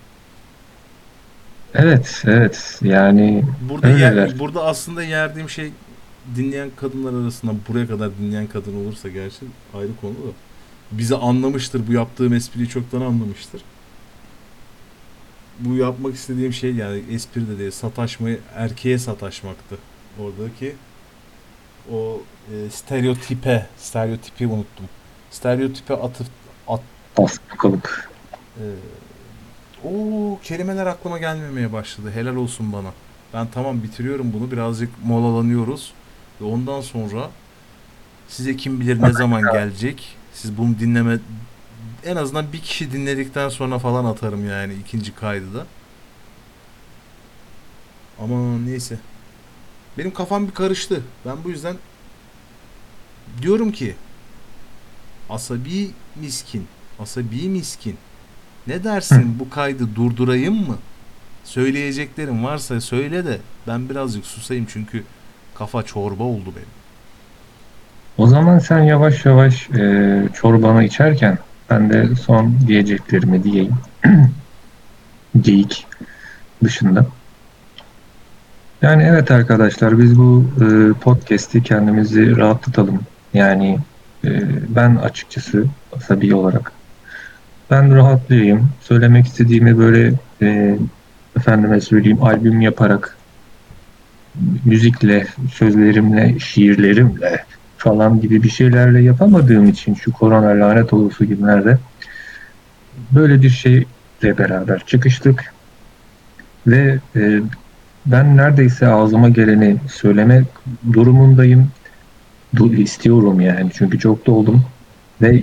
evet 1.75 2.23
evet 2.27 2.79
yani 2.83 3.45
Burada 3.71 3.89
yer- 3.89 4.39
burada 4.39 4.65
aslında 4.65 5.03
yerdiğim 5.03 5.51
şey 5.51 5.73
dinleyen 6.37 6.71
kadınlar 6.77 7.23
arasında 7.23 7.53
buraya 7.69 7.87
kadar 7.89 8.11
dinleyen 8.21 8.47
kadın 8.47 8.75
olursa 8.85 9.09
gerçi 9.09 9.45
ayrı 9.75 9.91
konu 10.01 10.13
da 10.13 10.33
bizi 10.93 11.17
anlamıştır. 11.17 11.87
Bu 11.87 11.93
yaptığım 11.93 12.33
espriyi 12.33 12.69
çoktan 12.69 13.01
anlamıştır. 13.01 13.63
Bu 15.59 15.75
yapmak 15.75 16.15
istediğim 16.15 16.53
şey 16.53 16.75
yani 16.75 17.03
espri 17.11 17.49
de 17.49 17.59
değil 17.59 17.71
sataşmayı 17.71 18.41
erkeğe 18.55 18.99
sataşmaktı. 18.99 19.79
Oradaki 20.21 20.75
o 21.93 22.21
e, 22.53 22.71
stereotipe 22.71 23.67
stereotipi 23.77 24.47
unuttum. 24.47 24.87
Stereotipe 25.31 25.95
atıf 25.95 26.27
at, 26.69 26.81
kalıp. 27.59 28.09
ee, 28.59 28.63
o 29.85 30.39
kelimeler 30.43 30.87
aklıma 30.87 31.19
gelmemeye 31.19 31.73
başladı. 31.73 32.11
Helal 32.15 32.37
olsun 32.37 32.73
bana. 32.73 32.93
Ben 33.35 33.47
tamam 33.55 33.83
bitiriyorum 33.83 34.33
bunu. 34.33 34.51
Birazcık 34.51 34.91
molalanıyoruz. 35.05 35.93
Ve 36.41 36.45
ondan 36.45 36.81
sonra 36.81 37.31
size 38.29 38.57
kim 38.57 38.81
bilir 38.81 39.03
ne 39.03 39.13
zaman 39.13 39.43
gelecek. 39.53 40.17
Siz 40.35 40.59
bunu 40.59 40.79
dinleme 40.79 41.19
en 42.05 42.17
azından 42.17 42.53
bir 42.53 42.61
kişi 42.61 42.93
dinledikten 42.93 43.49
sonra 43.49 43.79
falan 43.79 44.05
atarım 44.05 44.49
yani 44.49 44.75
ikinci 44.75 45.15
kaydı 45.15 45.55
da. 45.55 45.67
Ama 48.21 48.59
neyse. 48.59 48.99
Benim 49.99 50.15
kafam 50.15 50.47
bir 50.47 50.53
karıştı. 50.53 51.03
Ben 51.27 51.45
bu 51.45 51.51
yüzden 51.51 51.77
diyorum 53.43 53.73
ki 53.73 53.95
asabi 55.31 55.91
miskin, 56.17 56.67
asabi 56.99 57.49
miskin. 57.49 57.97
Ne 58.67 58.85
dersin 58.85 59.39
bu 59.39 59.51
kaydı 59.51 59.95
durdurayım 59.97 60.69
mı? 60.69 60.79
Söyleyeceklerim 61.45 62.45
varsa 62.45 62.81
söyle 62.81 63.25
de 63.25 63.41
ben 63.67 63.89
birazcık 63.89 64.27
susayım 64.27 64.67
çünkü 64.69 65.05
kafa 65.55 65.83
çorba 65.83 66.25
oldu 66.25 66.53
benim. 66.57 66.82
O 68.19 68.27
zaman 68.27 68.59
sen 68.59 68.79
yavaş 68.83 69.25
yavaş 69.25 69.71
e, 69.71 70.23
çorbanı 70.35 70.85
içerken 70.85 71.39
ben 71.71 71.91
de 71.91 72.17
son 72.17 72.55
diyeceklerimi 72.67 73.45
diyeyim. 73.45 73.75
Geyik 75.41 75.87
dışında. 76.65 77.07
Yani 78.83 79.03
evet 79.03 79.31
arkadaşlar 79.31 79.99
biz 79.99 80.19
bu 80.19 80.45
e, 80.61 80.93
podcast'i 80.93 81.63
kendimizi 81.63 82.37
rahatlatalım. 82.37 83.01
Yani 83.35 83.79
e, 84.25 84.31
ben 84.69 84.97
açıkçası 84.97 85.67
asabi 85.97 86.35
olarak 86.35 86.73
ben 87.71 87.97
rahatlayayım. 87.97 88.69
Söylemek 88.81 89.27
istediğimi 89.27 89.79
böyle 89.79 90.13
e, 90.43 90.77
efendime 91.37 91.81
söyleyeyim 91.81 92.23
albüm 92.23 92.61
yaparak 92.61 93.17
müzikle, 94.65 95.27
sözlerimle, 95.53 96.39
şiirlerimle 96.39 97.45
falan 97.83 98.21
gibi 98.21 98.43
bir 98.43 98.49
şeylerle 98.49 99.03
yapamadığım 99.03 99.69
için 99.69 99.95
şu 99.95 100.13
korona 100.13 100.67
lanet 100.67 100.93
olası 100.93 101.25
günlerde 101.25 101.79
böyle 103.15 103.43
bir 103.43 103.51
şeyle 103.51 104.39
beraber 104.39 104.83
çıkıştık 104.87 105.55
ve 106.67 106.99
e, 107.17 107.41
ben 108.07 108.37
neredeyse 108.37 108.89
ağzıma 108.89 109.29
geleni 109.29 109.77
söylemek 109.93 110.47
durumundayım. 110.93 111.71
Du- 112.55 112.83
istiyorum 112.83 113.41
yani 113.41 113.71
çünkü 113.75 113.99
çok 113.99 114.27
doldum 114.27 114.65
ve 115.23 115.43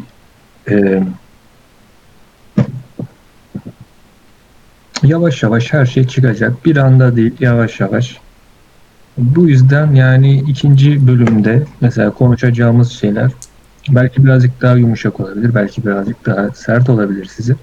e, 0.69 1.03
yavaş 5.03 5.43
yavaş 5.43 5.73
her 5.73 5.85
şey 5.85 6.07
çıkacak. 6.07 6.65
Bir 6.65 6.77
anda 6.77 7.15
değil 7.15 7.33
yavaş 7.39 7.79
yavaş. 7.79 8.17
Bu 9.19 9.49
yüzden 9.49 9.91
yani 9.95 10.37
ikinci 10.47 11.07
bölümde 11.07 11.63
mesela 11.81 12.11
konuşacağımız 12.11 12.91
şeyler 12.91 13.31
belki 13.89 14.25
birazcık 14.25 14.61
daha 14.61 14.75
yumuşak 14.75 15.19
olabilir, 15.19 15.55
belki 15.55 15.85
birazcık 15.85 16.25
daha 16.25 16.49
sert 16.49 16.89
olabilir 16.89 17.25
size. 17.25 17.55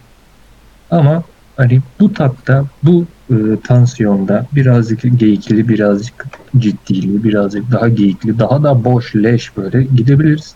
Ama 0.90 1.22
hani 1.56 1.80
bu 2.00 2.12
tatta, 2.12 2.64
bu 2.82 3.06
e, 3.30 3.34
tansiyonda 3.64 4.46
birazcık 4.54 5.00
geyikli, 5.20 5.68
birazcık 5.68 6.26
ciddili, 6.58 7.24
birazcık 7.24 7.72
daha 7.72 7.88
geyikli, 7.88 8.38
daha 8.38 8.62
da 8.62 8.84
boş, 8.84 9.16
leş 9.16 9.56
böyle 9.56 9.82
gidebiliriz. 9.82 10.54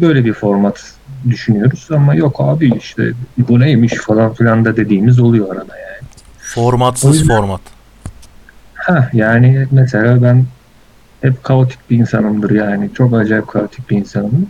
Böyle 0.00 0.24
bir 0.24 0.32
format 0.32 0.94
düşünüyoruz 1.28 1.88
ama 1.90 2.14
yok 2.14 2.36
abi 2.38 2.72
işte 2.78 3.12
bu 3.38 3.60
neymiş 3.60 3.94
falan 3.94 4.34
filan 4.34 4.64
da 4.64 4.76
dediğimiz 4.76 5.20
oluyor 5.20 5.56
arada 5.56 5.78
yani. 5.78 6.08
Formatsız 6.38 7.14
yüzden- 7.14 7.36
format. 7.36 7.60
Ha 8.80 9.10
yani 9.12 9.66
mesela 9.70 10.22
ben 10.22 10.44
hep 11.20 11.44
kaotik 11.44 11.90
bir 11.90 11.98
insanımdır 11.98 12.50
yani. 12.50 12.90
Çok 12.94 13.14
acayip 13.14 13.48
kaotik 13.48 13.90
bir 13.90 13.96
insanım. 13.96 14.46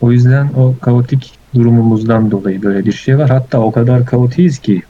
O 0.00 0.12
yüzden 0.12 0.50
o 0.56 0.74
kaotik 0.80 1.38
durumumuzdan 1.54 2.30
dolayı 2.30 2.62
böyle 2.62 2.86
bir 2.86 2.92
şey 2.92 3.18
var. 3.18 3.30
Hatta 3.30 3.60
o 3.60 3.72
kadar 3.72 4.06
kaotiyiz 4.06 4.58
ki 4.58 4.82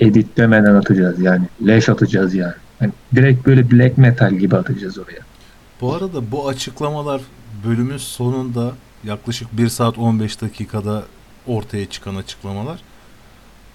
editlemeden 0.00 0.74
atacağız 0.74 1.20
yani. 1.20 1.44
Leş 1.66 1.88
atacağız 1.88 2.34
yani. 2.34 2.54
yani. 2.80 2.92
Direkt 3.14 3.46
böyle 3.46 3.70
black 3.70 3.98
metal 3.98 4.34
gibi 4.34 4.56
atacağız 4.56 4.98
oraya. 4.98 5.20
Bu 5.80 5.94
arada 5.94 6.30
bu 6.30 6.48
açıklamalar 6.48 7.20
bölümün 7.66 7.96
sonunda 7.96 8.72
yaklaşık 9.04 9.58
1 9.58 9.68
saat 9.68 9.98
15 9.98 10.40
dakikada 10.40 11.02
ortaya 11.46 11.86
çıkan 11.86 12.14
açıklamalar. 12.14 12.78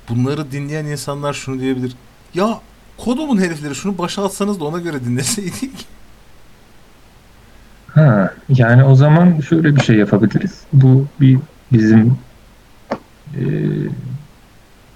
Bunları 0.09 0.51
dinleyen 0.51 0.85
insanlar 0.85 1.33
şunu 1.33 1.59
diyebilir. 1.59 1.95
Ya 2.33 2.59
kodumun 2.97 3.37
herifleri 3.37 3.75
şunu 3.75 3.97
başa 3.97 4.25
atsanız 4.25 4.59
da 4.59 4.65
ona 4.65 4.79
göre 4.79 5.05
dinleseydik. 5.05 5.85
Ha, 7.87 8.33
yani 8.49 8.83
o 8.83 8.95
zaman 8.95 9.39
şöyle 9.39 9.75
bir 9.75 9.81
şey 9.81 9.95
yapabiliriz. 9.95 10.61
Bu 10.73 11.05
bir 11.21 11.37
bizim 11.71 12.17
e, 13.35 13.43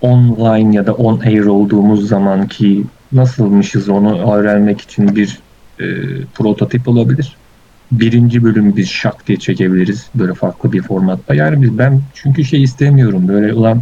online 0.01 0.75
ya 0.75 0.87
da 0.87 0.93
on 0.93 1.19
air 1.19 1.45
olduğumuz 1.45 2.07
zamanki 2.07 2.83
nasılmışız 3.11 3.89
onu 3.89 4.33
öğrenmek 4.33 4.81
için 4.81 5.15
bir 5.15 5.39
e, 5.79 5.85
prototip 6.25 6.87
olabilir. 6.87 7.35
Birinci 7.91 8.43
bölümü 8.43 8.75
biz 8.75 8.89
şak 8.89 9.27
diye 9.27 9.39
çekebiliriz 9.39 10.09
böyle 10.15 10.33
farklı 10.33 10.71
bir 10.71 10.81
formatta. 10.81 11.35
Yani 11.35 11.61
biz 11.61 11.77
ben 11.77 12.01
çünkü 12.13 12.45
şey 12.45 12.63
istemiyorum 12.63 13.27
böyle 13.27 13.53
ulan 13.53 13.81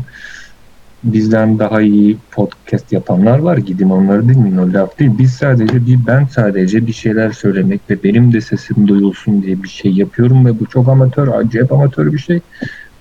bizden 1.03 1.59
daha 1.59 1.81
iyi 1.81 2.17
podcast 2.31 2.91
yapanlar 2.91 3.39
var. 3.39 3.57
Gidin 3.57 3.89
onları 3.89 4.29
dinleyin 4.29 4.57
o 4.57 4.73
laf 4.73 4.99
değil. 4.99 5.11
Biz 5.17 5.33
sadece 5.33 5.85
bir 5.85 6.07
ben 6.07 6.25
sadece 6.25 6.87
bir 6.87 6.93
şeyler 6.93 7.31
söylemek 7.31 7.81
ve 7.89 8.03
benim 8.03 8.33
de 8.33 8.41
sesim 8.41 8.87
duyulsun 8.87 9.41
diye 9.43 9.63
bir 9.63 9.69
şey 9.69 9.91
yapıyorum 9.91 10.45
ve 10.45 10.59
bu 10.59 10.65
çok 10.65 10.89
amatör, 10.89 11.27
acayip 11.27 11.71
amatör 11.71 12.13
bir 12.13 12.19
şey. 12.19 12.39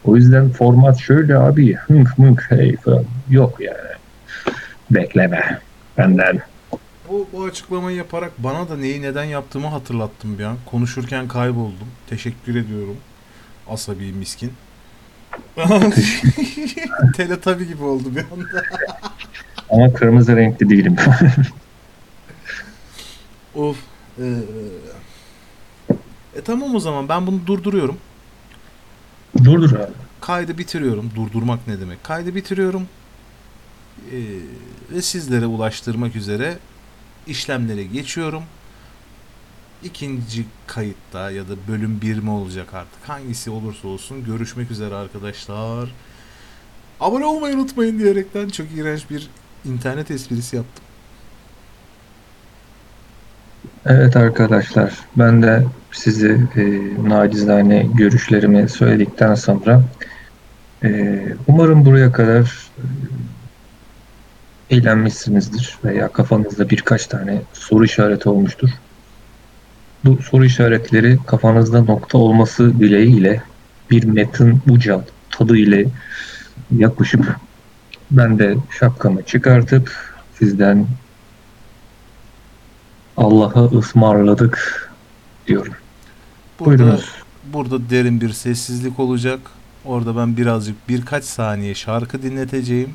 O 0.04 0.16
yüzden 0.16 0.50
format 0.50 0.98
şöyle 0.98 1.36
abi 1.36 1.74
hınk 1.74 2.18
mınk 2.18 2.46
hey 2.48 2.76
falan 2.76 3.04
yok 3.30 3.60
yani. 3.60 3.98
Bekleme 4.90 5.60
benden. 5.98 6.40
Bu, 7.10 7.28
bu 7.32 7.44
açıklamayı 7.44 7.96
yaparak 7.96 8.32
bana 8.38 8.68
da 8.68 8.76
neyi 8.76 9.02
neden 9.02 9.24
yaptığımı 9.24 9.66
hatırlattım 9.66 10.38
bir 10.38 10.44
an. 10.44 10.56
Konuşurken 10.66 11.28
kayboldum. 11.28 11.88
Teşekkür 12.10 12.54
ediyorum. 12.54 12.96
Asabi 13.68 14.12
miskin. 14.12 14.52
Teletabi 17.16 17.66
gibi 17.66 17.82
oldu 17.82 18.16
bir 18.16 18.20
anda. 18.20 18.62
Ama 19.70 19.92
kırmızı 19.92 20.36
renkli 20.36 20.70
değilim. 20.70 20.96
Of. 23.54 23.76
Ee, 24.18 24.34
e 26.36 26.40
tamam 26.44 26.74
o 26.74 26.80
zaman 26.80 27.08
ben 27.08 27.26
bunu 27.26 27.46
durduruyorum. 27.46 27.96
dur 29.44 29.62
dur 29.62 29.72
abi. 29.72 29.92
Kaydı 30.20 30.58
bitiriyorum. 30.58 31.10
Durdurmak 31.16 31.66
ne 31.66 31.80
demek? 31.80 32.04
Kaydı 32.04 32.34
bitiriyorum. 32.34 32.88
Ee, 34.12 34.16
ve 34.90 35.02
sizlere 35.02 35.46
ulaştırmak 35.46 36.16
üzere 36.16 36.58
işlemlere 37.26 37.84
geçiyorum. 37.84 38.42
İkinci 39.84 40.44
kayıtta 40.66 41.30
ya 41.30 41.48
da 41.48 41.52
bölüm 41.68 42.00
1 42.00 42.18
mi 42.18 42.30
olacak 42.30 42.74
artık? 42.74 43.08
Hangisi 43.08 43.50
olursa 43.50 43.88
olsun 43.88 44.24
görüşmek 44.24 44.70
üzere 44.70 44.94
arkadaşlar. 44.94 45.94
Abone 47.00 47.24
olmayı 47.24 47.54
unutmayın 47.54 47.98
diyerekten 47.98 48.48
çok 48.48 48.66
iğrenç 48.76 49.10
bir 49.10 49.30
internet 49.64 50.10
esprisi 50.10 50.56
yaptım. 50.56 50.84
Evet 53.86 54.16
arkadaşlar, 54.16 54.92
ben 55.16 55.42
de 55.42 55.64
size 55.92 56.40
e, 56.56 56.62
nacizane 57.08 57.86
görüşlerimi 57.94 58.68
söyledikten 58.68 59.34
sonra 59.34 59.82
e, 60.84 61.22
umarım 61.46 61.84
buraya 61.84 62.12
kadar 62.12 62.70
e, 64.70 64.76
eğlenmişsinizdir 64.76 65.78
veya 65.84 66.08
kafanızda 66.08 66.70
birkaç 66.70 67.06
tane 67.06 67.42
soru 67.52 67.84
işareti 67.84 68.28
olmuştur. 68.28 68.70
Bu 70.08 70.22
soru 70.22 70.44
işaretleri 70.44 71.18
kafanızda 71.26 71.82
nokta 71.82 72.18
olması 72.18 72.78
dileğiyle 72.78 73.42
bir 73.90 74.04
metin 74.04 74.60
uca 74.70 75.04
tadı 75.30 75.56
ile 75.56 75.86
yaklaşıp 76.76 77.36
ben 78.10 78.38
de 78.38 78.56
şapkamı 78.78 79.22
çıkartıp 79.22 79.92
sizden 80.38 80.86
Allah'a 83.16 83.64
ısmarladık 83.64 84.90
diyorum. 85.46 85.72
Burada, 86.60 86.78
Buyurunuz. 86.78 87.12
burada 87.52 87.90
derin 87.90 88.20
bir 88.20 88.32
sessizlik 88.32 89.00
olacak. 89.00 89.40
Orada 89.84 90.16
ben 90.16 90.36
birazcık 90.36 90.88
birkaç 90.88 91.24
saniye 91.24 91.74
şarkı 91.74 92.22
dinleteceğim. 92.22 92.90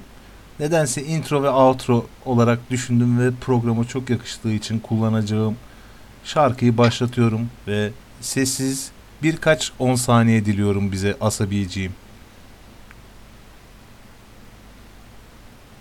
Nedense 0.59 1.03
intro 1.03 1.43
ve 1.43 1.49
outro 1.49 2.05
olarak 2.25 2.59
düşündüm 2.69 3.19
ve 3.19 3.31
programa 3.41 3.85
çok 3.85 4.09
yakıştığı 4.09 4.51
için 4.51 4.79
kullanacağım 4.79 5.55
şarkıyı 6.23 6.77
başlatıyorum 6.77 7.49
ve 7.67 7.91
sessiz 8.21 8.91
birkaç 9.23 9.71
10 9.79 9.95
saniye 9.95 10.45
diliyorum 10.45 10.91
bize 10.91 11.17
asabiyeciğim. 11.21 11.93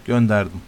Gönderdim. 0.04 0.60